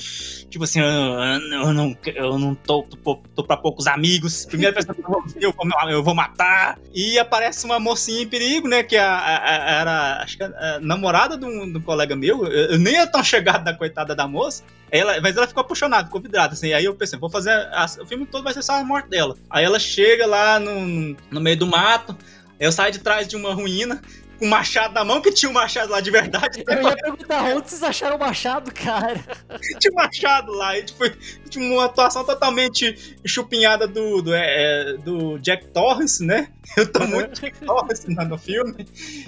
tipo 0.48 0.64
assim, 0.64 0.80
eu, 0.80 0.86
eu 0.86 1.72
não, 1.74 1.96
eu 2.14 2.38
não 2.38 2.54
tô, 2.54 2.82
tô, 2.82 3.16
tô 3.34 3.44
pra 3.44 3.56
poucos 3.56 3.86
amigos, 3.86 4.46
primeira 4.46 4.74
pessoa 4.74 4.94
que 4.94 5.00
eu 5.00 5.08
vou 5.08 5.22
ver, 5.26 5.42
eu 5.42 5.52
vou, 5.52 5.90
eu 5.90 6.02
vou 6.02 6.14
matar, 6.14 6.78
e 6.94 7.18
aparece 7.18 7.64
uma 7.64 7.80
mocinha 7.80 8.22
em 8.22 8.28
perigo, 8.28 8.68
né, 8.68 8.82
que 8.82 8.96
a, 8.96 9.12
a, 9.12 9.36
a, 9.36 9.80
era, 9.80 10.22
acho 10.22 10.36
que 10.36 10.44
a, 10.44 10.78
namorada 10.80 11.36
de 11.36 11.44
um, 11.44 11.72
de 11.72 11.78
um, 11.78 11.82
colega 11.82 12.14
meu, 12.14 12.46
eu, 12.46 12.78
nem 12.78 12.94
ia 12.94 13.06
tão 13.06 13.24
chegado 13.24 13.64
da 13.64 13.74
coitada 13.74 14.14
da 14.14 14.28
moça, 14.28 14.62
ela, 14.90 15.20
mas 15.20 15.36
ela 15.36 15.46
ficou 15.46 15.60
apaixonada, 15.60 16.06
ficou 16.06 16.20
vidrada, 16.20 16.54
assim, 16.54 16.72
aí 16.72 16.84
eu 16.84 16.94
pensei, 16.94 17.18
vou 17.18 17.28
fazer, 17.28 17.52
o 18.00 18.06
filme 18.06 18.24
todo 18.24 18.44
vai 18.44 18.54
ser 18.54 18.62
só 18.62 18.74
a 18.74 18.84
morte 18.84 19.10
dela. 19.10 19.36
Aí 19.50 19.62
ela 19.62 19.78
chega 19.78 20.26
lá 20.26 20.58
no, 20.58 21.14
no 21.30 21.40
meio 21.40 21.58
do 21.58 21.66
mato, 21.66 22.16
eu 22.60 22.70
saio 22.70 22.92
de 22.92 22.98
trás 22.98 23.26
de 23.26 23.36
uma 23.36 23.54
ruína, 23.54 24.02
com 24.38 24.46
um 24.46 24.48
machado 24.48 24.94
na 24.94 25.04
mão, 25.04 25.20
que 25.20 25.32
tinha 25.32 25.50
um 25.50 25.52
machado 25.52 25.90
lá 25.90 26.00
de 26.00 26.10
verdade. 26.10 26.62
Eu 26.66 26.82
ia 26.82 26.96
perguntar 26.96 27.44
onde 27.44 27.70
vocês 27.70 27.82
acharam 27.82 28.16
o 28.16 28.20
machado, 28.20 28.72
cara. 28.72 29.20
tinha 29.80 29.92
um 29.92 29.96
machado 29.96 30.52
lá, 30.52 30.78
e 30.78 30.84
tipo, 30.84 31.04
tinha 31.48 31.72
uma 31.72 31.86
atuação 31.86 32.24
totalmente 32.24 33.18
chupinhada 33.24 33.88
do, 33.88 34.22
do, 34.22 34.34
é, 34.34 34.96
do 34.98 35.38
Jack 35.38 35.66
Torrance, 35.68 36.24
né? 36.24 36.48
Eu 36.76 36.86
tô 36.86 37.06
muito 37.06 37.40
Jack 37.40 37.58
Torrance 37.64 38.08
no 38.08 38.38
filme. 38.38 38.86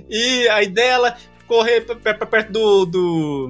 E 0.09 0.49
a 0.49 0.63
ideia 0.63 0.91
dela 0.91 1.17
correr 1.47 1.81
pra, 1.83 2.15
perto 2.15 2.53
do, 2.53 2.87
do, 2.87 3.49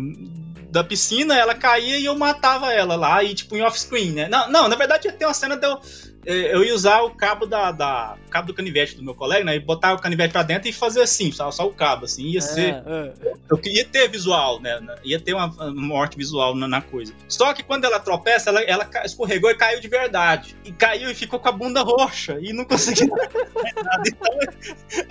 da 0.70 0.82
piscina, 0.82 1.36
ela 1.36 1.54
caía 1.54 1.98
e 1.98 2.04
eu 2.04 2.16
matava 2.16 2.72
ela 2.72 2.96
lá, 2.96 3.22
e 3.22 3.34
tipo, 3.34 3.56
em 3.56 3.62
off-screen, 3.62 4.12
né? 4.12 4.28
Não, 4.28 4.50
não, 4.50 4.68
na 4.68 4.76
verdade 4.76 5.10
ter 5.12 5.24
uma 5.24 5.34
cena 5.34 5.56
de 5.56 5.66
eu 5.66 5.78
é, 6.26 6.54
eu 6.54 6.62
ia 6.62 6.74
usar 6.74 7.00
o 7.00 7.10
cabo 7.10 7.46
da, 7.46 7.72
da 7.72 8.16
cabo 8.30 8.46
do 8.46 8.54
canivete 8.54 8.96
do 8.96 9.02
meu 9.02 9.14
colega, 9.14 9.44
né? 9.44 9.56
E 9.56 9.60
botar 9.60 9.94
o 9.94 9.98
canivete 9.98 10.32
pra 10.32 10.42
dentro 10.42 10.68
e 10.68 10.72
fazer 10.72 11.02
assim, 11.02 11.30
só, 11.32 11.50
só 11.50 11.66
o 11.66 11.72
cabo, 11.72 12.04
assim. 12.04 12.24
Ia 12.24 12.38
é, 12.38 12.40
ser. 12.40 12.74
É. 12.86 13.12
Eu 13.50 13.58
queria 13.58 13.84
ter 13.84 14.08
visual, 14.08 14.60
né? 14.60 14.80
Ia 15.04 15.20
ter 15.20 15.34
uma, 15.34 15.48
morte 15.72 16.16
visual 16.16 16.54
na, 16.54 16.66
na, 16.66 16.80
coisa. 16.80 17.12
Só 17.28 17.52
que 17.52 17.62
quando 17.62 17.84
ela 17.84 18.00
tropeça, 18.00 18.50
ela, 18.50 18.62
ela 18.62 18.88
escorregou 19.04 19.50
e 19.50 19.54
caiu 19.54 19.80
de 19.80 19.88
verdade. 19.88 20.56
E 20.64 20.72
caiu 20.72 21.10
e 21.10 21.14
ficou 21.14 21.38
com 21.38 21.48
a 21.48 21.52
bunda 21.52 21.82
roxa. 21.82 22.38
E 22.40 22.52
não 22.52 22.64
conseguia 22.64 23.06
nada. 23.84 24.02
Então 24.06 24.30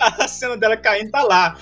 a 0.00 0.28
cena 0.28 0.56
dela 0.56 0.76
caindo 0.76 1.10
tá 1.10 1.22
lá. 1.22 1.56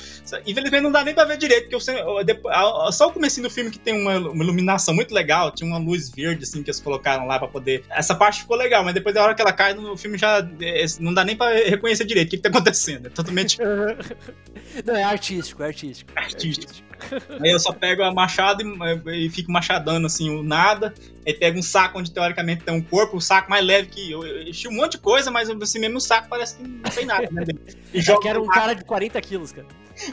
Infelizmente 0.47 0.83
não 0.83 0.93
dá 0.93 1.05
nem 1.05 1.15
pra 1.15 1.25
ver 1.25 1.39
direito, 1.39 1.71
porque 1.71 1.91
eu, 1.91 2.21
eu, 2.21 2.93
só 2.93 3.09
o 3.09 3.13
começo 3.13 3.41
do 3.41 3.51
filme 3.51 3.71
que 3.71 3.79
tem 3.79 3.95
uma, 3.95 4.19
uma, 4.19 4.45
iluminação 4.45 4.95
muito 4.95 5.13
legal, 5.15 5.51
tinha 5.51 5.69
uma 5.69 5.79
luz 5.79 6.11
verde, 6.11 6.45
assim, 6.45 6.63
que 6.63 6.71
eles 6.71 6.81
colocaram 6.81 7.27
lá 7.27 7.39
pra 7.39 7.49
poder. 7.49 7.85
Essa 7.91 8.15
parte 8.15 8.41
ficou 8.41 8.57
legal, 8.57 8.85
mas 8.85 8.95
depois 8.95 9.15
da 9.15 9.23
hora 9.23 9.35
que 9.35 9.41
ela 9.41 9.53
cai 9.53 9.75
no 9.75 9.97
filme 9.97 10.19
já 10.19 10.47
é, 10.61 10.85
não 11.01 11.15
dá 11.15 11.25
nem 11.25 11.37
pra 11.37 11.48
reconhecer 11.49 12.05
direito 12.05 12.29
o 12.29 12.31
que, 12.31 12.37
que 12.37 12.43
tá 12.43 12.49
acontecendo. 12.49 13.07
É 13.07 13.11
totalmente. 13.11 13.59
não, 14.85 14.97
é 14.97 15.05
artístico, 15.05 15.63
é 15.63 15.67
artístico. 15.67 16.13
É 16.17 16.21
artístico. 16.21 16.89
Aí 17.41 17.51
eu 17.51 17.61
só 17.61 17.73
pego 17.73 18.03
a 18.03 18.13
machado 18.13 18.63
e, 18.63 19.27
e, 19.27 19.31
fico 19.31 19.53
machadando 19.53 20.07
assim 20.07 20.31
o 20.31 20.43
nada. 20.43 20.93
Aí 21.27 21.33
pego 21.33 21.59
um 21.59 21.63
saco 21.63 21.99
onde 21.99 22.11
teoricamente 22.11 22.65
tem 22.65 22.75
um 22.75 22.83
corpo, 22.83 23.15
o 23.15 23.19
um 23.19 23.21
saco 23.21 23.49
mais 23.49 23.65
leve 23.65 23.89
que. 23.89 24.11
Eu, 24.11 24.25
eu 24.25 24.43
enchi 24.43 24.69
um 24.69 24.73
monte 24.73 24.93
de 24.93 24.99
coisa, 24.99 25.31
mas 25.31 25.49
assim 25.49 25.79
mesmo 25.79 25.99
o 25.99 26.01
saco 26.01 26.29
parece 26.29 26.57
que 26.57 26.63
não 26.63 26.91
tem 26.91 27.07
nada, 27.07 27.29
né? 27.31 27.45
E 27.95 28.03
joga 28.03 28.21
que 28.21 28.29
era 28.29 28.41
um 28.41 28.47
cara 28.47 28.75
de 28.75 28.85
40 28.85 29.21
quilos, 29.23 29.53
cara. 29.53 29.67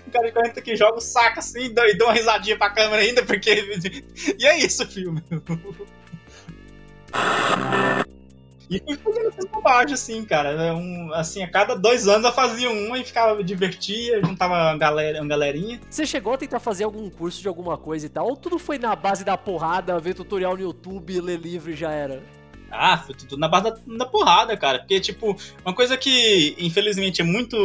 Um 0.07 0.11
cara 0.11 0.27
de 0.27 0.33
40 0.33 0.61
que 0.61 0.75
joga 0.75 0.97
o 0.97 1.01
saco 1.01 1.39
assim 1.39 1.65
e 1.65 1.69
dá 1.69 2.05
uma 2.05 2.13
risadinha 2.13 2.57
pra 2.57 2.69
câmera 2.69 3.01
ainda, 3.01 3.23
porque. 3.23 3.55
E 4.39 4.45
é 4.45 4.57
isso 4.59 4.83
o 4.83 4.87
filme. 4.87 5.21
E 8.69 8.79
fui 8.79 8.97
fazendo 8.97 9.27
essas 9.27 9.45
bobagens, 9.45 10.01
assim, 10.01 10.23
cara. 10.23 10.75
Um, 10.75 11.13
assim, 11.13 11.43
a 11.43 11.49
cada 11.49 11.75
dois 11.75 12.07
anos 12.07 12.25
eu 12.25 12.33
fazia 12.33 12.69
uma 12.69 12.97
e 12.97 13.03
ficava, 13.03 13.43
divertia, 13.43 14.21
juntava 14.23 14.53
uma, 14.53 14.77
galera, 14.77 15.19
uma 15.19 15.27
galerinha. 15.27 15.79
Você 15.89 16.05
chegou 16.05 16.33
a 16.33 16.37
tentar 16.37 16.59
fazer 16.59 16.83
algum 16.83 17.09
curso 17.09 17.41
de 17.41 17.47
alguma 17.47 17.77
coisa 17.77 18.05
e 18.05 18.09
tal? 18.09 18.27
Ou 18.27 18.35
tudo 18.35 18.57
foi 18.57 18.77
na 18.77 18.95
base 18.95 19.23
da 19.23 19.37
porrada, 19.37 19.99
ver 19.99 20.13
tutorial 20.13 20.55
no 20.55 20.63
YouTube, 20.63 21.21
ler 21.21 21.39
livro 21.39 21.71
e 21.71 21.75
já 21.75 21.91
era? 21.91 22.21
Ah, 22.71 22.97
foi 22.97 23.15
tudo 23.15 23.37
na 23.37 23.47
base 23.47 23.65
da, 23.65 23.77
da, 23.97 24.05
porrada, 24.05 24.57
cara. 24.57 24.79
Porque, 24.79 24.99
tipo, 24.99 25.35
uma 25.63 25.73
coisa 25.73 25.95
que, 25.95 26.55
infelizmente, 26.59 27.21
é 27.21 27.23
muito, 27.23 27.57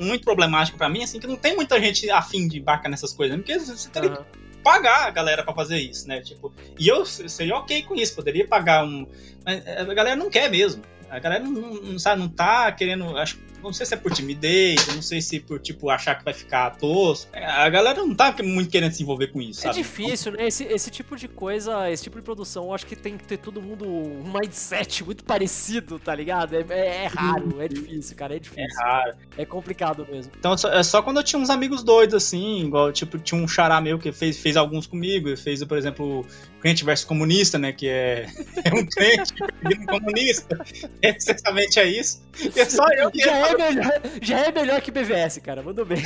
muito 0.00 0.24
problemática 0.24 0.76
para 0.76 0.88
mim, 0.88 1.02
assim, 1.02 1.18
que 1.18 1.26
não 1.26 1.36
tem 1.36 1.54
muita 1.54 1.80
gente 1.80 2.10
afim 2.10 2.46
de 2.46 2.58
embarcar 2.58 2.90
nessas 2.90 3.12
coisas. 3.12 3.36
Né? 3.36 3.42
Porque 3.42 3.58
você 3.58 3.88
teria 3.88 4.10
uhum. 4.10 4.16
que 4.16 4.49
pagar 4.62 5.06
a 5.06 5.10
galera 5.10 5.42
para 5.42 5.54
fazer 5.54 5.78
isso, 5.78 6.06
né? 6.08 6.20
Tipo, 6.20 6.52
e 6.78 6.88
eu 6.88 7.04
seria 7.04 7.56
ok 7.56 7.82
com 7.82 7.94
isso, 7.94 8.14
poderia 8.14 8.46
pagar 8.46 8.84
um. 8.84 9.06
Mas 9.44 9.66
a 9.66 9.94
galera 9.94 10.16
não 10.16 10.30
quer 10.30 10.50
mesmo. 10.50 10.82
A 11.08 11.18
galera 11.18 11.42
não, 11.42 11.74
não, 11.74 11.98
sabe, 11.98 12.20
não 12.20 12.28
tá 12.28 12.70
querendo. 12.72 13.16
Acho, 13.16 13.38
não 13.62 13.72
sei 13.72 13.86
se 13.86 13.94
é 13.94 13.96
por 13.96 14.12
timidez, 14.12 14.86
não 14.88 15.02
sei 15.02 15.20
se 15.20 15.40
por, 15.40 15.58
tipo, 15.58 15.90
achar 15.90 16.16
que 16.16 16.24
vai 16.24 16.34
ficar 16.34 16.70
tosco. 16.76 17.30
É, 17.32 17.44
a 17.44 17.68
galera 17.68 18.00
não 18.00 18.14
tá 18.14 18.34
muito 18.42 18.70
querendo 18.70 18.92
se 18.92 19.02
envolver 19.02 19.28
com 19.28 19.40
isso, 19.40 19.66
É 19.66 19.70
difícil, 19.70 20.32
né? 20.32 20.46
Esse, 20.46 20.64
esse 20.64 20.90
tipo 20.90 21.16
de 21.16 21.28
coisa, 21.28 21.90
esse 21.90 22.02
tipo 22.02 22.18
de 22.18 22.24
produção, 22.24 22.64
eu 22.64 22.74
acho 22.74 22.86
que 22.86 22.96
tem 22.96 23.16
que 23.16 23.24
ter 23.24 23.38
todo 23.38 23.60
mundo 23.60 23.86
um 23.86 24.32
mindset 24.32 25.04
muito 25.04 25.24
parecido, 25.24 25.98
tá 25.98 26.14
ligado? 26.14 26.54
É, 26.54 26.64
é, 26.70 27.04
é 27.04 27.06
raro, 27.06 27.60
é 27.60 27.68
difícil, 27.68 28.16
cara, 28.16 28.36
é 28.36 28.38
difícil. 28.38 28.64
É 28.64 28.84
raro. 28.84 29.16
É 29.36 29.44
complicado 29.44 30.06
mesmo. 30.10 30.32
Então, 30.38 30.54
é 30.54 30.82
só 30.82 31.02
quando 31.02 31.18
eu 31.18 31.24
tinha 31.24 31.40
uns 31.40 31.50
amigos 31.50 31.82
doidos, 31.82 32.14
assim, 32.14 32.66
igual, 32.66 32.92
tipo, 32.92 33.18
tinha 33.18 33.40
um 33.40 33.46
xará 33.46 33.80
meu 33.80 33.98
que 33.98 34.12
fez, 34.12 34.38
fez 34.38 34.56
alguns 34.56 34.86
comigo, 34.86 35.34
fez, 35.36 35.62
por 35.64 35.78
exemplo, 35.78 36.26
crente 36.60 36.84
versus 36.84 37.04
comunista, 37.04 37.58
né? 37.58 37.72
Que 37.72 37.88
é, 37.88 38.26
é 38.64 38.74
um 38.74 38.86
crente 38.86 39.34
um 39.64 39.86
comunista. 39.86 40.58
Essencialmente 41.02 41.78
é 41.78 41.86
isso. 41.86 42.22
E 42.54 42.60
é 42.60 42.64
só 42.64 42.86
eu 42.92 43.10
que 43.10 43.20
já 43.20 43.49
é 43.50 43.72
melhor, 43.72 44.00
já 44.22 44.38
é 44.40 44.52
melhor 44.52 44.80
que 44.80 44.90
BVS, 44.90 45.38
cara. 45.38 45.62
Mandou 45.62 45.84
bem. 45.84 45.98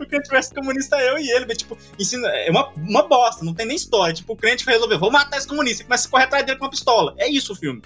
o 0.00 0.06
crente 0.06 0.30
versus 0.30 0.52
comunista 0.52 0.96
eu 1.00 1.18
e 1.18 1.30
ele, 1.30 1.46
mas, 1.46 1.58
tipo, 1.58 1.76
ensina, 1.98 2.28
é 2.28 2.50
uma, 2.50 2.68
uma 2.76 3.06
bosta, 3.06 3.44
não 3.44 3.54
tem 3.54 3.66
nem 3.66 3.76
história. 3.76 4.14
Tipo, 4.14 4.32
o 4.32 4.36
crente 4.36 4.64
vai 4.64 4.74
resolver, 4.74 4.98
vou 4.98 5.10
matar 5.10 5.36
esse 5.36 5.46
comunista, 5.46 5.82
e 5.82 5.86
começa 5.86 6.08
a 6.08 6.10
correr 6.10 6.24
atrás 6.24 6.44
dele 6.44 6.58
com 6.58 6.64
uma 6.64 6.70
pistola. 6.70 7.14
É 7.18 7.28
isso 7.28 7.52
o 7.52 7.56
filme. 7.56 7.82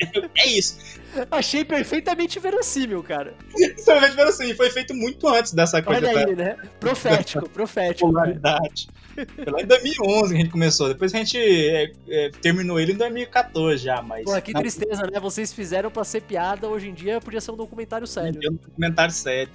É, 0.00 0.42
é 0.42 0.48
isso. 0.48 0.78
Achei 1.30 1.64
perfeitamente 1.64 2.38
verossímil, 2.38 3.02
cara. 3.02 3.34
Extremamente 3.56 4.16
verossímil. 4.16 4.56
Foi 4.56 4.70
feito 4.70 4.94
muito 4.94 5.28
antes 5.28 5.52
dessa 5.52 5.82
coisa. 5.82 6.08
Olha 6.08 6.26
aí, 6.26 6.36
né? 6.36 6.56
Profético, 6.78 7.48
profético. 7.48 8.06
Popularidade. 8.06 8.88
Foi 9.34 9.52
lá 9.52 9.60
em 9.62 9.66
2011 9.66 10.28
que 10.28 10.34
a 10.34 10.40
gente 10.40 10.50
começou. 10.50 10.88
Depois 10.88 11.14
a 11.14 11.18
gente 11.18 11.38
é, 11.38 11.92
é, 12.08 12.30
terminou 12.42 12.78
ele 12.78 12.92
em 12.92 12.96
2014 12.96 13.84
já, 13.84 14.02
mas... 14.02 14.24
Pô, 14.24 14.40
que 14.40 14.52
tristeza, 14.52 15.02
né? 15.10 15.18
Vocês 15.20 15.52
fizeram 15.52 15.90
pra 15.90 16.04
ser 16.04 16.22
piada, 16.22 16.68
hoje 16.68 16.88
em 16.88 16.94
dia 16.94 17.20
podia 17.20 17.40
ser 17.40 17.50
um 17.50 17.56
documentário 17.56 18.06
sério. 18.06 18.40
É 18.42 18.50
um 18.50 18.54
documentário 18.54 19.14
sério. 19.14 19.50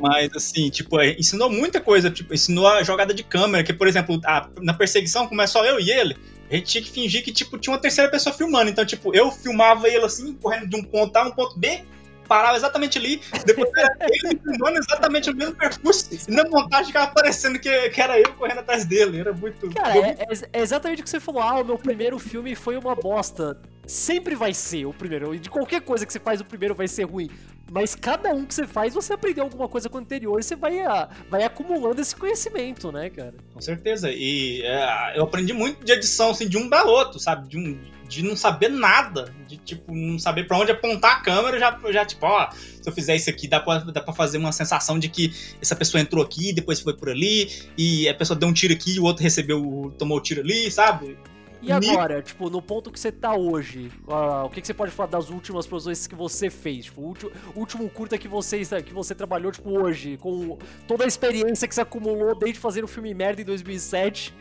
mas, 0.00 0.34
assim, 0.34 0.70
tipo, 0.70 1.00
é, 1.00 1.12
ensinou 1.12 1.50
muita 1.50 1.80
coisa. 1.80 2.10
Tipo, 2.10 2.34
ensinou 2.34 2.66
a 2.66 2.82
jogada 2.82 3.14
de 3.14 3.22
câmera, 3.22 3.64
que, 3.64 3.72
por 3.72 3.86
exemplo, 3.86 4.20
a, 4.24 4.48
na 4.60 4.74
perseguição, 4.74 5.26
como 5.26 5.42
é 5.42 5.46
só 5.46 5.64
eu 5.64 5.80
e 5.80 5.90
ele, 5.90 6.16
a 6.50 6.56
gente 6.56 6.66
tinha 6.66 6.82
que 6.82 6.90
fingir 6.90 7.22
que, 7.22 7.32
tipo, 7.32 7.56
tinha 7.58 7.72
uma 7.72 7.80
terceira 7.80 8.10
pessoa 8.10 8.34
filmando. 8.34 8.70
Então, 8.70 8.84
tipo, 8.84 9.14
eu 9.14 9.30
filmava 9.30 9.88
ele 9.88 10.04
assim, 10.04 10.34
correndo 10.34 10.68
de 10.68 10.76
um 10.76 10.82
ponto 10.82 11.16
A 11.16 11.22
a 11.22 11.28
um 11.28 11.30
ponto 11.30 11.58
B, 11.58 11.84
parava 12.30 12.56
exatamente 12.56 12.96
ali, 12.96 13.20
depois 13.44 13.68
era 13.76 13.96
ele 14.00 14.38
filmando 14.38 14.78
exatamente 14.78 15.28
o 15.30 15.34
mesmo 15.34 15.56
percurso, 15.56 16.08
e 16.28 16.30
na 16.30 16.44
montagem 16.44 16.86
ficava 16.86 17.10
parecendo 17.12 17.58
que, 17.58 17.90
que 17.90 18.00
era 18.00 18.20
eu 18.20 18.32
correndo 18.34 18.60
atrás 18.60 18.84
dele. 18.84 19.18
Era 19.18 19.32
muito. 19.32 19.68
Cara, 19.74 19.98
é, 19.98 20.10
é, 20.10 20.26
é, 20.52 20.60
exatamente 20.60 21.00
o 21.00 21.04
que 21.04 21.10
você 21.10 21.18
falou. 21.18 21.42
Ah, 21.42 21.60
o 21.60 21.64
meu 21.64 21.76
primeiro 21.76 22.20
filme 22.20 22.54
foi 22.54 22.76
uma 22.76 22.94
bosta. 22.94 23.60
Sempre 23.84 24.36
vai 24.36 24.54
ser 24.54 24.86
o 24.86 24.92
primeiro. 24.92 25.36
De 25.36 25.50
qualquer 25.50 25.80
coisa 25.80 26.06
que 26.06 26.12
você 26.12 26.20
faz, 26.20 26.40
o 26.40 26.44
primeiro 26.44 26.72
vai 26.72 26.86
ser 26.86 27.02
ruim. 27.02 27.28
Mas 27.68 27.96
cada 27.96 28.30
um 28.30 28.44
que 28.44 28.54
você 28.54 28.64
faz, 28.64 28.94
você 28.94 29.12
aprendeu 29.12 29.42
alguma 29.42 29.68
coisa 29.68 29.88
com 29.88 29.98
o 29.98 30.00
anterior 30.00 30.38
e 30.38 30.42
você 30.44 30.54
vai, 30.54 30.80
a, 30.80 31.08
vai 31.28 31.42
acumulando 31.42 32.00
esse 32.00 32.14
conhecimento, 32.14 32.92
né, 32.92 33.10
cara? 33.10 33.34
Com 33.52 33.60
certeza. 33.60 34.08
E 34.12 34.62
é, 34.62 35.18
eu 35.18 35.24
aprendi 35.24 35.52
muito 35.52 35.84
de 35.84 35.90
edição, 35.90 36.30
assim, 36.30 36.48
de 36.48 36.56
um 36.56 36.68
para 36.68 36.84
outro, 36.84 37.18
sabe? 37.18 37.48
De 37.48 37.58
um 37.58 37.80
de 38.10 38.24
não 38.24 38.34
saber 38.34 38.68
nada, 38.68 39.32
de 39.46 39.56
tipo, 39.56 39.94
não 39.94 40.18
saber 40.18 40.48
para 40.48 40.58
onde 40.58 40.72
apontar 40.72 41.18
a 41.18 41.20
câmera, 41.20 41.60
já, 41.60 41.78
já 41.90 42.04
tipo, 42.04 42.26
ó, 42.26 42.50
se 42.50 42.82
eu 42.84 42.92
fizer 42.92 43.14
isso 43.14 43.30
aqui, 43.30 43.46
dá 43.46 43.60
pra, 43.60 43.78
dá 43.78 44.00
pra 44.00 44.12
fazer 44.12 44.36
uma 44.36 44.50
sensação 44.50 44.98
de 44.98 45.08
que 45.08 45.32
essa 45.62 45.76
pessoa 45.76 46.00
entrou 46.00 46.22
aqui, 46.22 46.52
depois 46.52 46.80
foi 46.80 46.94
por 46.94 47.08
ali, 47.08 47.48
e 47.78 48.08
a 48.08 48.14
pessoa 48.14 48.36
deu 48.36 48.48
um 48.48 48.52
tiro 48.52 48.74
aqui, 48.74 48.96
e 48.96 49.00
o 49.00 49.04
outro 49.04 49.22
recebeu, 49.22 49.94
tomou 49.96 50.18
o 50.18 50.20
tiro 50.20 50.40
ali, 50.40 50.68
sabe? 50.72 51.16
E 51.62 51.70
agora, 51.70 52.20
tipo, 52.20 52.50
no 52.50 52.60
ponto 52.60 52.90
que 52.90 52.98
você 52.98 53.12
tá 53.12 53.34
hoje, 53.34 53.92
uh, 54.08 54.46
o 54.46 54.50
que, 54.50 54.60
que, 54.60 54.66
você 54.66 54.74
pode 54.74 54.90
falar 54.90 55.10
das 55.10 55.28
últimas 55.28 55.66
produções 55.66 56.06
que 56.06 56.14
você 56.14 56.50
fez? 56.50 56.86
Tipo, 56.86 57.02
o 57.02 57.04
último, 57.04 57.30
último 57.54 57.90
curta 57.90 58.18
que 58.18 58.26
você, 58.26 58.64
que 58.82 58.94
você 58.94 59.14
trabalhou, 59.14 59.52
tipo, 59.52 59.70
hoje, 59.70 60.16
com 60.16 60.58
toda 60.88 61.04
a 61.04 61.06
experiência 61.06 61.68
que 61.68 61.74
você 61.74 61.82
acumulou 61.82 62.34
desde 62.34 62.58
fazer 62.58 62.82
o 62.82 62.88
filme 62.88 63.14
merda 63.14 63.42
em 63.42 63.44
2007 63.44 64.34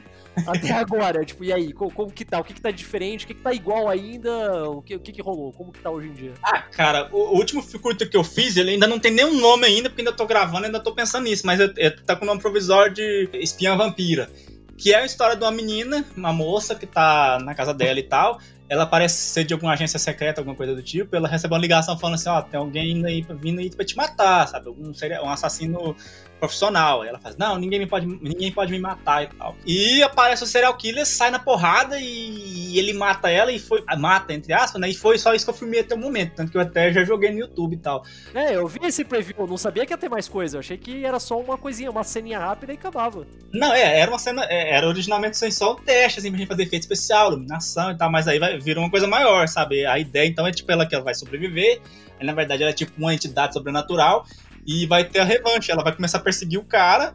até 0.48 0.72
agora, 0.74 1.26
tipo, 1.26 1.44
e 1.44 1.52
aí, 1.52 1.74
como, 1.74 1.92
como, 1.92 2.12
que 2.12 2.26
tá? 2.26 2.40
O 2.40 2.44
que 2.44 2.54
que 2.54 2.62
tá 2.62 2.72
diferente? 2.72 3.26
O 3.26 3.28
que 3.28 3.34
que 3.34 3.42
tá 3.42 3.54
igual 3.54 3.90
ainda? 3.90 4.70
O 4.70 4.82
que, 4.82 4.96
o 4.96 5.00
que 5.00 5.12
que 5.12 5.22
rolou? 5.22 5.52
Como 5.54 5.72
que 5.72 5.80
tá 5.80 5.90
hoje 5.90 6.08
em 6.08 6.14
dia? 6.14 6.34
Ah, 6.44 6.62
cara, 6.62 7.10
o, 7.12 7.18
o 7.18 7.36
último 7.36 7.64
curto 7.80 8.10
que 8.10 8.18
eu 8.18 8.24
fiz, 8.24 8.58
ele 8.58 8.72
ainda 8.72 8.88
não 8.88 9.00
tem 9.00 9.12
nenhum 9.12 9.40
nome 9.40 9.66
ainda, 9.66 9.90
porque 9.90 10.02
ainda 10.02 10.14
tô 10.14 10.26
gravando, 10.26 10.66
ainda 10.66 10.80
tô 10.80 10.94
pensando 10.94 11.24
nisso, 11.24 11.46
mas 11.46 11.60
eu, 11.60 11.72
eu, 11.78 12.04
tá 12.04 12.16
com 12.16 12.24
o 12.24 12.28
nome 12.28 12.42
provisório 12.42 12.94
de 12.94 13.30
Espiã 13.34 13.76
Vampira. 13.76 14.30
Que 14.78 14.94
é 14.94 15.00
a 15.00 15.06
história 15.06 15.36
de 15.36 15.44
uma 15.44 15.52
menina, 15.52 16.06
uma 16.16 16.32
moça 16.32 16.74
que 16.74 16.86
tá 16.86 17.38
na 17.44 17.54
casa 17.54 17.74
dela 17.74 18.00
e 18.00 18.04
tal. 18.04 18.40
Ela 18.70 18.86
parece 18.86 19.16
ser 19.16 19.44
de 19.44 19.54
alguma 19.54 19.74
agência 19.74 19.98
secreta, 19.98 20.42
alguma 20.42 20.56
coisa 20.56 20.76
do 20.76 20.84
tipo. 20.84 21.16
Ela 21.16 21.28
recebe 21.28 21.54
uma 21.54 21.60
ligação 21.60 21.98
falando 21.98 22.16
assim: 22.16 22.30
Ó, 22.30 22.40
oh, 22.40 22.42
tem 22.44 22.60
alguém 22.60 23.06
aí 23.06 23.26
vindo 23.42 23.60
aí 23.60 23.70
pra 23.70 23.86
te 23.86 23.98
matar, 23.98 24.48
sabe? 24.48 24.70
Um, 24.70 24.92
um 25.24 25.30
assassino 25.30 25.96
profissional. 26.40 27.02
Aí 27.02 27.10
ela 27.10 27.20
faz, 27.20 27.36
não, 27.36 27.58
ninguém, 27.58 27.80
me 27.80 27.86
pode, 27.86 28.08
ninguém 28.08 28.52
pode 28.52 28.72
me 28.72 28.80
matar 28.80 29.24
e 29.24 29.28
tal. 29.28 29.56
E 29.66 30.02
aparece 30.02 30.44
o 30.44 30.48
serial 30.48 30.76
killer, 30.76 31.06
sai 31.06 31.30
na 31.30 31.40
porrada 31.40 31.98
e 32.00 32.78
ele 32.80 32.94
mata 32.94 33.30
ela 33.30 33.52
e 33.52 33.60
foi. 33.60 33.84
Mata, 33.98 34.34
entre 34.34 34.54
aspas, 34.54 34.80
né? 34.80 34.90
E 34.90 34.94
foi 34.94 35.18
só 35.18 35.34
isso 35.34 35.46
que 35.46 35.52
eu 35.52 35.56
filmei 35.56 35.82
até 35.82 35.96
o 35.96 35.98
momento. 35.98 36.36
Tanto 36.36 36.52
que 36.52 36.58
eu 36.58 36.62
até 36.62 36.92
já 36.94 37.04
joguei 37.04 37.32
no 37.32 37.40
YouTube 37.40 37.74
e 37.74 37.78
tal. 37.78 38.04
É, 38.34 38.56
eu 38.56 38.68
vi 38.68 38.80
esse 38.84 39.04
preview, 39.04 39.36
eu 39.40 39.48
não 39.48 39.58
sabia 39.58 39.86
que 39.86 39.92
ia 39.94 39.98
ter 39.98 40.10
mais 40.10 40.30
coisa. 40.30 40.58
Eu 40.58 40.60
achei 40.60 40.78
que 40.78 41.04
era 41.04 41.20
só 41.20 41.40
uma 41.40 41.58
coisinha, 41.58 41.92
uma 41.92 42.04
ceninha 42.04 42.40
rápida 42.40 42.72
e 42.72 42.76
acabava. 42.76 43.28
Não, 43.52 43.74
é, 43.74 44.00
era 44.00 44.10
uma 44.10 44.20
cena. 44.20 44.46
É, 44.46 44.76
era 44.76 44.88
originalmente 44.88 45.38
só 45.52 45.74
um 45.74 45.76
teste, 45.76 46.20
assim, 46.20 46.30
pra 46.30 46.40
gente 46.40 46.48
fazer 46.48 46.64
efeito 46.64 46.84
especial, 46.84 47.32
iluminação 47.32 47.92
e 47.92 47.98
tal, 47.98 48.12
mas 48.12 48.28
aí 48.28 48.40
vai 48.40 48.59
vir 48.60 48.78
uma 48.78 48.90
coisa 48.90 49.08
maior, 49.08 49.48
sabe? 49.48 49.86
A 49.86 49.98
ideia 50.00 50.28
então 50.28 50.46
é 50.46 50.52
tipo 50.52 50.72
ela 50.72 50.86
que 50.86 50.94
ela 50.94 51.04
vai 51.04 51.16
sobreviver. 51.16 51.82
Aí, 52.20 52.26
na 52.26 52.34
verdade, 52.34 52.64
ela 52.64 52.72
é 52.72 52.76
tipo 52.76 52.92
uma 52.98 53.14
entidade 53.14 53.54
sobrenatural 53.54 54.26
e 54.66 54.86
vai 54.86 55.04
ter 55.04 55.20
a 55.20 55.24
revanche. 55.24 55.72
Ela 55.72 55.84
vai 55.84 55.96
começar 55.96 56.18
a 56.18 56.22
perseguir 56.22 56.60
o 56.60 56.64
cara 56.64 57.14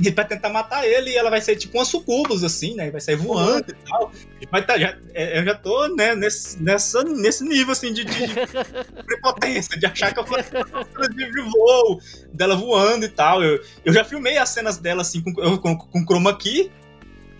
e 0.00 0.10
vai 0.10 0.24
tentar 0.24 0.48
matar 0.48 0.86
ele 0.86 1.10
e 1.10 1.16
ela 1.16 1.28
vai 1.28 1.40
ser 1.40 1.56
tipo 1.56 1.76
uma 1.76 1.84
sucubus, 1.84 2.44
assim, 2.44 2.74
né? 2.74 2.90
Vai 2.90 3.00
sair 3.00 3.16
voando 3.16 3.72
uhum. 3.72 3.78
e 3.78 3.88
tal. 3.88 4.12
E 4.40 4.46
vai 4.46 4.64
tá, 4.64 4.78
já, 4.78 4.96
é, 5.12 5.40
eu 5.40 5.44
já 5.44 5.54
tô, 5.56 5.88
né, 5.88 6.14
nesse, 6.14 6.62
nessa, 6.62 7.02
nesse 7.02 7.42
nível, 7.42 7.72
assim, 7.72 7.92
de, 7.92 8.04
de 8.04 8.14
prepotência, 9.04 9.76
de 9.76 9.86
achar 9.86 10.12
que 10.14 10.20
eu 10.20 10.26
faço 10.26 10.50
de 11.14 11.42
voo, 11.42 12.00
dela 12.32 12.54
voando 12.54 13.04
e 13.04 13.08
tal. 13.08 13.42
Eu, 13.42 13.60
eu 13.84 13.92
já 13.92 14.04
filmei 14.04 14.38
as 14.38 14.50
cenas 14.50 14.78
dela, 14.78 15.02
assim, 15.02 15.20
com, 15.20 15.32
com, 15.58 15.76
com 15.76 16.04
chroma 16.06 16.36
key, 16.36 16.70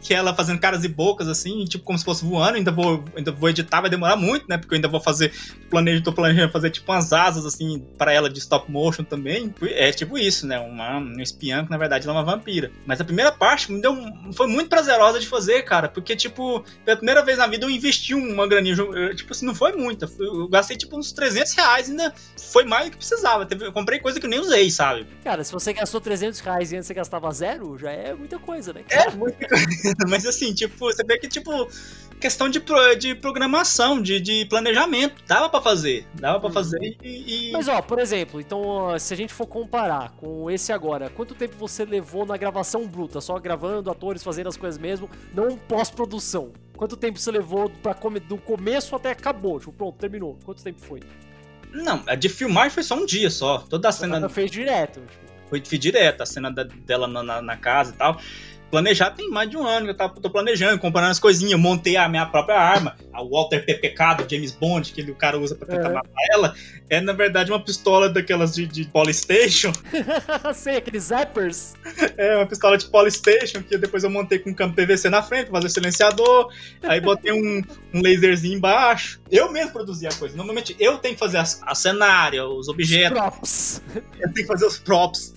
que 0.01 0.15
ela 0.15 0.35
fazendo 0.35 0.61
caras 0.61 0.85
e 0.85 0.89
bocas, 0.89 1.29
assim, 1.29 1.65
tipo, 1.65 1.85
como 1.85 1.99
se 1.99 2.05
fosse 2.05 2.25
voando. 2.25 2.57
Ainda 2.57 2.71
vou, 2.71 3.05
ainda 3.17 3.33
vou 3.33 3.49
editar, 3.49 3.81
vai 3.81 3.91
demorar 3.91 4.17
muito, 4.17 4.47
né? 4.49 4.57
Porque 4.57 4.75
eu 4.75 4.77
ainda 4.77 4.89
vou 4.89 5.01
fazer. 5.01 5.33
Planejo, 5.71 6.03
tô 6.03 6.13
planejando 6.13 6.53
fazer, 6.53 6.71
tipo, 6.71 6.91
umas 6.91 7.13
asas, 7.13 7.45
assim, 7.45 7.85
para 7.97 8.13
ela 8.13 8.31
de 8.31 8.39
stop 8.39 8.71
motion 8.71 9.05
também. 9.05 9.55
É 9.63 9.91
tipo 9.93 10.17
isso, 10.19 10.47
né? 10.47 10.59
Uma, 10.59 10.99
uma 10.99 11.23
espiã 11.23 11.65
que, 11.65 11.71
na 11.71 11.79
verdade, 11.79 12.07
ela 12.07 12.19
é 12.19 12.23
uma 12.23 12.33
vampira. 12.33 12.71
Mas 12.87 13.01
a 13.01 13.05
primeira 13.05 13.33
parte 13.33 13.71
me 13.73 13.81
deu. 13.81 13.97
Foi 14.33 14.47
muito 14.47 14.69
prazerosa 14.69 15.19
de 15.19 15.27
fazer, 15.27 15.63
cara. 15.63 15.89
Porque, 15.89 16.15
tipo, 16.15 16.65
pela 16.85 16.97
primeira 16.97 17.25
vez 17.25 17.39
na 17.39 17.47
vida 17.47 17.67
eu 17.67 17.71
investi 17.71 18.15
uma 18.15 18.47
graninha. 18.47 18.77
Eu, 18.77 19.15
tipo 19.15 19.33
assim, 19.33 19.47
não 19.47 19.55
foi 19.55 19.73
muita. 19.73 20.09
Eu 20.19 20.49
gastei, 20.49 20.77
tipo, 20.77 20.97
uns 20.99 21.13
300 21.13 21.53
reais. 21.55 21.91
Ainda 21.91 22.15
foi 22.37 22.65
mais 22.65 22.87
do 22.87 22.93
que 22.93 22.97
precisava. 22.99 23.47
Eu 23.61 23.73
comprei 23.73 23.99
coisa 23.99 24.21
que 24.21 24.27
eu 24.27 24.31
nem 24.31 24.41
usei, 24.41 24.71
sabe? 24.71 25.07
Cara, 25.25 25.43
se 25.45 25.53
você 25.53 25.73
gastou 25.73 26.01
300 26.01 26.41
reais 26.41 26.73
e 26.73 26.77
antes 26.77 26.87
você 26.87 26.95
gastava 26.95 27.31
zero, 27.33 27.77
já 27.79 27.91
é 27.91 28.15
muita 28.15 28.39
coisa, 28.39 28.73
né? 28.73 28.83
Cara? 28.89 29.11
É 29.11 29.15
muita 29.15 29.49
coisa. 29.49 29.88
Mas 30.09 30.27
assim, 30.27 30.53
tipo, 30.53 30.79
você 30.79 31.05
vê 31.05 31.19
que, 31.19 31.29
tipo, 31.29 31.69
questão 32.19 32.49
de, 32.49 32.63
de 32.99 33.15
programação, 33.15 34.01
de, 34.03 34.21
de 34.21 34.45
planejamento, 34.47 35.23
dava 35.27 35.49
para 35.49 35.61
fazer. 35.61 36.07
Dava 36.15 36.41
para 36.41 36.51
fazer 36.51 36.79
uhum. 36.79 36.95
e, 37.03 37.49
e, 37.49 37.53
Mas, 37.53 37.69
ó, 37.69 37.81
por 37.81 37.99
exemplo, 37.99 38.41
então, 38.41 38.99
se 38.99 39.15
a 39.15 39.17
gente 39.17 39.33
for 39.33 39.47
comparar 39.47 40.11
com 40.13 40.51
esse 40.51 40.73
agora, 40.73 41.09
quanto 41.11 41.35
tempo 41.35 41.57
você 41.57 41.85
levou 41.85 42.27
na 42.27 42.37
gravação 42.37 42.87
bruta? 42.87 43.21
Só 43.21 43.39
gravando, 43.39 43.91
atores 43.91 44.23
fazendo 44.23 44.49
as 44.49 44.57
coisas 44.57 44.79
mesmo, 44.79 45.09
não 45.35 45.57
pós-produção? 45.57 46.53
Quanto 46.77 46.97
tempo 46.97 47.19
você 47.19 47.31
levou 47.31 47.71
pra 47.83 47.95
come, 47.95 48.21
do 48.21 48.37
começo 48.37 48.95
até 48.95 49.11
acabou? 49.11 49.59
Tipo, 49.59 49.73
pronto, 49.73 49.99
terminou. 49.99 50.39
Quanto 50.45 50.63
tempo 50.63 50.81
foi? 50.81 51.01
Não, 51.73 52.03
a 52.07 52.15
de 52.15 52.29
filmar 52.29 52.71
foi 52.71 52.83
só 52.83 52.97
um 52.97 53.05
dia 53.05 53.31
só. 53.31 53.59
Toda 53.59 53.89
a 53.89 53.93
cena. 53.93 54.17
Ela 54.17 54.29
fez 54.29 54.51
direto. 54.51 55.01
Tipo. 55.01 55.29
Foi, 55.49 55.63
foi 55.65 55.79
direto, 55.79 56.23
a 56.23 56.27
cena 56.27 56.51
da, 56.51 56.63
dela 56.63 57.09
na, 57.09 57.23
na, 57.23 57.43
na 57.43 57.57
casa 57.57 57.93
e 57.93 57.97
tal 57.97 58.21
planejar 58.71 59.11
tem 59.11 59.29
mais 59.31 59.49
de 59.49 59.57
um 59.57 59.67
ano 59.67 59.87
que 59.87 59.93
eu 59.93 59.97
tava, 59.97 60.15
tô 60.21 60.31
planejando, 60.31 60.79
comprando 60.79 61.11
as 61.11 61.19
coisinhas. 61.19 61.59
Montei 61.59 61.97
a 61.97 62.09
minha 62.09 62.27
própria 62.27 62.57
arma, 62.57 62.97
a 63.13 63.23
Walter 63.23 63.65
PPK 63.65 64.15
do 64.15 64.31
James 64.31 64.53
Bond, 64.53 64.93
que 64.93 65.03
o 65.03 65.15
cara 65.15 65.39
usa 65.39 65.55
pra 65.55 65.67
tentar 65.67 65.91
é. 65.91 65.93
matar 65.93 66.11
ela. 66.33 66.55
É, 66.91 67.01
na 67.01 67.13
verdade, 67.13 67.51
uma 67.51 67.63
pistola 67.63 68.09
daquelas 68.09 68.55
de, 68.55 68.67
de 68.67 68.85
Polystation. 68.85 69.73
Sei, 70.55 70.77
aqueles 70.77 71.05
zappers. 71.05 71.75
É, 72.17 72.37
uma 72.37 72.47
pistola 72.47 72.79
de 72.79 72.87
Polystation, 72.87 73.63
que 73.63 73.77
depois 73.77 74.05
eu 74.05 74.11
montei 74.11 74.39
com 74.39 74.51
um 74.51 74.55
campo 74.55 74.75
PVC 74.75 75.11
na 75.11 75.23
frente, 75.23 75.51
fazer 75.51 75.69
silenciador. 75.69 76.51
Aí 76.83 77.01
botei 77.01 77.33
um, 77.33 77.63
um 77.93 78.03
laserzinho 78.03 78.57
embaixo. 78.57 79.21
Eu 79.31 79.53
mesmo 79.53 79.73
produzi 79.73 80.07
a 80.07 80.13
coisa. 80.13 80.37
Normalmente 80.37 80.75
eu 80.79 80.99
tenho 80.99 81.15
que 81.15 81.21
fazer 81.21 81.39
a, 81.39 81.45
a 81.63 81.75
cenária, 81.75 82.47
os 82.47 82.69
objetos. 82.69 83.19
Os 83.19 83.31
props. 83.31 83.83
Eu 83.95 84.33
tenho 84.33 84.35
que 84.35 84.47
fazer 84.47 84.67
os 84.67 84.79
props. 84.79 85.35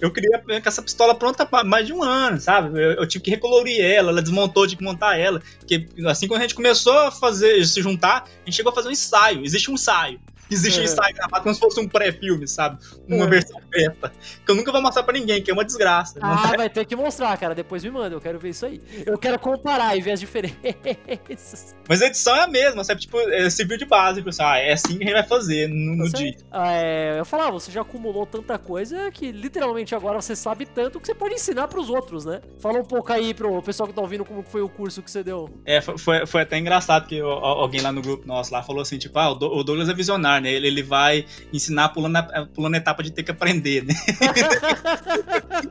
Eu 0.00 0.10
queria 0.10 0.38
com 0.38 0.68
essa 0.68 0.82
pistola 0.82 1.14
pronta 1.14 1.48
há 1.50 1.64
mais 1.64 1.86
de 1.86 1.92
um 1.92 2.02
ano, 2.02 2.40
sabe? 2.40 2.78
Eu, 2.78 2.92
eu, 2.92 3.06
tive 3.06 3.24
que 3.24 3.30
recolorir 3.30 3.82
ela, 3.84 4.10
ela 4.10 4.22
desmontou, 4.22 4.66
tive 4.66 4.78
que 4.78 4.84
montar 4.84 5.18
ela. 5.18 5.42
Porque 5.58 5.86
assim 6.06 6.26
quando 6.28 6.40
a 6.40 6.42
gente 6.42 6.54
começou 6.54 6.98
a 6.98 7.10
fazer, 7.10 7.64
se 7.64 7.80
juntar, 7.82 8.24
a 8.24 8.44
gente 8.44 8.56
chegou 8.56 8.72
a 8.72 8.74
fazer 8.74 8.88
um 8.88 8.92
ensaio. 8.92 9.44
Existe 9.44 9.70
um 9.70 9.74
ensaio. 9.74 10.20
Existe 10.50 10.80
um 10.80 10.84
ensaio 10.84 11.14
gravado 11.14 11.42
como 11.42 11.54
se 11.54 11.60
fosse 11.60 11.80
um 11.80 11.88
pré-filme, 11.88 12.46
sabe? 12.46 12.78
Uma 13.08 13.26
versão 13.26 13.60
beta. 13.70 14.12
Que 14.44 14.50
eu 14.50 14.54
nunca 14.54 14.70
vou 14.70 14.82
mostrar 14.82 15.02
pra 15.02 15.14
ninguém, 15.14 15.42
que 15.42 15.50
é 15.50 15.54
uma 15.54 15.64
desgraça. 15.64 16.18
Ah, 16.22 16.54
vai 16.56 16.68
ter 16.68 16.84
que 16.84 16.94
mostrar, 16.94 17.36
cara. 17.38 17.54
Depois 17.54 17.82
me 17.82 17.90
manda, 17.90 18.14
eu 18.14 18.20
quero 18.20 18.38
ver 18.38 18.50
isso 18.50 18.66
aí. 18.66 18.80
Eu 19.04 19.18
quero 19.18 19.38
comparar 19.38 19.96
e 19.96 20.00
ver 20.00 20.12
as 20.12 20.20
diferenças. 20.20 21.74
Mas 21.88 22.02
a 22.02 22.06
edição 22.06 22.36
é 22.36 22.42
a 22.42 22.48
mesma, 22.48 22.84
sabe? 22.84 23.00
Tipo, 23.00 23.18
é 23.20 23.48
civil 23.48 23.76
de 23.78 23.84
base, 23.84 24.22
pessoal. 24.22 24.50
Ah, 24.50 24.58
é 24.58 24.72
assim 24.72 24.98
que 24.98 25.04
a 25.04 25.06
gente 25.06 25.14
vai 25.14 25.26
fazer 25.26 25.68
no, 25.68 25.96
no 25.96 26.08
dia. 26.10 26.36
É, 26.52 27.18
eu 27.18 27.24
falava, 27.24 27.52
você 27.52 27.72
já 27.72 27.80
acumulou 27.80 28.26
tanta 28.26 28.58
coisa 28.58 29.10
que 29.10 29.32
literalmente 29.32 29.94
agora 29.94 30.20
você 30.20 30.36
sabe 30.36 30.66
tanto 30.66 31.00
que 31.00 31.06
você 31.06 31.14
pode 31.14 31.34
ensinar 31.34 31.68
pros 31.68 31.88
outros, 31.88 32.24
né? 32.24 32.40
Fala 32.60 32.78
um 32.78 32.84
pouco 32.84 33.12
aí 33.12 33.32
pro 33.32 33.62
pessoal 33.62 33.88
que 33.88 33.94
tá 33.94 34.02
ouvindo 34.02 34.24
como 34.24 34.42
foi 34.42 34.62
o 34.62 34.68
curso 34.68 35.02
que 35.02 35.10
você 35.10 35.22
deu. 35.22 35.48
É, 35.64 35.80
foi, 35.80 36.26
foi 36.26 36.42
até 36.42 36.58
engraçado 36.58 37.06
que 37.06 37.20
alguém 37.20 37.80
lá 37.80 37.92
no 37.92 38.02
grupo 38.02 38.26
nosso 38.26 38.52
lá 38.52 38.62
falou 38.62 38.82
assim, 38.82 38.98
tipo, 38.98 39.18
ah, 39.18 39.30
o 39.30 39.64
Douglas 39.64 39.88
é 39.88 39.94
visionário 39.94 40.33
né? 40.40 40.52
Ele, 40.52 40.66
ele 40.66 40.82
vai 40.82 41.24
ensinar 41.52 41.90
pulando, 41.90 42.16
a, 42.16 42.46
pulando 42.46 42.74
a 42.74 42.78
etapa 42.78 43.02
de 43.02 43.10
ter 43.10 43.22
que 43.22 43.30
aprender, 43.30 43.84
né? 43.84 43.94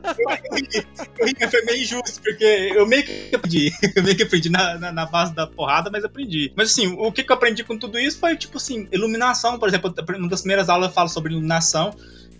eu, 1.18 1.26
ri, 1.26 1.34
foi 1.50 1.62
meio 1.62 1.82
injusto, 1.82 2.20
porque 2.22 2.72
eu 2.74 2.86
meio 2.86 3.04
que 3.04 3.34
aprendi. 3.34 3.72
Eu 3.94 4.02
meio 4.02 4.16
que 4.16 4.22
aprendi 4.22 4.50
na, 4.50 4.78
na, 4.78 4.92
na, 4.92 5.06
base 5.06 5.34
da 5.34 5.46
porrada, 5.46 5.90
mas 5.90 6.04
aprendi. 6.04 6.52
Mas 6.56 6.70
assim, 6.70 6.94
o 6.98 7.12
que, 7.12 7.22
que 7.22 7.30
eu 7.30 7.36
aprendi 7.36 7.64
com 7.64 7.78
tudo 7.78 7.98
isso 7.98 8.18
foi, 8.18 8.36
tipo 8.36 8.56
assim, 8.56 8.88
iluminação, 8.92 9.58
por 9.58 9.68
exemplo, 9.68 9.94
uma 10.16 10.28
das 10.28 10.40
primeiras 10.40 10.68
aulas 10.68 10.88
eu 10.88 10.94
falo 10.94 11.08
sobre 11.08 11.32
iluminação 11.32 11.94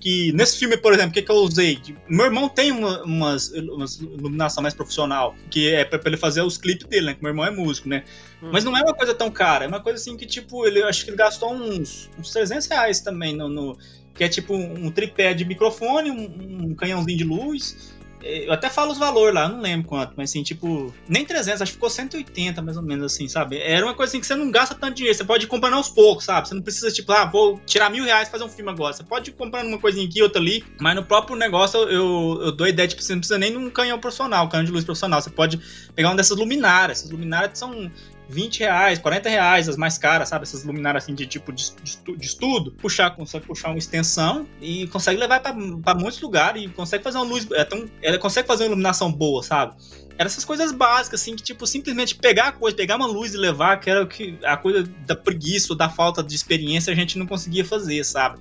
que 0.05 0.35
nesse 0.35 0.59
filme, 0.59 0.77
por 0.77 0.93
exemplo, 0.93 1.13
o 1.13 1.15
que, 1.15 1.23
que 1.23 1.33
eu 1.33 1.37
usei? 1.37 1.81
Meu 2.07 2.27
irmão 2.27 2.47
tem 2.47 2.71
uma, 2.71 3.03
umas, 3.05 3.49
umas 3.53 3.99
iluminação 3.99 4.63
mais 4.63 4.75
profissional, 4.75 5.35
que 5.51 5.73
é 5.73 5.83
pra, 5.83 5.99
pra 5.99 6.11
ele 6.11 6.19
fazer 6.19 6.43
os 6.43 6.59
clipes 6.59 6.87
dele, 6.87 7.07
né? 7.07 7.15
Que 7.15 7.23
meu 7.23 7.31
irmão 7.31 7.47
é 7.47 7.51
músico, 7.51 7.89
né? 7.89 8.05
Hum. 8.43 8.51
Mas 8.53 8.65
não 8.65 8.77
é 8.77 8.83
uma 8.83 8.93
coisa 8.93 9.15
tão 9.15 9.31
cara, 9.31 9.65
é 9.65 9.67
uma 9.67 9.81
coisa 9.81 9.99
assim 9.99 10.15
que, 10.15 10.27
tipo, 10.27 10.67
ele 10.67 10.83
acho 10.83 11.07
que 11.07 11.11
ele 11.11 11.17
gastou 11.17 11.55
uns, 11.55 12.11
uns 12.19 12.31
300 12.31 12.67
reais 12.67 13.01
também 13.01 13.35
no, 13.35 13.49
no 13.49 13.79
que 14.15 14.23
é 14.23 14.29
tipo 14.29 14.55
um, 14.55 14.91
tripé 14.91 15.33
de 15.33 15.45
microfone, 15.45 16.11
um, 16.11 16.67
um 16.67 16.75
canhãozinho 16.75 17.17
de 17.17 17.25
luz 17.25 17.94
eu 18.25 18.53
até 18.53 18.70
falo 18.70 18.93
os 18.93 18.99
valores 18.99 19.35
lá, 19.35 19.49
não 19.49 19.61
lembro 19.61 19.87
quanto, 19.87 20.14
mas 20.16 20.31
assim, 20.31 20.43
tipo, 20.43 20.95
nem 21.07 21.25
300, 21.25 21.61
acho 21.61 21.72
que 21.72 21.77
ficou 21.77 21.91
180 21.91 22.62
mais 22.62 22.77
ou 22.77 22.83
menos 22.83 23.12
assim, 23.12 23.29
sabe? 23.29 23.59
Era 23.59 23.85
uma 23.85 23.95
coisa 23.95 24.11
assim 24.11 24.20
que 24.20 24.27
você 24.27 24.35
não 24.35 24.51
gasta 24.51 24.75
tanto 24.75 24.95
dinheiro, 24.95 25.16
você 25.16 25.25
pode 25.25 25.45
ir 25.45 25.49
comprando 25.49 25.75
aos 25.75 25.91
poucos, 25.91 26.25
sabe? 26.25 26.49
Você 26.49 26.55
não 26.55 26.62
precisa, 26.62 26.91
tipo, 26.91 27.12
ah, 27.12 27.27
vou 27.27 27.61
tirar 27.66 27.91
mil 27.91 28.05
reais 28.05 28.29
e 28.29 28.31
fazer 28.31 28.45
um 28.45 28.49
filme 28.49 28.70
agora. 28.70 28.95
Você 28.95 29.05
pode 29.05 29.31
ir 29.31 29.35
comprando 29.35 29.68
uma 29.68 29.79
coisinha 29.79 30.07
aqui, 30.07 30.22
outra 30.22 30.41
ali, 30.41 30.64
mas 30.81 30.95
no 30.95 31.05
próprio 31.05 31.37
negócio 31.37 31.81
eu, 31.81 32.41
eu 32.43 32.53
dou 32.53 32.66
a 32.66 32.70
ideia, 32.70 32.89
tipo, 32.89 33.03
você 33.03 33.12
não 33.12 33.20
precisa 33.20 33.39
nem 33.39 33.51
de 33.53 33.59
um 33.59 33.68
canhão 33.68 33.99
profissional, 33.99 34.49
canhão 34.49 34.64
de 34.64 34.72
luz 34.72 34.85
profissional. 34.85 35.20
Você 35.20 35.31
pode 35.31 35.61
pegar 35.95 36.09
uma 36.09 36.16
dessas 36.16 36.37
luminárias. 36.37 37.01
Essas 37.01 37.11
luminárias 37.11 37.59
são 37.59 37.91
20 38.29 38.61
reais, 38.61 38.99
40 38.99 39.29
reais, 39.29 39.68
as 39.68 39.77
mais 39.77 39.99
caras, 39.99 40.29
sabe? 40.29 40.45
Essas 40.45 40.64
luminárias 40.64 41.05
assim 41.05 41.14
de 41.14 41.27
tipo 41.27 41.53
de, 41.53 41.72
de, 41.83 42.27
estudo. 42.27 42.72
Puxar, 42.72 43.11
consegue 43.11 43.47
puxar 43.47 43.68
uma 43.68 43.79
extensão 43.79 44.47
e 44.61 44.87
consegue 44.89 45.18
levar 45.18 45.41
para 45.41 45.95
muitos 45.95 46.20
lugares 46.20 46.62
e 46.62 46.68
consegue 46.68 47.05
fazer 47.05 47.18
uma 47.18 47.25
luz. 47.25 47.47
É 47.53 47.64
tão, 47.64 47.87
ela 48.03 48.18
consegue 48.18 48.47
fazer 48.49 48.64
uma 48.64 48.68
iluminação 48.68 49.12
boa, 49.12 49.43
sabe? 49.43 49.75
Eram 50.16 50.27
essas 50.27 50.45
coisas 50.45 50.70
básicas, 50.70 51.20
assim, 51.20 51.35
que, 51.35 51.43
tipo, 51.43 51.66
simplesmente 51.66 52.14
pegar 52.14 52.49
a 52.49 52.53
coisa, 52.53 52.77
pegar 52.77 52.97
uma 52.97 53.07
luz 53.07 53.35
e 53.35 53.37
levar, 53.37 53.81
que 53.81 53.91
era 53.91 54.03
o 54.03 54.07
que 54.07 54.39
a 54.45 54.57
coisa 54.57 54.89
da 55.07 55.16
preguiça, 55.16 55.75
da 55.75 55.89
falta 55.89 56.22
de 56.22 56.35
experiência, 56.35 56.93
a 56.93 56.97
gente 56.97 57.18
não 57.18 57.27
conseguia 57.27 57.64
fazer, 57.64 58.05
sabe? 58.05 58.39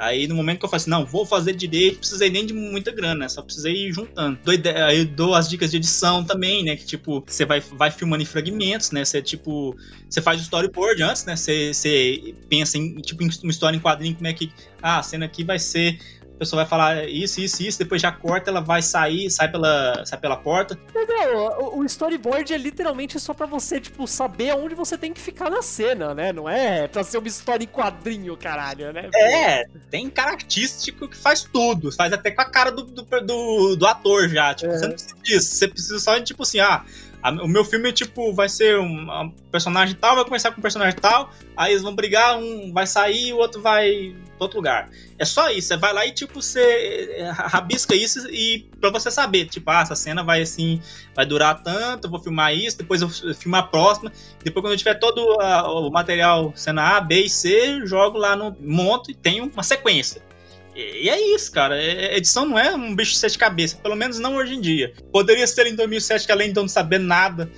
Aí 0.00 0.26
no 0.26 0.34
momento 0.34 0.60
que 0.60 0.64
eu 0.64 0.68
falei 0.70 0.80
assim, 0.80 0.88
não, 0.88 1.04
vou 1.04 1.26
fazer 1.26 1.52
direito, 1.52 1.98
precisei 1.98 2.30
nem 2.30 2.46
de 2.46 2.54
muita 2.54 2.90
grana, 2.90 3.28
só 3.28 3.42
precisei 3.42 3.88
ir 3.88 3.92
juntando. 3.92 4.38
Dou 4.42 4.54
aí 4.86 4.98
eu 5.00 5.04
dou 5.04 5.34
as 5.34 5.46
dicas 5.46 5.70
de 5.70 5.76
edição 5.76 6.24
também, 6.24 6.64
né? 6.64 6.74
Que 6.74 6.86
tipo, 6.86 7.22
você 7.26 7.44
vai, 7.44 7.60
vai 7.60 7.90
filmando 7.90 8.22
em 8.22 8.26
fragmentos, 8.26 8.92
né? 8.92 9.04
Você 9.04 9.20
tipo, 9.20 9.76
você 10.08 10.22
faz 10.22 10.40
o 10.40 10.42
storyboard 10.42 11.02
antes, 11.02 11.26
né? 11.26 11.36
Você, 11.36 11.74
você 11.74 12.34
pensa 12.48 12.78
em 12.78 12.96
tipo 13.02 13.22
uma 13.22 13.50
história 13.50 13.76
em 13.76 13.80
quadrinho, 13.80 14.14
como 14.14 14.26
é 14.26 14.32
que. 14.32 14.50
Ah, 14.82 15.00
a 15.00 15.02
cena 15.02 15.26
aqui 15.26 15.44
vai 15.44 15.58
ser 15.58 15.98
pessoa 16.40 16.62
vai 16.62 16.68
falar 16.68 17.06
isso, 17.06 17.38
isso, 17.38 17.62
isso, 17.62 17.78
depois 17.78 18.00
já 18.00 18.10
corta, 18.10 18.50
ela 18.50 18.62
vai 18.62 18.80
sair, 18.80 19.30
sai 19.30 19.50
pela, 19.50 20.02
sai 20.06 20.18
pela 20.18 20.38
porta. 20.38 20.78
Não, 20.94 21.78
o 21.78 21.84
storyboard 21.84 22.54
é 22.54 22.56
literalmente 22.56 23.20
só 23.20 23.34
para 23.34 23.44
você, 23.44 23.78
tipo, 23.78 24.06
saber 24.08 24.54
onde 24.54 24.74
você 24.74 24.96
tem 24.96 25.12
que 25.12 25.20
ficar 25.20 25.50
na 25.50 25.60
cena, 25.60 26.14
né? 26.14 26.32
Não 26.32 26.48
é 26.48 26.88
pra 26.88 27.04
ser 27.04 27.18
uma 27.18 27.28
história 27.28 27.62
em 27.62 27.68
quadrinho, 27.68 28.34
caralho, 28.38 28.90
né? 28.90 29.10
É, 29.14 29.64
tem 29.90 30.08
cara 30.08 30.30
artístico 30.30 31.06
que 31.06 31.16
faz 31.16 31.42
tudo, 31.44 31.92
faz 31.92 32.10
até 32.10 32.30
com 32.30 32.40
a 32.40 32.46
cara 32.46 32.72
do, 32.72 32.84
do, 32.84 33.02
do, 33.02 33.76
do 33.76 33.86
ator 33.86 34.26
já, 34.30 34.54
tipo, 34.54 34.72
é. 34.72 34.78
você 34.78 34.86
não 34.86 34.94
precisa 34.94 35.16
disso, 35.22 35.54
você 35.54 35.68
precisa 35.68 35.98
só, 35.98 36.18
tipo 36.20 36.42
assim, 36.42 36.58
ah, 36.60 36.82
a, 37.22 37.30
o 37.30 37.48
meu 37.48 37.64
filme, 37.64 37.92
tipo, 37.92 38.32
vai 38.32 38.48
ser 38.48 38.78
um, 38.78 39.10
um, 39.10 39.30
personagem 39.50 39.94
tal, 39.94 40.16
vai 40.16 40.24
começar 40.24 40.50
com 40.50 40.58
um 40.58 40.62
personagem 40.62 40.98
tal, 40.98 41.30
aí 41.56 41.72
eles 41.72 41.82
vão 41.82 41.94
brigar, 41.94 42.38
um 42.38 42.72
vai 42.72 42.86
sair 42.86 43.28
e 43.28 43.32
o 43.32 43.36
outro 43.36 43.60
vai 43.60 44.14
pra 44.36 44.44
outro 44.44 44.58
lugar. 44.58 44.88
É 45.18 45.24
só 45.24 45.50
isso, 45.50 45.68
você 45.68 45.76
vai 45.76 45.92
lá 45.92 46.06
e, 46.06 46.12
tipo, 46.12 46.40
você 46.40 47.14
é, 47.16 47.30
rabisca 47.30 47.94
isso 47.94 48.26
e 48.30 48.66
pra 48.80 48.90
você 48.90 49.10
saber, 49.10 49.46
tipo, 49.46 49.70
ah, 49.70 49.82
essa 49.82 49.94
cena 49.94 50.22
vai 50.22 50.42
assim, 50.42 50.80
vai 51.14 51.26
durar 51.26 51.62
tanto, 51.62 52.06
eu 52.06 52.10
vou 52.10 52.20
filmar 52.20 52.54
isso, 52.54 52.78
depois 52.78 53.02
eu 53.02 53.08
filmo 53.08 53.56
a 53.56 53.62
próxima, 53.62 54.10
depois 54.42 54.62
quando 54.62 54.72
eu 54.72 54.78
tiver 54.78 54.94
todo 54.94 55.40
a, 55.40 55.70
o 55.70 55.90
material, 55.90 56.52
cena 56.56 56.96
A, 56.96 57.00
B 57.00 57.24
e 57.24 57.28
C, 57.28 57.84
jogo 57.86 58.16
lá 58.16 58.34
no 58.34 58.56
monto 58.60 59.10
e 59.10 59.14
tenho 59.14 59.50
uma 59.52 59.62
sequência. 59.62 60.29
E 60.74 61.08
é 61.08 61.34
isso, 61.34 61.50
cara. 61.50 61.80
É, 61.80 62.16
edição 62.16 62.46
não 62.46 62.58
é 62.58 62.74
um 62.74 62.94
bicho 62.94 63.12
de 63.12 63.18
sete 63.18 63.38
cabeças, 63.38 63.78
pelo 63.78 63.96
menos 63.96 64.18
não 64.18 64.36
hoje 64.36 64.54
em 64.54 64.60
dia. 64.60 64.92
Poderia 65.12 65.46
ser 65.46 65.66
em 65.66 65.74
2007 65.74 66.26
que 66.26 66.32
além 66.32 66.48
de 66.48 66.54
não 66.54 66.68
saber 66.68 66.98
nada, 66.98 67.50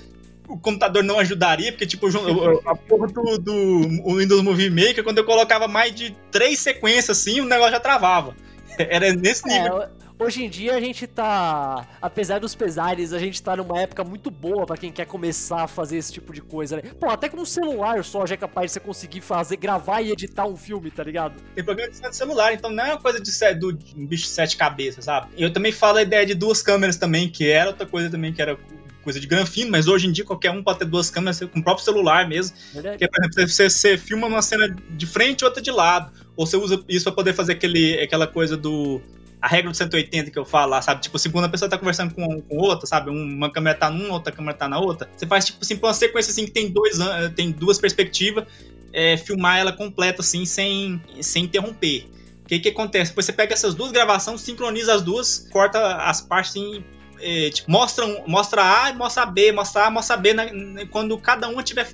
o 0.48 0.58
computador 0.58 1.02
não 1.02 1.18
ajudaria, 1.18 1.72
porque, 1.72 1.86
tipo, 1.86 2.06
a 2.66 2.74
porra 2.76 3.08
do, 3.08 3.38
do 3.38 4.16
Windows 4.16 4.42
Movie 4.42 4.70
Maker, 4.70 5.04
quando 5.04 5.18
eu 5.18 5.24
colocava 5.24 5.68
mais 5.68 5.94
de 5.94 6.16
três 6.30 6.58
sequências 6.58 7.18
assim, 7.18 7.40
o 7.40 7.44
negócio 7.44 7.72
já 7.72 7.80
travava. 7.80 8.36
Era 8.78 9.12
nesse 9.12 9.48
é, 9.48 9.62
nível. 9.62 9.82
É, 9.82 9.88
hoje 10.22 10.44
em 10.44 10.48
dia 10.48 10.74
a 10.74 10.80
gente 10.80 11.06
tá, 11.06 11.86
apesar 12.00 12.38
dos 12.38 12.54
pesares, 12.54 13.12
a 13.12 13.18
gente 13.18 13.42
tá 13.42 13.56
numa 13.56 13.80
época 13.80 14.04
muito 14.04 14.30
boa 14.30 14.64
para 14.66 14.76
quem 14.76 14.92
quer 14.92 15.06
começar 15.06 15.64
a 15.64 15.68
fazer 15.68 15.96
esse 15.96 16.12
tipo 16.12 16.32
de 16.32 16.40
coisa, 16.40 16.76
né? 16.76 16.82
Pô, 16.98 17.10
até 17.10 17.28
com 17.28 17.38
um 17.38 17.44
celular 17.44 18.02
só 18.04 18.24
já 18.26 18.34
é 18.34 18.38
capaz 18.38 18.66
de 18.66 18.72
você 18.72 18.80
conseguir 18.80 19.20
fazer, 19.20 19.56
gravar 19.56 20.00
e 20.00 20.10
editar 20.10 20.46
um 20.46 20.56
filme, 20.56 20.90
tá 20.90 21.02
ligado? 21.02 21.34
Tem 21.54 21.64
programa 21.64 21.90
de 21.90 22.16
celular, 22.16 22.52
então 22.54 22.70
não 22.70 22.84
é 22.84 22.92
uma 22.92 23.00
coisa 23.00 23.20
de 23.20 23.32
do 23.54 23.78
um 23.96 24.06
bicho 24.06 24.24
de 24.24 24.30
sete 24.30 24.56
cabeças, 24.56 25.04
sabe? 25.04 25.28
Eu 25.36 25.52
também 25.52 25.72
falo 25.72 25.98
a 25.98 26.02
ideia 26.02 26.24
de 26.24 26.34
duas 26.34 26.62
câmeras 26.62 26.96
também, 26.96 27.28
que 27.28 27.50
era 27.50 27.70
outra 27.70 27.86
coisa 27.86 28.08
também 28.08 28.32
que 28.32 28.40
era 28.40 28.56
coisa 29.02 29.18
de 29.18 29.26
granfino, 29.26 29.70
mas 29.70 29.88
hoje 29.88 30.06
em 30.06 30.12
dia 30.12 30.24
qualquer 30.24 30.50
um 30.50 30.62
pode 30.62 30.78
ter 30.78 30.84
duas 30.84 31.10
câmeras 31.10 31.40
com 31.40 31.58
o 31.58 31.62
próprio 31.62 31.84
celular 31.84 32.28
mesmo. 32.28 32.56
Verdade. 32.72 32.98
Que 32.98 33.04
é, 33.04 33.08
por 33.08 33.20
exemplo, 33.20 33.48
você, 33.48 33.68
você 33.68 33.98
filma 33.98 34.26
uma 34.26 34.40
cena 34.40 34.74
de 34.90 35.06
frente 35.06 35.40
e 35.40 35.44
outra 35.44 35.60
de 35.60 35.70
lado. 35.70 36.12
Ou 36.36 36.46
você 36.46 36.56
usa 36.56 36.82
isso 36.88 37.04
para 37.04 37.12
poder 37.12 37.34
fazer 37.34 37.52
aquele, 37.52 38.00
aquela 38.00 38.26
coisa 38.26 38.56
do. 38.56 39.00
A 39.42 39.48
regra 39.48 39.72
do 39.72 39.76
180 39.76 40.30
que 40.30 40.38
eu 40.38 40.44
falo 40.44 40.70
lá, 40.70 40.80
sabe? 40.80 41.02
Tipo, 41.02 41.18
segunda 41.18 41.48
pessoa 41.48 41.68
tá 41.68 41.76
conversando 41.76 42.14
com, 42.14 42.40
com 42.40 42.56
outra, 42.58 42.86
sabe? 42.86 43.10
Uma 43.10 43.50
câmera 43.50 43.76
tá 43.76 43.90
numa, 43.90 44.14
outra 44.14 44.32
câmera 44.32 44.56
tá 44.56 44.68
na 44.68 44.78
outra. 44.78 45.10
Você 45.16 45.26
faz, 45.26 45.46
tipo 45.46 45.58
assim, 45.60 45.74
uma 45.82 45.92
sequência 45.92 46.30
assim 46.30 46.44
que 46.44 46.52
tem, 46.52 46.70
dois, 46.70 46.96
tem 47.34 47.50
duas 47.50 47.78
perspectivas, 47.78 48.46
é, 48.92 49.16
filmar 49.16 49.58
ela 49.58 49.72
completa, 49.72 50.22
assim, 50.22 50.44
sem, 50.44 51.02
sem 51.20 51.44
interromper. 51.44 52.08
O 52.44 52.46
que 52.46 52.60
que 52.60 52.68
acontece? 52.68 53.10
Depois 53.10 53.26
você 53.26 53.32
pega 53.32 53.52
essas 53.52 53.74
duas 53.74 53.90
gravações, 53.90 54.40
sincroniza 54.42 54.94
as 54.94 55.02
duas, 55.02 55.48
corta 55.50 55.96
as 55.96 56.20
partes 56.20 56.52
assim, 56.52 56.84
é, 57.20 57.50
tipo, 57.50 57.70
mostram, 57.70 58.24
mostra 58.26 58.62
A 58.62 58.92
mostra 58.92 59.24
B, 59.26 59.52
mostra 59.52 59.86
A, 59.86 59.90
mostra 59.90 60.16
B, 60.16 60.34
né, 60.34 60.86
quando 60.90 61.16
cada 61.18 61.48
um 61.48 61.58
estiver 61.58 61.88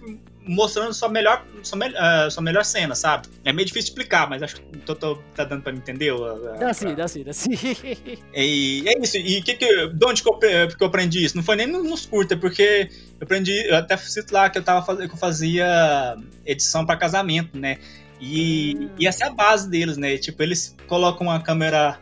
mostrando 0.48 0.94
sua 0.94 1.08
melhor, 1.08 1.44
sua, 1.62 1.78
me, 1.78 1.88
uh, 1.88 2.30
sua 2.30 2.42
melhor 2.42 2.64
cena, 2.64 2.94
sabe? 2.94 3.28
É 3.44 3.52
meio 3.52 3.66
difícil 3.66 3.90
explicar, 3.90 4.28
mas 4.28 4.42
acho 4.42 4.56
que 4.56 4.78
tô, 4.78 4.94
tô, 4.94 5.16
tá 5.34 5.44
dando 5.44 5.62
pra 5.62 5.72
me 5.72 5.78
entender. 5.78 6.12
dá 6.58 6.72
sim, 6.72 6.94
dá 6.94 7.06
sim, 7.06 7.22
dá 7.22 7.32
sim. 7.32 7.50
E 8.34 8.82
é 8.86 8.98
isso. 9.02 9.16
E 9.16 9.42
que 9.42 9.54
que, 9.54 9.88
de 9.88 10.06
onde 10.06 10.22
que 10.22 10.28
eu, 10.28 10.38
que 10.38 10.82
eu 10.82 10.86
aprendi 10.86 11.24
isso? 11.24 11.36
Não 11.36 11.44
foi 11.44 11.56
nem 11.56 11.66
nos 11.66 12.06
curta, 12.06 12.36
porque 12.36 12.88
eu 13.20 13.24
aprendi, 13.24 13.52
eu 13.68 13.76
até 13.76 13.96
cito 13.96 14.32
lá 14.32 14.48
que 14.48 14.58
eu 14.58 14.62
tava 14.62 14.96
que 14.96 15.14
eu 15.14 15.18
fazia 15.18 16.16
edição 16.46 16.86
para 16.86 16.96
casamento, 16.96 17.58
né? 17.58 17.78
E, 18.20 18.76
hum. 18.76 18.90
e 18.98 19.06
essa 19.06 19.24
é 19.24 19.28
a 19.28 19.30
base 19.30 19.68
deles, 19.68 19.96
né? 19.96 20.16
Tipo, 20.16 20.42
eles 20.42 20.74
colocam 20.86 21.26
uma 21.26 21.40
câmera 21.40 21.98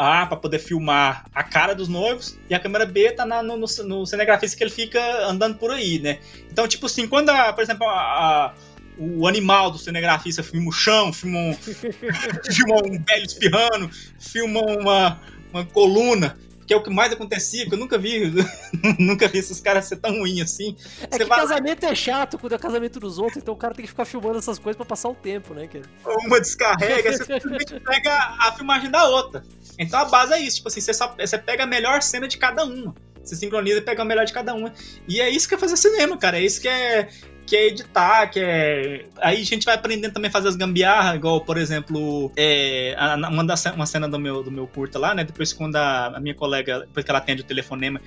a 0.00 0.24
para 0.24 0.38
poder 0.38 0.58
filmar 0.58 1.26
a 1.34 1.42
cara 1.44 1.74
dos 1.74 1.86
noivos 1.86 2.38
e 2.48 2.54
a 2.54 2.58
câmera 2.58 2.86
B 2.86 3.12
tá 3.12 3.26
na, 3.26 3.42
no, 3.42 3.58
no, 3.58 3.66
no, 3.84 4.06
cinegrafista 4.06 4.56
que 4.56 4.64
ele 4.64 4.70
fica 4.70 4.98
andando 5.26 5.58
por 5.58 5.70
aí, 5.70 5.98
né? 5.98 6.20
Então, 6.50 6.66
tipo 6.66 6.86
assim, 6.86 7.06
quando, 7.06 7.28
a, 7.28 7.52
por 7.52 7.62
exemplo, 7.62 7.86
a, 7.86 7.92
a, 7.92 8.54
o 8.96 9.28
animal 9.28 9.70
do 9.70 9.76
cinegrafista 9.76 10.42
filma 10.42 10.70
o 10.70 10.72
chão, 10.72 11.12
filma 11.12 11.38
um, 11.38 11.52
filma 12.50 12.76
um 12.82 12.98
velho 12.98 13.26
espirrando, 13.26 13.90
filma 14.18 14.62
uma, 14.62 15.20
uma 15.52 15.66
coluna, 15.66 16.38
que 16.70 16.74
é 16.74 16.76
o 16.76 16.82
que 16.84 16.88
mais 16.88 17.12
acontecia, 17.12 17.66
que 17.66 17.74
eu 17.74 17.78
nunca 17.78 17.98
vi, 17.98 18.32
nunca 18.96 19.26
vi 19.26 19.38
esses 19.38 19.60
caras 19.60 19.86
ser 19.86 19.96
tão 19.96 20.20
ruins 20.20 20.42
assim. 20.42 20.76
É 21.00 21.16
Você 21.16 21.18
que 21.18 21.24
vai... 21.24 21.40
casamento 21.40 21.84
é 21.84 21.94
chato 21.96 22.38
quando 22.38 22.54
é 22.54 22.58
casamento 22.58 23.00
dos 23.00 23.18
outros, 23.18 23.38
então 23.38 23.54
o 23.54 23.56
cara 23.56 23.74
tem 23.74 23.84
que 23.84 23.90
ficar 23.90 24.04
filmando 24.04 24.38
essas 24.38 24.56
coisas 24.56 24.76
pra 24.76 24.86
passar 24.86 25.08
o 25.08 25.14
tempo, 25.16 25.52
né, 25.52 25.66
cara? 25.66 25.84
Uma 26.24 26.40
descarrega, 26.40 27.10
você 27.10 27.24
simplesmente 27.24 27.80
pega 27.80 28.12
a 28.38 28.52
filmagem 28.52 28.88
da 28.88 29.04
outra. 29.04 29.42
Então 29.80 29.98
a 29.98 30.04
base 30.04 30.32
é 30.32 30.38
isso, 30.38 30.58
tipo 30.58 30.68
assim, 30.68 30.80
você, 30.80 30.94
só, 30.94 31.12
você 31.18 31.38
pega 31.38 31.64
a 31.64 31.66
melhor 31.66 32.02
cena 32.02 32.28
de 32.28 32.38
cada 32.38 32.64
uma. 32.64 32.94
Você 33.30 33.36
sincroniza 33.36 33.78
e 33.78 33.80
pega 33.80 34.02
a 34.02 34.04
melhor 34.04 34.24
de 34.24 34.32
cada 34.32 34.52
uma. 34.54 34.72
E 35.06 35.20
é 35.20 35.30
isso 35.30 35.48
que 35.48 35.54
é 35.54 35.58
fazer 35.58 35.76
cinema, 35.76 36.16
cara. 36.18 36.38
É 36.38 36.42
isso 36.42 36.60
que 36.60 36.68
é, 36.68 37.08
que 37.46 37.56
é 37.56 37.66
editar, 37.68 38.26
que 38.26 38.40
é. 38.40 39.04
Aí 39.18 39.40
a 39.40 39.44
gente 39.44 39.64
vai 39.64 39.76
aprendendo 39.76 40.12
também 40.12 40.28
a 40.28 40.32
fazer 40.32 40.48
as 40.48 40.56
gambiarras, 40.56 41.14
igual, 41.14 41.40
por 41.40 41.56
exemplo, 41.56 42.32
é, 42.36 42.96
uma, 43.28 43.44
da, 43.44 43.54
uma 43.74 43.86
cena 43.86 44.08
do 44.08 44.18
meu, 44.18 44.42
do 44.42 44.50
meu 44.50 44.66
curta 44.66 44.98
lá, 44.98 45.14
né? 45.14 45.22
Depois, 45.22 45.52
quando 45.52 45.76
a, 45.76 46.16
a 46.16 46.20
minha 46.20 46.34
colega, 46.34 46.80
depois 46.80 47.04
que 47.04 47.10
ela 47.10 47.18
atende 47.18 47.42
o 47.42 47.44
telefonema 47.44 48.00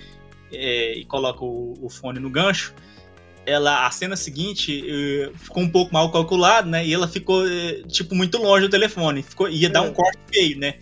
é, 0.52 0.98
e 0.98 1.06
coloca 1.06 1.44
o, 1.44 1.74
o, 1.82 1.90
fone 1.90 2.20
no 2.20 2.30
gancho, 2.30 2.74
ela, 3.46 3.88
a 3.88 3.92
cena 3.92 4.16
seguinte 4.16 4.84
eh, 4.88 5.32
ficou 5.36 5.64
um 5.64 5.70
pouco 5.70 5.94
mal 5.94 6.10
calculada, 6.12 6.68
né? 6.70 6.86
E 6.86 6.94
ela 6.94 7.08
ficou, 7.08 7.46
eh, 7.46 7.82
tipo, 7.90 8.16
muito 8.16 8.38
longe 8.38 8.66
do 8.66 8.72
telefone. 8.72 9.22
Ficou, 9.22 9.50
ia 9.50 9.70
dar 9.70 9.82
um 9.82 9.88
é. 9.88 9.92
corte 9.92 10.20
feio, 10.32 10.58
né? 10.58 10.76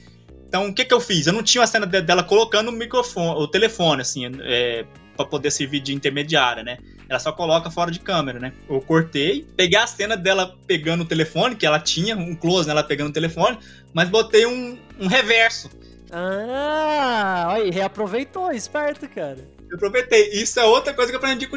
Então, 0.51 0.67
o 0.67 0.73
que 0.73 0.83
que 0.83 0.93
eu 0.93 0.99
fiz? 0.99 1.27
Eu 1.27 1.31
não 1.31 1.41
tinha 1.41 1.63
a 1.63 1.67
cena 1.67 1.85
dela 1.85 2.25
colocando 2.25 2.67
o 2.67 2.73
microfone, 2.73 3.41
o 3.41 3.47
telefone, 3.47 4.01
assim, 4.01 4.29
é, 4.41 4.83
para 5.15 5.25
poder 5.25 5.49
servir 5.49 5.79
de 5.79 5.93
intermediária, 5.93 6.61
né? 6.61 6.77
ela 7.07 7.19
só 7.19 7.31
coloca 7.31 7.71
fora 7.71 7.89
de 7.89 8.01
câmera, 8.01 8.37
né? 8.37 8.51
Eu 8.69 8.81
cortei, 8.81 9.45
peguei 9.55 9.77
a 9.77 9.87
cena 9.87 10.17
dela 10.17 10.57
pegando 10.67 11.01
o 11.01 11.05
telefone, 11.05 11.55
que 11.55 11.65
ela 11.65 11.79
tinha, 11.79 12.17
um 12.17 12.35
close 12.35 12.67
nela 12.67 12.83
pegando 12.83 13.09
o 13.09 13.13
telefone, 13.13 13.57
mas 13.93 14.09
botei 14.09 14.45
um, 14.45 14.77
um 14.99 15.07
reverso. 15.07 15.69
Ah, 16.11 17.53
aí, 17.53 17.69
reaproveitou, 17.69 18.51
esperto, 18.51 19.07
cara. 19.07 19.39
Eu 19.71 19.77
aproveitei. 19.77 20.29
Isso 20.33 20.59
é 20.59 20.65
outra 20.65 20.93
coisa 20.93 21.09
que 21.09 21.15
eu 21.15 21.19
aprendi 21.19 21.47
com, 21.47 21.55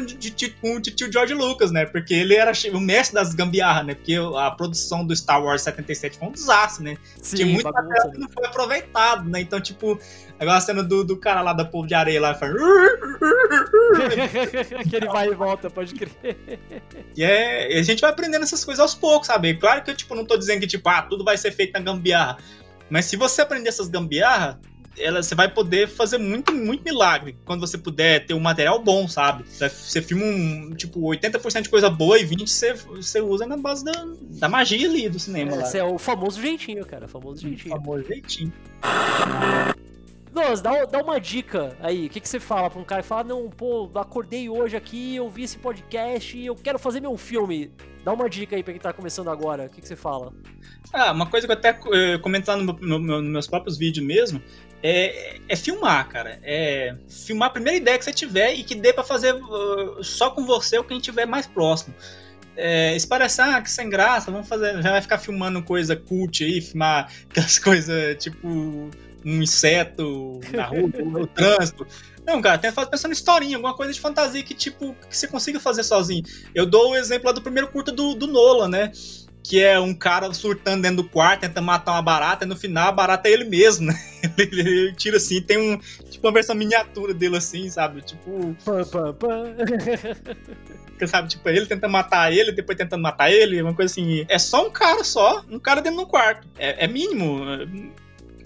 com 0.61 0.75
o 0.77 0.81
tio 0.81 1.11
George 1.11 1.33
Lucas, 1.33 1.69
né? 1.69 1.85
Porque 1.85 2.13
ele 2.13 2.33
era 2.33 2.53
o 2.73 2.79
mestre 2.79 3.13
das 3.13 3.33
gambiarras, 3.33 3.85
né? 3.85 3.93
Porque 3.93 4.15
a 4.37 4.49
produção 4.51 5.05
do 5.05 5.13
Star 5.13 5.43
Wars 5.43 5.63
77 5.63 6.17
foi 6.17 6.29
um 6.29 6.31
desastre, 6.31 6.85
né? 6.85 6.97
Sim, 7.21 7.35
Tinha 7.35 7.47
muita 7.49 7.73
coisa 7.73 8.11
que 8.11 8.17
não 8.17 8.29
foi 8.29 8.45
aproveitado, 8.45 9.29
né? 9.29 9.41
Então, 9.41 9.59
tipo, 9.59 9.99
agora 10.39 10.57
a 10.57 10.61
cena 10.61 10.81
do, 10.81 11.03
do 11.03 11.17
cara 11.17 11.41
lá 11.41 11.51
da 11.51 11.65
povo 11.65 11.85
de 11.85 11.93
areia 11.93 12.21
lá 12.21 12.33
faz. 12.33 12.53
que 14.89 14.95
ele 14.95 15.07
vai 15.07 15.27
e 15.27 15.35
volta, 15.35 15.69
pode 15.69 15.93
crer. 15.93 16.37
E 17.17 17.21
é, 17.21 17.77
a 17.77 17.83
gente 17.83 17.99
vai 17.99 18.11
aprendendo 18.11 18.43
essas 18.43 18.63
coisas 18.63 18.79
aos 18.79 18.95
poucos, 18.95 19.27
sabe? 19.27 19.55
Claro 19.55 19.83
que 19.83 19.91
eu, 19.91 19.95
tipo, 19.95 20.15
não 20.15 20.23
tô 20.23 20.37
dizendo 20.37 20.61
que, 20.61 20.67
tipo, 20.67 20.87
ah, 20.87 21.01
tudo 21.01 21.25
vai 21.25 21.37
ser 21.37 21.51
feito 21.51 21.73
na 21.73 21.81
gambiarra. 21.81 22.37
Mas 22.89 23.05
se 23.07 23.17
você 23.17 23.41
aprender 23.41 23.67
essas 23.67 23.89
gambiarras, 23.89 24.55
ela, 24.97 25.21
você 25.21 25.35
vai 25.35 25.51
poder 25.51 25.87
fazer 25.87 26.17
muito, 26.17 26.53
muito 26.53 26.83
milagre 26.83 27.37
quando 27.45 27.61
você 27.61 27.77
puder 27.77 28.25
ter 28.25 28.33
um 28.33 28.39
material 28.39 28.81
bom, 28.81 29.07
sabe? 29.07 29.43
Você, 29.47 30.01
filma 30.01 30.23
um, 30.25 30.73
tipo, 30.75 30.99
80% 31.01 31.63
de 31.63 31.69
coisa 31.69 31.89
boa 31.89 32.17
e 32.19 32.25
20% 32.25 32.45
você, 32.47 32.73
você 32.73 33.21
usa 33.21 33.45
na 33.45 33.57
base 33.57 33.83
da, 33.83 34.05
da 34.39 34.49
magia 34.49 34.87
ali 34.87 35.09
do 35.09 35.19
cinema. 35.19 35.61
Esse 35.61 35.77
é 35.77 35.83
o 35.83 35.97
famoso 35.97 36.41
jeitinho, 36.41 36.85
cara, 36.85 37.07
famoso 37.07 37.41
jeitinho. 37.41 37.75
O 37.75 37.77
famoso 37.77 38.03
jeitinho. 38.07 38.53
Douglas, 40.35 40.61
dá, 40.61 40.83
dá 40.83 41.01
uma 41.01 41.17
dica 41.17 41.77
aí. 41.79 42.07
O 42.07 42.09
que, 42.09 42.19
que 42.19 42.27
você 42.27 42.41
fala 42.41 42.69
pra 42.69 42.81
um 42.81 42.83
cara 42.83 43.01
fala, 43.01 43.23
não, 43.23 43.49
pô, 43.49 43.89
acordei 43.95 44.49
hoje 44.49 44.75
aqui, 44.75 45.15
eu 45.15 45.29
vi 45.29 45.43
esse 45.43 45.57
podcast 45.57 46.37
e 46.37 46.45
eu 46.45 46.55
quero 46.55 46.77
fazer 46.77 46.99
meu 46.99 47.17
filme. 47.17 47.71
Dá 48.03 48.11
uma 48.11 48.29
dica 48.29 48.55
aí 48.55 48.61
pra 48.61 48.73
quem 48.73 48.81
tá 48.81 48.91
começando 48.91 49.29
agora. 49.29 49.65
O 49.65 49.69
que, 49.69 49.79
que 49.79 49.87
você 49.87 49.95
fala? 49.95 50.33
Ah, 50.91 51.11
uma 51.11 51.25
coisa 51.25 51.47
que 51.47 51.53
eu 51.53 51.57
até 51.57 51.79
eh, 51.93 52.17
comentar 52.17 52.57
no, 52.57 52.73
no, 52.73 52.99
no, 52.99 53.21
nos 53.21 53.31
meus 53.31 53.47
próprios 53.47 53.77
vídeos 53.77 54.05
mesmo 54.05 54.41
é, 54.87 55.39
é, 55.49 55.55
filmar, 55.55 56.07
cara. 56.09 56.39
É 56.43 56.93
filmar 57.09 57.49
a 57.49 57.51
primeira 57.51 57.75
ideia 57.75 57.97
que 57.97 58.05
você 58.05 58.13
tiver 58.13 58.53
e 58.53 58.63
que 58.63 58.75
dê 58.75 58.93
para 58.93 59.03
fazer 59.03 59.33
uh, 59.33 60.03
só 60.03 60.29
com 60.29 60.45
você 60.45 60.77
ou 60.77 60.83
quem 60.83 60.99
tiver 60.99 61.25
mais 61.25 61.47
próximo. 61.47 61.95
É, 62.55 62.97
se 62.97 63.07
parecer, 63.07 63.41
ah, 63.41 63.59
que 63.61 63.71
sem 63.71 63.89
graça, 63.89 64.29
vamos 64.29 64.47
fazer. 64.47 64.79
Já 64.83 64.91
vai 64.91 65.01
ficar 65.01 65.17
filmando 65.17 65.63
coisa 65.63 65.95
cult 65.95 66.43
aí, 66.43 66.61
filmar 66.61 67.11
aquelas 67.31 67.57
coisas 67.57 68.23
tipo 68.23 68.47
um 68.47 69.41
inseto 69.41 70.39
na 70.53 70.65
rua, 70.65 70.87
no 71.03 71.25
trânsito. 71.25 71.87
Não, 72.23 72.39
cara, 72.39 72.59
tem 72.59 72.71
que 72.71 72.85
pensando 72.85 73.11
em 73.11 73.15
historinha, 73.15 73.57
alguma 73.57 73.75
coisa 73.75 73.91
de 73.91 73.99
fantasia 73.99 74.43
que, 74.43 74.53
tipo, 74.53 74.95
que 75.09 75.17
você 75.17 75.27
consiga 75.27 75.59
fazer 75.59 75.83
sozinho. 75.83 76.23
Eu 76.53 76.67
dou 76.67 76.91
o 76.91 76.95
exemplo 76.95 77.25
lá 77.25 77.31
do 77.31 77.41
primeiro 77.41 77.71
curta 77.71 77.91
do, 77.91 78.13
do 78.13 78.27
Nola, 78.27 78.67
né? 78.67 78.91
Que 79.47 79.63
é 79.63 79.79
um 79.79 79.93
cara 79.93 80.33
surtando 80.33 80.81
dentro 80.81 81.03
do 81.03 81.09
quarto, 81.09 81.41
tenta 81.41 81.61
matar 81.61 81.91
uma 81.91 82.01
barata, 82.01 82.45
e 82.45 82.47
no 82.47 82.55
final 82.55 82.89
a 82.89 82.91
barata 82.91 83.29
é 83.29 83.31
ele 83.31 83.43
mesmo, 83.43 83.85
né? 83.93 83.99
Ele, 84.37 84.61
ele 84.61 84.93
tira 84.93 85.17
assim, 85.17 85.39
tem 85.39 85.57
um. 85.57 85.77
Tipo 86.09 86.27
uma 86.27 86.33
versão 86.33 86.55
miniatura 86.55 87.13
dele 87.13 87.37
assim, 87.37 87.69
sabe? 87.69 88.01
Tipo. 88.01 88.55
Pã, 88.65 88.83
pã, 88.83 89.13
pã. 89.13 89.43
sabe, 91.07 91.29
tipo, 91.29 91.47
ele 91.47 91.67
tenta 91.67 91.87
matar 91.87 92.33
ele, 92.33 92.51
depois 92.51 92.75
tentando 92.75 93.03
matar 93.03 93.31
ele, 93.31 93.61
uma 93.61 93.73
coisa 93.73 93.91
assim. 93.91 94.25
É 94.27 94.39
só 94.39 94.65
um 94.65 94.71
cara 94.71 95.03
só, 95.03 95.45
um 95.49 95.59
cara 95.59 95.79
dentro 95.79 95.99
do 95.99 96.07
quarto. 96.07 96.47
É, 96.57 96.85
é 96.85 96.87
mínimo. 96.87 97.43
É, 97.47 97.67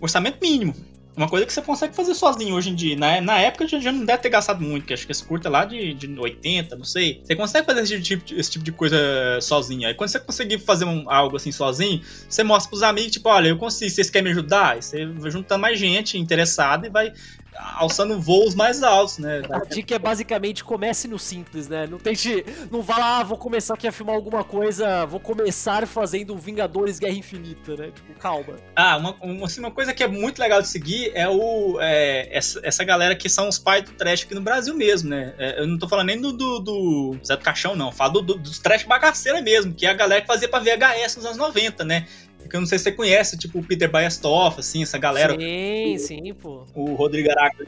orçamento 0.01 0.39
mínimo. 0.41 0.75
Uma 1.19 1.27
coisa 1.27 1.45
que 1.45 1.51
você 1.51 1.61
consegue 1.61 1.93
fazer 1.93 2.15
sozinho 2.15 2.55
hoje 2.55 2.69
em 2.69 2.75
dia. 2.75 2.95
Na, 2.95 3.19
na 3.19 3.37
época 3.41 3.67
já, 3.67 3.77
já 3.77 3.91
não 3.91 4.05
deve 4.05 4.21
ter 4.23 4.29
gastado 4.29 4.63
muito, 4.63 4.85
que 4.85 4.93
acho 4.93 5.05
que 5.05 5.11
esse 5.11 5.21
curta 5.21 5.49
é 5.49 5.51
lá 5.51 5.65
de, 5.65 5.93
de 5.93 6.17
80, 6.17 6.77
não 6.77 6.85
sei. 6.85 7.19
Você 7.21 7.35
consegue 7.35 7.65
fazer 7.65 7.81
esse 7.81 8.01
tipo, 8.01 8.33
esse 8.33 8.51
tipo 8.51 8.63
de 8.63 8.71
coisa 8.71 8.97
sozinho. 9.41 9.85
Aí 9.85 9.93
quando 9.93 10.09
você 10.09 10.19
conseguir 10.21 10.59
fazer 10.59 10.85
um, 10.85 11.11
algo 11.11 11.35
assim 11.35 11.51
sozinho, 11.51 12.01
você 12.29 12.41
mostra 12.41 12.69
pros 12.69 12.83
amigos, 12.83 13.11
tipo, 13.11 13.27
olha, 13.27 13.49
eu 13.49 13.57
consigo, 13.57 13.91
vocês 13.91 14.09
querem 14.09 14.27
me 14.27 14.31
ajudar? 14.31 14.75
Aí 14.75 14.81
você 14.81 15.05
vai 15.07 15.29
juntando 15.29 15.59
mais 15.59 15.77
gente 15.77 16.17
interessada 16.17 16.87
e 16.87 16.89
vai 16.89 17.11
alçando 17.57 18.19
voos 18.19 18.55
mais 18.55 18.83
altos, 18.83 19.17
né? 19.17 19.41
A 19.49 19.59
dica 19.59 19.95
é 19.95 19.99
basicamente 19.99 20.63
comece 20.63 21.07
no 21.07 21.19
simples, 21.19 21.67
né? 21.67 21.87
Não 21.87 21.97
tente. 21.97 22.45
Não 22.71 22.81
vá 22.81 22.97
lá, 22.97 23.19
ah, 23.19 23.23
vou 23.23 23.37
começar 23.37 23.73
aqui 23.73 23.87
a 23.87 23.91
filmar 23.91 24.15
alguma 24.15 24.43
coisa, 24.43 25.05
vou 25.05 25.19
começar 25.19 25.85
fazendo 25.87 26.37
Vingadores 26.37 26.99
Guerra 26.99 27.15
Infinita, 27.15 27.75
né? 27.75 27.91
Tipo, 27.93 28.13
calma. 28.19 28.55
Ah, 28.75 28.97
uma, 28.97 29.15
uma, 29.21 29.45
assim, 29.45 29.59
uma 29.59 29.71
coisa 29.71 29.93
que 29.93 30.03
é 30.03 30.07
muito 30.07 30.39
legal 30.39 30.61
de 30.61 30.67
seguir 30.67 31.11
é 31.13 31.27
o. 31.27 31.77
É, 31.81 32.29
essa, 32.35 32.59
essa 32.63 32.83
galera 32.83 33.15
que 33.15 33.29
são 33.29 33.47
os 33.47 33.57
pais 33.57 33.83
do 33.83 33.91
trash 33.91 34.23
aqui 34.23 34.35
no 34.35 34.41
Brasil 34.41 34.75
mesmo, 34.75 35.09
né? 35.09 35.33
É, 35.37 35.61
eu 35.61 35.67
não 35.67 35.77
tô 35.77 35.87
falando 35.87 36.07
nem 36.07 36.19
do, 36.19 36.31
do, 36.31 36.59
do 36.59 37.17
Zé 37.25 37.35
do 37.35 37.43
Caixão, 37.43 37.75
não. 37.75 37.91
Falo 37.91 38.13
do, 38.13 38.21
do, 38.21 38.39
dos 38.39 38.59
trash 38.59 38.83
bagaceira 38.83 39.41
mesmo, 39.41 39.73
que 39.73 39.85
é 39.85 39.89
a 39.89 39.93
galera 39.93 40.21
que 40.21 40.27
fazia 40.27 40.47
pra 40.47 40.59
VHS 40.59 41.17
nos 41.17 41.25
anos 41.25 41.37
90, 41.37 41.83
né? 41.83 42.07
Que 42.49 42.55
eu 42.55 42.59
não 42.59 42.67
sei 42.67 42.77
se 42.77 42.85
você 42.85 42.91
conhece, 42.91 43.37
tipo 43.37 43.59
o 43.59 43.63
Peter 43.63 43.89
Bayastoff, 43.89 44.59
assim, 44.59 44.83
essa 44.83 44.97
galera. 44.97 45.37
Sim, 45.39 45.95
o, 45.95 45.99
sim, 45.99 46.33
pô. 46.33 46.65
O 46.73 46.93
Rodrigo 46.95 47.29
Aragão. 47.31 47.65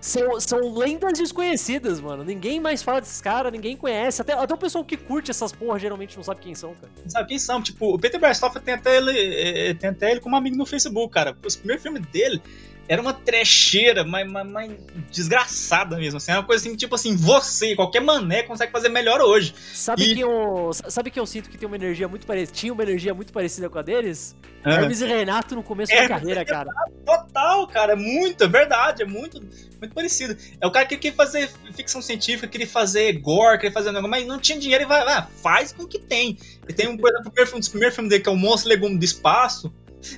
São, 0.00 0.38
são 0.38 0.78
lendas 0.78 1.18
desconhecidas, 1.18 2.00
mano. 2.00 2.22
Ninguém 2.22 2.60
mais 2.60 2.82
fala 2.82 3.00
desses 3.00 3.20
caras, 3.20 3.52
ninguém 3.52 3.76
conhece. 3.76 4.22
Até, 4.22 4.34
até 4.34 4.54
o 4.54 4.56
pessoal 4.56 4.84
que 4.84 4.96
curte 4.96 5.32
essas 5.32 5.50
porra 5.50 5.78
geralmente 5.78 6.16
não 6.16 6.22
sabe 6.22 6.40
quem 6.40 6.54
são, 6.54 6.74
cara. 6.74 6.92
Não 7.02 7.10
sabe 7.10 7.28
quem 7.28 7.38
são. 7.38 7.60
Tipo, 7.60 7.94
o 7.94 7.98
Peter 7.98 8.20
Bayastoff 8.20 8.60
tem 8.60 8.74
até 8.74 8.98
ele, 8.98 9.18
é, 9.18 9.74
tem 9.74 9.90
até 9.90 10.12
ele 10.12 10.20
como 10.20 10.36
amigo 10.36 10.56
no 10.56 10.64
Facebook, 10.64 11.12
cara. 11.12 11.36
Os 11.44 11.56
primeiros 11.56 11.82
filmes 11.82 12.06
dele 12.06 12.40
era 12.88 13.02
uma 13.02 13.12
trecheira, 13.12 14.04
mas, 14.04 14.30
mas, 14.30 14.50
mas, 14.50 14.72
desgraçada 15.10 15.96
mesmo. 15.96 16.18
Assim, 16.18 16.30
era 16.30 16.40
uma 16.40 16.46
coisa 16.46 16.66
assim, 16.66 16.76
tipo 16.76 16.94
assim, 16.94 17.16
você, 17.16 17.74
qualquer 17.74 18.00
mané 18.00 18.42
consegue 18.42 18.70
fazer 18.70 18.88
melhor 18.88 19.20
hoje. 19.20 19.54
Sabe 19.72 20.02
e... 20.02 20.14
que 20.14 20.20
eu. 20.20 20.70
Sabe 20.72 21.10
que 21.10 21.18
eu 21.18 21.26
sinto 21.26 21.50
que 21.50 21.58
tem 21.58 21.66
uma 21.66 21.76
energia 21.76 22.06
muito 22.06 22.26
parecida. 22.26 22.56
Tinha 22.56 22.72
uma 22.72 22.82
energia 22.82 23.12
muito 23.12 23.32
parecida 23.32 23.68
com 23.68 23.78
a 23.78 23.82
deles? 23.82 24.36
Ah. 24.64 24.74
Hermes 24.74 25.00
e 25.00 25.06
Renato 25.06 25.54
no 25.54 25.62
começo 25.62 25.92
é, 25.92 26.02
da 26.02 26.08
carreira, 26.08 26.44
cara. 26.44 26.70
Total, 27.04 27.66
cara. 27.68 27.92
É 27.92 27.96
muito, 27.96 28.44
é 28.44 28.48
verdade. 28.48 29.02
É 29.02 29.06
muito, 29.06 29.40
muito 29.40 29.94
parecido. 29.94 30.36
É 30.60 30.66
o 30.66 30.70
cara 30.70 30.86
que 30.86 30.96
queria 30.96 31.16
fazer 31.16 31.50
ficção 31.74 32.00
científica, 32.00 32.46
queria 32.46 32.68
fazer 32.68 33.12
gore, 33.14 33.58
queria 33.58 33.72
fazer 33.72 33.90
um 33.90 33.92
negócio, 33.92 34.10
mas 34.10 34.26
não 34.26 34.38
tinha 34.38 34.58
dinheiro 34.58 34.84
e 34.84 34.86
vai, 34.86 35.00
ah, 35.02 35.28
faz 35.42 35.72
com 35.72 35.84
o 35.84 35.88
que 35.88 35.98
tem. 35.98 36.38
E 36.68 36.72
tem 36.72 36.88
um, 36.88 36.96
coisa, 36.96 37.18
um 37.18 37.58
dos 37.58 37.68
primeiros 37.68 37.94
filmes 37.94 38.10
dele, 38.10 38.22
que 38.22 38.28
é 38.28 38.32
o 38.32 38.36
Monstro 38.36 38.68
Legume 38.68 38.98
do 38.98 39.04
Espaço 39.04 39.72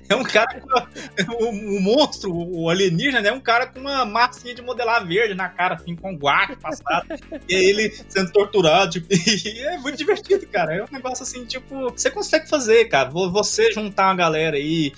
é 0.09 0.15
um 0.15 0.23
cara 0.23 0.61
com 0.61 1.45
o, 1.45 1.49
o, 1.51 1.81
monstro, 1.81 2.33
o 2.35 2.69
alienígena, 2.69 3.29
é 3.29 3.33
um 3.33 3.41
cara 3.41 3.67
com 3.67 3.81
uma 3.81 4.05
massinha 4.05 4.55
de 4.55 4.63
modelar 4.63 5.07
verde 5.07 5.35
na 5.35 5.49
cara, 5.49 5.75
assim, 5.75 5.95
com 5.95 6.15
guache 6.15 6.57
passado. 6.57 7.07
e 7.49 7.55
ele 7.55 7.91
sendo 8.09 8.33
torturado, 8.33 8.93
tipo, 8.93 9.07
e 9.13 9.61
é 9.61 9.79
muito 9.79 9.97
divertido, 9.97 10.47
cara. 10.47 10.75
É 10.75 10.83
um 10.83 10.89
negócio 10.91 11.23
assim, 11.23 11.45
tipo, 11.45 11.91
você 11.91 12.11
consegue 12.11 12.49
fazer, 12.49 12.87
cara. 12.87 13.11
Você 13.11 13.71
juntar 13.73 14.07
uma 14.07 14.17
galera 14.17 14.57
aí, 14.57 14.93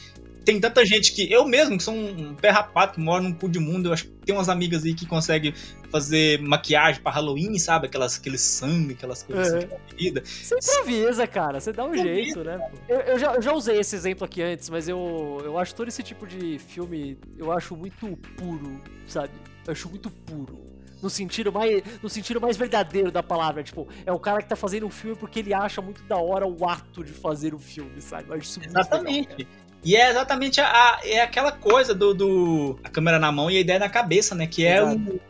tem 0.44 0.60
tanta 0.60 0.84
gente 0.84 1.12
que. 1.12 1.30
Eu 1.30 1.46
mesmo, 1.46 1.76
que 1.76 1.82
sou 1.82 1.94
um 1.94 2.34
pé 2.34 2.50
rapado, 2.50 2.92
que 2.92 3.00
moro 3.00 3.22
num 3.22 3.32
cu 3.32 3.48
de 3.48 3.58
mundo, 3.58 3.88
eu 3.88 3.92
acho 3.92 4.04
que 4.04 4.10
tem 4.24 4.34
umas 4.34 4.48
amigas 4.48 4.84
aí 4.84 4.94
que 4.94 5.06
conseguem 5.06 5.54
fazer 5.90 6.40
maquiagem 6.40 7.02
pra 7.02 7.12
Halloween, 7.12 7.58
sabe? 7.58 7.86
Aquelas, 7.86 8.18
aquele 8.18 8.38
sangue, 8.38 8.94
aquelas 8.94 9.22
coisas 9.22 9.52
assim, 9.52 9.66
é. 9.66 9.94
vida. 9.96 10.22
Você 10.24 10.54
improvisa, 10.54 11.26
cara, 11.26 11.60
você 11.60 11.72
dá 11.72 11.84
um 11.84 11.96
jeito, 11.96 12.42
né? 12.44 12.58
Eu, 12.88 13.00
eu, 13.00 13.18
já, 13.18 13.34
eu 13.34 13.42
já 13.42 13.52
usei 13.52 13.78
esse 13.78 13.94
exemplo 13.96 14.24
aqui 14.24 14.42
antes, 14.42 14.70
mas 14.70 14.88
eu, 14.88 15.40
eu 15.44 15.58
acho 15.58 15.74
todo 15.74 15.88
esse 15.88 16.02
tipo 16.02 16.26
de 16.26 16.58
filme, 16.58 17.18
eu 17.36 17.52
acho 17.52 17.76
muito 17.76 18.16
puro, 18.36 18.80
sabe? 19.06 19.32
Eu 19.66 19.72
acho 19.72 19.88
muito 19.88 20.10
puro 20.10 20.70
no 21.02 21.08
sentido 21.08 21.50
mais 21.50 21.82
no 22.02 22.08
sentido 22.08 22.40
mais 22.40 22.56
verdadeiro 22.56 23.10
da 23.10 23.22
palavra, 23.22 23.62
tipo, 23.62 23.88
é 24.04 24.12
o 24.12 24.18
cara 24.18 24.42
que 24.42 24.48
tá 24.48 24.56
fazendo 24.56 24.86
um 24.86 24.90
filme 24.90 25.16
porque 25.16 25.38
ele 25.38 25.54
acha 25.54 25.80
muito 25.80 26.02
da 26.04 26.16
hora 26.16 26.46
o 26.46 26.68
ato 26.68 27.02
de 27.02 27.12
fazer 27.12 27.54
o 27.54 27.58
filme, 27.58 28.00
sabe? 28.00 28.28
Eu 28.28 28.34
acho 28.34 28.44
isso 28.44 28.60
Exatamente. 28.62 29.30
Legal, 29.30 29.69
e 29.84 29.96
é 29.96 30.10
exatamente 30.10 30.60
a, 30.60 30.66
a, 30.66 31.00
é 31.04 31.20
aquela 31.20 31.52
coisa 31.52 31.94
do, 31.94 32.12
do, 32.12 32.78
a 32.84 32.88
câmera 32.90 33.18
na 33.18 33.32
mão 33.32 33.50
e 33.50 33.56
a 33.56 33.60
ideia 33.60 33.78
na 33.78 33.88
cabeça, 33.88 34.34
né? 34.34 34.46
Que 34.46 34.66
é 34.66 34.82
o, 34.82 35.20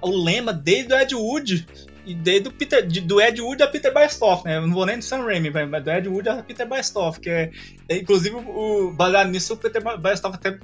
o 0.00 0.24
lema 0.24 0.52
desde 0.52 0.92
o 0.92 0.98
Ed 0.98 1.14
Wood 1.14 1.66
e 2.06 2.14
desde 2.14 2.48
o 2.48 2.52
Peter, 2.52 2.86
de, 2.86 3.00
do 3.00 3.20
Ed 3.20 3.40
Wood 3.40 3.62
a 3.62 3.68
Peter 3.68 3.92
Bastoff, 3.92 4.44
né? 4.44 4.56
Eu 4.56 4.66
não 4.66 4.74
vou 4.74 4.84
nem 4.84 4.98
do 4.98 5.04
Sam 5.04 5.24
Raimi, 5.24 5.50
mas 5.50 5.84
do 5.84 5.90
Ed 5.90 6.08
Wood 6.08 6.28
a 6.28 6.42
Peter 6.42 6.66
Bastoff, 6.66 7.20
que 7.20 7.30
é, 7.30 7.50
é 7.88 7.96
inclusive 7.96 8.34
o 8.34 8.92
baseado 8.92 9.30
nisso 9.30 9.54
o 9.54 9.56
Peter 9.56 9.82
Bastoff 9.82 10.36
até 10.36 10.58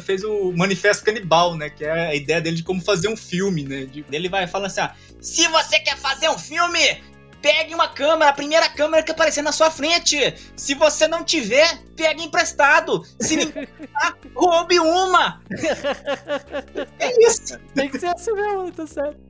fez 0.00 0.24
o 0.24 0.52
Manifesto 0.52 1.04
Canibal, 1.04 1.54
né? 1.54 1.68
Que 1.68 1.84
é 1.84 2.08
a 2.08 2.14
ideia 2.14 2.40
dele 2.40 2.56
de 2.56 2.62
como 2.62 2.80
fazer 2.80 3.08
um 3.08 3.16
filme, 3.16 3.64
né? 3.64 3.84
De, 3.84 4.04
ele 4.10 4.28
vai 4.30 4.46
falando 4.46 4.66
assim: 4.66 4.80
ah, 4.80 4.94
se 5.20 5.46
você 5.48 5.78
quer 5.78 5.96
fazer 5.98 6.30
um 6.30 6.38
filme, 6.38 7.02
pegue 7.42 7.74
uma 7.74 7.88
câmera, 7.88 8.30
a 8.30 8.32
primeira 8.32 8.68
câmera 8.70 9.02
que 9.02 9.10
aparecer 9.10 9.42
na 9.42 9.52
sua 9.52 9.70
frente. 9.70 10.16
Se 10.56 10.74
você 10.74 11.08
não 11.08 11.24
tiver, 11.24 11.82
pegue 11.96 12.22
emprestado. 12.22 13.02
Se 13.20 13.36
ninguém 13.36 13.66
tá, 13.66 14.14
roube 14.34 14.78
uma. 14.78 15.42
É 16.98 17.26
isso. 17.26 17.58
Tem 17.74 17.90
que 17.90 17.98
ser 17.98 18.14
assim 18.14 18.32
mesmo, 18.32 18.70
tá 18.72 18.86
certo. 18.86 19.20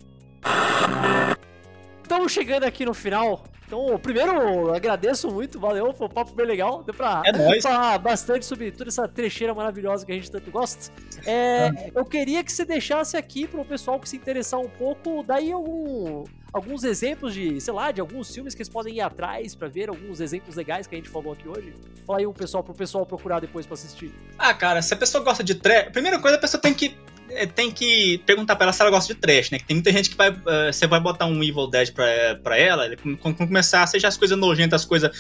Estamos 2.03 2.31
chegando 2.31 2.65
aqui 2.65 2.85
no 2.85 2.93
final. 2.93 3.45
Então, 3.67 3.99
primeiro, 3.99 4.75
agradeço 4.75 5.31
muito, 5.31 5.59
valeu, 5.59 5.95
foi 5.95 6.07
um 6.07 6.11
papo 6.11 6.35
bem 6.35 6.45
legal. 6.45 6.83
Deu 6.83 6.93
pra 6.93 7.23
é 7.25 7.61
falar 7.63 7.97
bastante 7.99 8.45
sobre 8.45 8.71
toda 8.71 8.91
essa 8.91 9.09
trecheira 9.09 9.55
maravilhosa 9.55 10.05
que 10.05 10.13
a 10.13 10.15
gente 10.15 10.31
tanto 10.31 10.51
gosta. 10.51 10.93
É, 11.25 11.71
Eu 11.95 12.05
queria 12.05 12.45
que 12.45 12.53
você 12.53 12.67
deixasse 12.67 13.17
aqui 13.17 13.47
para 13.47 13.63
o 13.63 13.65
pessoal 13.65 13.99
que 13.99 14.07
se 14.07 14.17
interessar 14.17 14.61
um 14.61 14.69
pouco, 14.69 15.23
daí 15.23 15.51
algum, 15.51 16.25
alguns 16.53 16.85
exemplos 16.85 17.33
de, 17.33 17.61
sei 17.61 17.73
lá, 17.73 17.91
de 17.91 18.01
alguns 18.01 18.33
filmes 18.33 18.55
que 18.55 18.61
eles 18.61 18.69
podem 18.69 18.97
ir 18.97 19.01
atrás 19.01 19.55
para 19.55 19.69
ver 19.69 19.89
alguns 19.89 20.21
exemplos 20.21 20.57
legais 20.57 20.87
que 20.87 20.95
a 20.95 20.99
gente 20.99 21.09
falou 21.09 21.33
aqui 21.33 21.49
hoje? 21.49 21.75
Fala 22.07 22.19
aí 22.19 22.27
um 22.27 22.33
pessoal 22.33 22.63
pro 22.63 22.75
pessoal 22.75 23.07
procurar 23.07 23.41
depois 23.41 23.65
para 23.65 23.75
assistir. 23.75 24.13
Ah, 24.39 24.53
cara, 24.53 24.83
se 24.83 24.93
a 24.93 24.97
pessoa 24.97 25.25
gosta 25.25 25.43
de 25.43 25.55
trash, 25.55 25.91
primeira 25.93 26.19
coisa 26.19 26.37
a 26.37 26.41
pessoa 26.41 26.61
tem 26.61 26.75
que 26.75 26.97
é, 27.31 27.47
tem 27.47 27.71
que 27.71 28.19
perguntar 28.27 28.57
pra 28.57 28.65
ela 28.65 28.73
se 28.73 28.83
ela 28.83 28.91
gosta 28.91 29.15
de 29.15 29.19
trash, 29.19 29.51
né? 29.51 29.59
Que 29.59 29.65
tem 29.65 29.77
muita 29.77 29.91
gente 29.91 30.11
que 30.11 30.17
vai. 30.17 30.31
Uh, 30.31 30.71
você 30.71 30.87
vai 30.87 31.01
botar 31.01 31.27
um 31.27 31.43
Evil 31.43 31.67
Dead 31.67 31.93
pra, 31.93 32.07
pra 32.43 32.59
ela, 32.59 32.91
quando 33.21 33.37
começar 33.37 33.83
a 33.83 33.87
seja 33.87 34.09
as 34.09 34.17
coisas 34.17 34.37
nojentas, 34.37 34.83
as 34.83 34.87
coisas 34.87 35.11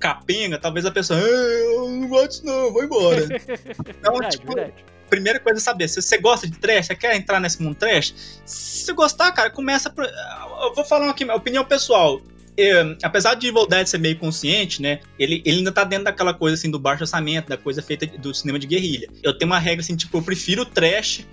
capenga, 0.00 0.58
talvez 0.58 0.84
a 0.84 0.90
pessoa. 0.90 1.20
Ah, 1.20 1.22
eu 1.22 1.88
não 1.88 2.08
gosto, 2.08 2.44
não, 2.44 2.72
vou 2.72 2.82
embora. 2.82 3.22
então, 3.88 4.12
verdade, 4.14 4.38
tipo. 4.38 4.54
Verdade. 4.54 4.84
Primeira 5.10 5.38
coisa 5.40 5.58
é 5.58 5.62
saber, 5.62 5.88
se 5.88 6.00
você 6.00 6.16
gosta 6.18 6.48
de 6.48 6.56
trash, 6.56 6.86
você 6.86 6.94
quer 6.94 7.16
entrar 7.16 7.40
nesse 7.40 7.60
mundo 7.62 7.74
trash, 7.74 8.14
se 8.44 8.92
gostar, 8.92 9.32
cara, 9.32 9.50
começa. 9.50 9.90
Por... 9.90 10.04
Eu 10.04 10.74
vou 10.74 10.84
falar 10.84 11.10
aqui, 11.10 11.24
minha 11.24 11.36
opinião 11.36 11.64
pessoal. 11.64 12.20
Eu, 12.56 12.96
apesar 13.02 13.34
de 13.34 13.48
Evil 13.48 13.66
Dead 13.66 13.86
ser 13.86 13.98
meio 13.98 14.18
consciente, 14.18 14.82
né? 14.82 15.00
Ele, 15.18 15.42
ele 15.44 15.58
ainda 15.58 15.72
tá 15.72 15.84
dentro 15.84 16.04
daquela 16.04 16.34
coisa 16.34 16.54
assim 16.54 16.70
do 16.70 16.78
baixo 16.78 17.02
orçamento, 17.02 17.48
da 17.48 17.56
coisa 17.56 17.82
feita 17.82 18.06
do 18.06 18.34
cinema 18.34 18.58
de 18.58 18.66
guerrilha. 18.66 19.08
Eu 19.22 19.36
tenho 19.36 19.50
uma 19.50 19.58
regra 19.58 19.80
assim, 19.80 19.96
tipo, 19.96 20.18
eu 20.18 20.22
prefiro 20.22 20.64
trash 20.64 21.26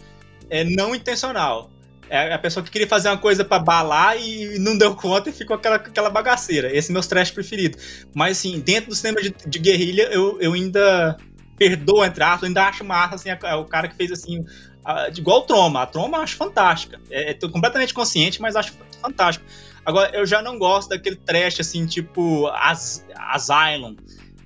é 0.49 0.63
não 0.63 0.95
intencional. 0.95 1.69
É 2.09 2.33
a 2.33 2.39
pessoa 2.39 2.63
que 2.63 2.71
queria 2.71 2.87
fazer 2.87 3.09
uma 3.09 3.17
coisa 3.17 3.43
para 3.43 3.61
balar 3.61 4.17
e 4.17 4.57
não 4.59 4.77
deu 4.77 4.95
conta 4.95 5.29
e 5.29 5.33
ficou 5.33 5.57
aquela, 5.57 5.75
aquela 5.75 6.09
bagaceira. 6.09 6.73
Esse 6.73 6.89
é 6.89 6.93
meu 6.93 7.01
trash 7.01 7.31
preferido. 7.31 7.77
Mas, 8.15 8.37
assim, 8.37 8.59
dentro 8.61 8.89
do 8.89 8.95
cinema 8.95 9.21
de, 9.21 9.35
de 9.45 9.59
guerrilha, 9.59 10.03
eu, 10.03 10.37
eu 10.39 10.53
ainda 10.53 11.17
perdoo, 11.57 12.05
entre 12.05 12.23
aspas, 12.23 12.43
ainda 12.43 12.67
acho 12.67 12.83
massa, 12.83 13.15
assim, 13.15 13.29
a, 13.29 13.57
o 13.57 13.65
cara 13.65 13.87
que 13.87 13.95
fez, 13.95 14.11
assim, 14.11 14.45
a, 14.85 15.09
igual 15.09 15.39
o 15.39 15.41
Troma. 15.41 15.81
A 15.81 15.85
Troma 15.85 16.17
eu 16.17 16.21
acho 16.21 16.35
fantástica. 16.35 16.99
É, 17.09 17.33
tô 17.33 17.49
completamente 17.49 17.93
consciente, 17.93 18.41
mas 18.41 18.55
acho 18.55 18.73
fantástico. 19.01 19.45
Agora, 19.85 20.15
eu 20.15 20.25
já 20.25 20.41
não 20.41 20.57
gosto 20.57 20.89
daquele 20.89 21.15
trash, 21.15 21.59
assim, 21.59 21.85
tipo 21.85 22.47
As, 22.47 23.05
Asylum 23.15 23.95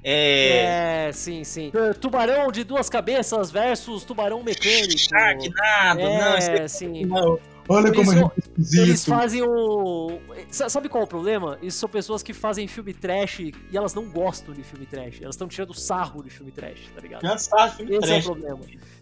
é... 0.03 1.07
é, 1.07 1.12
sim, 1.12 1.43
sim. 1.43 1.72
Tubarão 1.99 2.51
de 2.51 2.64
duas 2.64 2.89
cabeças 2.89 3.51
versus 3.51 4.03
tubarão 4.03 4.41
mecânico. 4.41 4.97
Sharknado, 4.97 6.01
é, 6.01 6.20
não, 6.20 6.36
é 6.36 6.68
sim. 6.68 7.05
Não. 7.05 7.39
Olha 7.72 7.93
como 7.93 8.11
é 8.11 8.32
Eles 8.74 9.05
fazem 9.05 9.41
o. 9.41 10.19
Sabe 10.49 10.89
qual 10.89 11.01
é 11.01 11.05
o 11.05 11.07
problema? 11.07 11.57
Isso 11.61 11.80
são 11.80 11.89
pessoas 11.89 12.22
que 12.22 12.34
fazem 12.34 12.67
filme 12.67 12.93
trash 12.93 13.39
e 13.39 13.53
elas 13.74 13.93
não 13.93 14.09
gostam 14.09 14.53
de 14.53 14.63
filme 14.63 14.86
trash. 14.86 15.22
Elas 15.22 15.36
estão 15.36 15.47
tirando 15.47 15.74
sarro 15.74 16.24
de 16.24 16.30
filme 16.30 16.51
trash, 16.51 16.80
tá 16.93 17.01
ligado? 17.01 17.22
Tirando 17.22 17.39
sarro 17.39 17.72
filme 17.78 17.91
Esse 17.95 18.01
trash. 18.01 18.11
é 18.11 18.19
o 18.19 18.24
problema. 18.24 18.59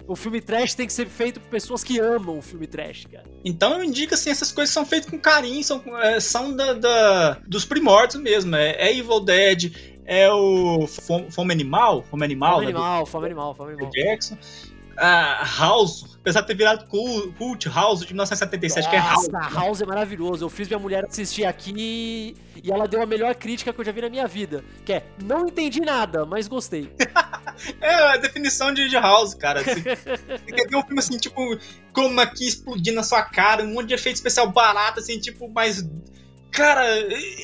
O 0.07 0.15
filme 0.15 0.41
trash 0.41 0.73
tem 0.73 0.87
que 0.87 0.93
ser 0.93 1.07
feito 1.07 1.39
por 1.39 1.49
pessoas 1.49 1.83
que 1.83 1.99
amam 1.99 2.37
o 2.37 2.41
filme 2.41 2.67
trash, 2.67 3.05
cara. 3.11 3.25
Então 3.43 3.73
eu 3.73 3.83
indico 3.83 4.13
assim, 4.13 4.29
essas 4.29 4.51
coisas 4.51 4.73
são 4.73 4.85
feitas 4.85 5.09
com 5.09 5.17
carinho, 5.19 5.63
são, 5.63 5.81
é, 5.99 6.19
são 6.19 6.55
da, 6.55 6.73
da, 6.73 7.33
dos 7.47 7.65
primórdios 7.65 8.21
mesmo. 8.21 8.55
É, 8.55 8.71
é 8.71 8.95
Evil 8.95 9.19
Dead, 9.19 9.73
é 10.05 10.31
o 10.31 10.87
Fome 10.87 11.53
Animal, 11.53 12.03
Fome 12.03 12.25
Animal, 12.25 12.53
Fome 12.53 12.65
né, 12.65 12.71
Animal, 12.71 13.05
Fome 13.05 13.25
Animal, 13.25 13.55
Fome 13.55 13.73
Animal. 13.73 13.91
Jackson. 13.91 14.37
Uh, 14.99 15.45
House, 15.57 16.17
apesar 16.19 16.41
de 16.41 16.47
ter 16.47 16.55
virado 16.55 16.85
cult, 16.87 17.69
House 17.69 18.01
de 18.01 18.07
1977, 18.07 18.83
Nossa, 18.83 18.89
que 18.89 18.95
é 18.95 18.99
House. 18.99 19.53
House 19.53 19.81
é 19.81 19.85
maravilhoso. 19.85 20.43
Eu 20.43 20.49
fiz 20.49 20.67
minha 20.67 20.79
mulher 20.79 21.05
assistir 21.05 21.45
aqui 21.45 22.35
e 22.61 22.69
ela 22.69 22.85
deu 22.85 23.01
a 23.01 23.05
melhor 23.05 23.33
crítica 23.35 23.71
que 23.71 23.79
eu 23.79 23.85
já 23.85 23.93
vi 23.93 24.01
na 24.01 24.09
minha 24.09 24.27
vida. 24.27 24.61
Que 24.83 24.93
é, 24.93 25.05
não 25.23 25.47
entendi 25.47 25.79
nada, 25.79 26.25
mas 26.25 26.49
gostei. 26.49 26.91
é 27.79 27.93
a 27.93 28.17
definição 28.17 28.73
de, 28.73 28.89
de 28.89 28.97
House, 28.97 29.33
cara. 29.33 29.63
Você, 29.63 29.75
você 29.75 30.51
quer 30.53 30.67
ver 30.67 30.75
um 30.75 30.83
filme 30.83 30.99
assim, 30.99 31.17
tipo, 31.17 31.41
como 31.93 32.19
aqui 32.19 32.45
explodindo 32.45 32.97
na 32.97 33.03
sua 33.03 33.23
cara, 33.23 33.63
um 33.63 33.73
monte 33.73 33.87
de 33.87 33.93
efeito 33.93 34.17
especial 34.17 34.51
barato, 34.51 34.99
assim, 34.99 35.17
tipo, 35.17 35.47
mais 35.49 35.81
Cara, 36.51 36.83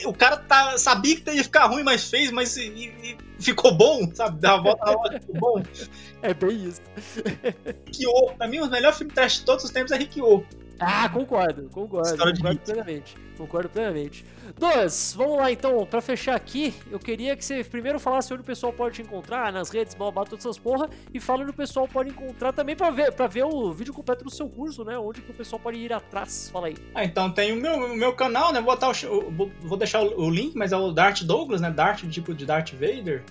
o 0.05 0.13
cara 0.13 0.37
tá, 0.37 0.77
sabia 0.77 1.15
que 1.15 1.31
ia 1.31 1.43
ficar 1.43 1.67
ruim, 1.67 1.83
mas 1.83 2.09
fez, 2.09 2.31
mas 2.31 2.57
e, 2.57 2.63
e 2.63 3.17
ficou 3.39 3.75
bom, 3.75 4.09
sabe? 4.13 4.39
Dá 4.39 4.53
a 4.53 4.61
volta 4.61 4.85
na 4.85 4.91
hora, 4.97 5.19
ficou 5.19 5.39
bom. 5.39 5.63
É 6.21 6.33
bem 6.33 6.65
isso. 6.65 6.81
Rikyo, 7.85 8.33
pra 8.37 8.47
mim, 8.47 8.59
o 8.59 8.69
melhor 8.69 8.93
filme 8.93 9.11
trash 9.11 9.39
de 9.39 9.45
todos 9.45 9.65
os 9.65 9.71
tempos 9.71 9.91
é 9.91 9.97
Rikyo. 9.97 10.45
Ah, 10.79 11.07
concordo, 11.09 11.69
concordo. 11.69 12.09
História 12.09 12.35
concordo 12.35 12.59
plenamente. 12.59 13.15
Concordo 13.37 13.69
plenamente. 13.69 14.25
Dois, 14.57 15.13
vamos 15.17 15.37
lá 15.37 15.51
então, 15.51 15.85
para 15.85 16.01
fechar 16.01 16.35
aqui, 16.35 16.73
eu 16.91 16.99
queria 16.99 17.35
que 17.35 17.43
você 17.43 17.63
primeiro 17.63 17.99
falasse 17.99 18.33
onde 18.33 18.41
o 18.41 18.45
pessoal 18.45 18.71
pode 18.71 18.95
te 18.95 19.01
encontrar, 19.01 19.51
nas 19.51 19.69
redes, 19.69 19.93
blá, 19.93 20.11
todas 20.11 20.39
essas 20.45 20.57
porra, 20.57 20.89
e 21.13 21.19
fala 21.19 21.41
onde 21.41 21.51
o 21.51 21.53
pessoal 21.53 21.87
pode 21.87 22.09
encontrar 22.09 22.53
também 22.53 22.75
para 22.75 22.89
ver, 22.89 23.11
pra 23.13 23.27
ver 23.27 23.43
o 23.43 23.71
vídeo 23.73 23.93
completo 23.93 24.23
do 24.23 24.29
seu 24.29 24.47
curso, 24.47 24.83
né? 24.83 24.97
Onde 24.97 25.21
que 25.21 25.31
o 25.31 25.33
pessoal 25.33 25.59
pode 25.59 25.77
ir 25.77 25.91
atrás, 25.91 26.49
fala 26.51 26.67
aí. 26.67 26.75
Ah, 26.93 27.03
então 27.03 27.31
tem 27.31 27.51
o 27.51 27.55
meu, 27.55 27.75
o 27.75 27.95
meu 27.95 28.13
canal, 28.13 28.53
né? 28.53 28.61
Vou, 28.61 28.73
botar 28.73 28.89
o, 28.89 29.31
vou 29.61 29.77
deixar 29.77 30.01
o 30.03 30.29
link, 30.29 30.55
mas 30.55 30.71
é 30.71 30.77
o 30.77 30.91
Dart 30.91 31.23
Douglas, 31.23 31.61
né? 31.61 31.71
Dart, 31.71 32.03
tipo 32.09 32.33
de 32.33 32.45
Darth 32.45 32.71
Vader, 32.73 33.23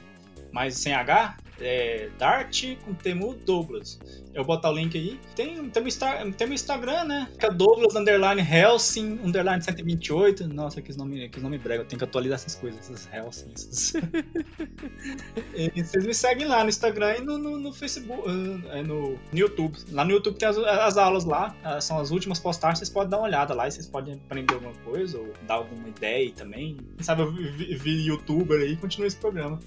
mas 0.55 0.77
sem 0.77 0.95
H 0.95 1.37
é, 1.61 2.09
Dart 2.19 2.77
com 2.85 2.95
Temu 2.95 3.35
Douglas. 3.35 3.99
Eu 4.33 4.45
vou 4.45 4.57
botar 4.57 4.71
o 4.71 4.75
link 4.75 4.97
aí. 4.99 5.21
Tem, 5.37 5.71
tem, 5.71 5.83
o, 5.83 6.33
tem 6.33 6.49
o 6.49 6.53
Instagram, 6.53 7.05
né? 7.05 7.29
Que 7.39 7.47
é 7.47 7.51
Douglas 7.51 7.95
underline 7.95 8.41
Helsing 8.41 9.21
underline 9.23 9.63
128. 9.63 10.49
Nossa, 10.49 10.83
que 10.83 10.97
nome, 10.97 11.29
que 11.29 11.41
nome 11.41 11.57
brega. 11.59 11.83
Eu 11.83 11.87
tenho 11.87 11.99
que 11.99 12.05
atualizar 12.05 12.37
essas 12.37 12.57
coisas, 12.57 12.81
essas 12.81 13.09
Helsing. 13.13 13.53
Essas... 13.55 13.93
vocês 15.87 16.05
me 16.05 16.15
seguem 16.15 16.49
lá 16.49 16.65
no 16.65 16.69
Instagram 16.69 17.19
e 17.19 17.21
no, 17.21 17.39
no, 17.39 17.59
no 17.59 17.73
Facebook, 17.73 18.29
uh, 18.29 18.33
no, 18.33 19.11
no, 19.11 19.19
YouTube. 19.33 19.79
Lá 19.93 20.05
no 20.05 20.11
YouTube 20.11 20.37
tem 20.37 20.49
as, 20.49 20.59
as 20.59 20.97
aulas 20.97 21.25
lá. 21.25 21.55
Uh, 21.65 21.81
são 21.81 22.01
as 22.01 22.11
últimas 22.11 22.41
postagens. 22.41 22.81
Vocês 22.81 22.91
podem 22.91 23.11
dar 23.11 23.19
uma 23.19 23.27
olhada 23.27 23.55
lá 23.55 23.69
e 23.69 23.71
vocês 23.71 23.87
podem 23.87 24.15
aprender 24.15 24.55
alguma 24.55 24.75
coisa 24.85 25.19
ou 25.19 25.33
dar 25.47 25.55
alguma 25.55 25.89
ideia 25.89 26.33
também. 26.33 26.77
Quem 26.97 27.05
sabe 27.05 27.23
eu 27.23 27.31
vi 27.33 28.07
youtuber 28.07 28.61
aí 28.61 28.73
e 28.73 28.77
continue 28.77 29.07
esse 29.07 29.17
programa. 29.17 29.61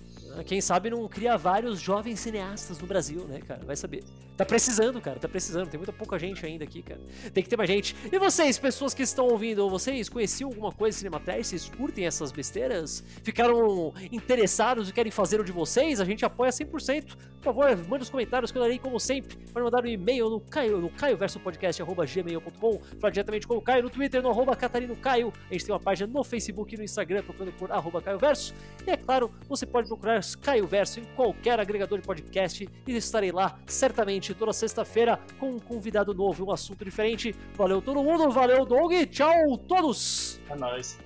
Quem 0.43 0.61
sabe 0.61 0.89
não 0.89 1.07
cria 1.07 1.37
vários 1.37 1.79
jovens 1.79 2.19
cineastas 2.19 2.79
no 2.79 2.87
Brasil, 2.87 3.25
né, 3.27 3.39
cara? 3.39 3.65
Vai 3.65 3.75
saber. 3.75 4.03
Tá 4.35 4.45
precisando, 4.45 5.01
cara, 5.01 5.19
tá 5.19 5.27
precisando. 5.27 5.69
Tem 5.69 5.77
muita 5.77 5.91
pouca 5.91 6.19
gente 6.19 6.45
ainda 6.45 6.63
aqui, 6.63 6.83
cara. 6.83 7.01
Tem 7.33 7.43
que 7.43 7.49
ter 7.49 7.57
mais 7.57 7.69
gente. 7.69 7.95
E 8.11 8.19
vocês, 8.19 8.59
pessoas 8.59 8.93
que 8.93 9.01
estão 9.03 9.27
ouvindo, 9.27 9.67
vocês 9.69 10.09
conheciam 10.09 10.49
alguma 10.49 10.71
coisa 10.71 10.95
de 10.95 10.99
Cinematrash? 10.99 11.47
Vocês 11.47 11.69
curtem 11.69 12.05
essas 12.05 12.31
besteiras? 12.31 13.03
Ficaram 13.23 13.93
interessados 14.11 14.89
e 14.89 14.93
querem 14.93 15.11
fazer 15.11 15.39
o 15.39 15.43
de 15.43 15.51
vocês? 15.51 15.99
A 15.99 16.05
gente 16.05 16.23
apoia 16.23 16.51
100%. 16.51 17.15
Por 17.37 17.43
favor, 17.43 17.77
mande 17.87 18.03
os 18.03 18.09
comentários 18.09 18.51
que 18.51 18.57
eu 18.57 18.61
darei, 18.61 18.77
como 18.77 18.99
sempre. 18.99 19.37
Pode 19.51 19.63
mandar 19.63 19.83
um 19.83 19.87
e-mail 19.87 20.29
no 20.29 20.39
caio, 20.39 20.79
no 20.79 20.89
caioversopodcast.gmail.com 20.89 22.81
Falar 22.99 23.11
diretamente 23.11 23.47
com 23.47 23.55
o 23.55 23.61
Caio 23.61 23.83
no 23.83 23.89
Twitter, 23.89 24.21
no 24.21 24.29
arroba 24.29 24.55
Catarino 24.55 24.95
Caio. 24.95 25.31
A 25.49 25.53
gente 25.53 25.65
tem 25.65 25.73
uma 25.73 25.79
página 25.79 26.11
no 26.11 26.23
Facebook 26.23 26.73
e 26.73 26.77
no 26.77 26.83
Instagram, 26.83 27.23
procurando 27.23 27.53
por 27.53 27.71
arroba 27.71 28.01
Caioverso. 28.01 28.53
E 28.85 28.91
é 28.91 28.97
claro, 28.97 29.31
você 29.47 29.65
pode 29.65 29.87
procurar 29.87 30.23
Verso, 30.27 30.37
Caio 30.39 30.67
Verso, 30.67 30.99
em 30.99 31.05
qualquer 31.15 31.59
agregador 31.59 31.99
de 31.99 32.05
podcast. 32.05 32.67
E 32.85 32.95
estarei 32.95 33.31
lá 33.31 33.57
certamente 33.65 34.33
toda 34.33 34.51
sexta-feira 34.51 35.19
com 35.39 35.51
um 35.51 35.59
convidado 35.59 36.13
novo, 36.13 36.45
um 36.45 36.51
assunto 36.51 36.83
diferente. 36.83 37.33
Valeu 37.55 37.81
todo 37.81 38.03
mundo, 38.03 38.29
valeu 38.29 38.65
Doug, 38.65 38.91
tchau 39.09 39.57
todos! 39.67 40.39
É 40.49 40.55
nóis. 40.55 40.99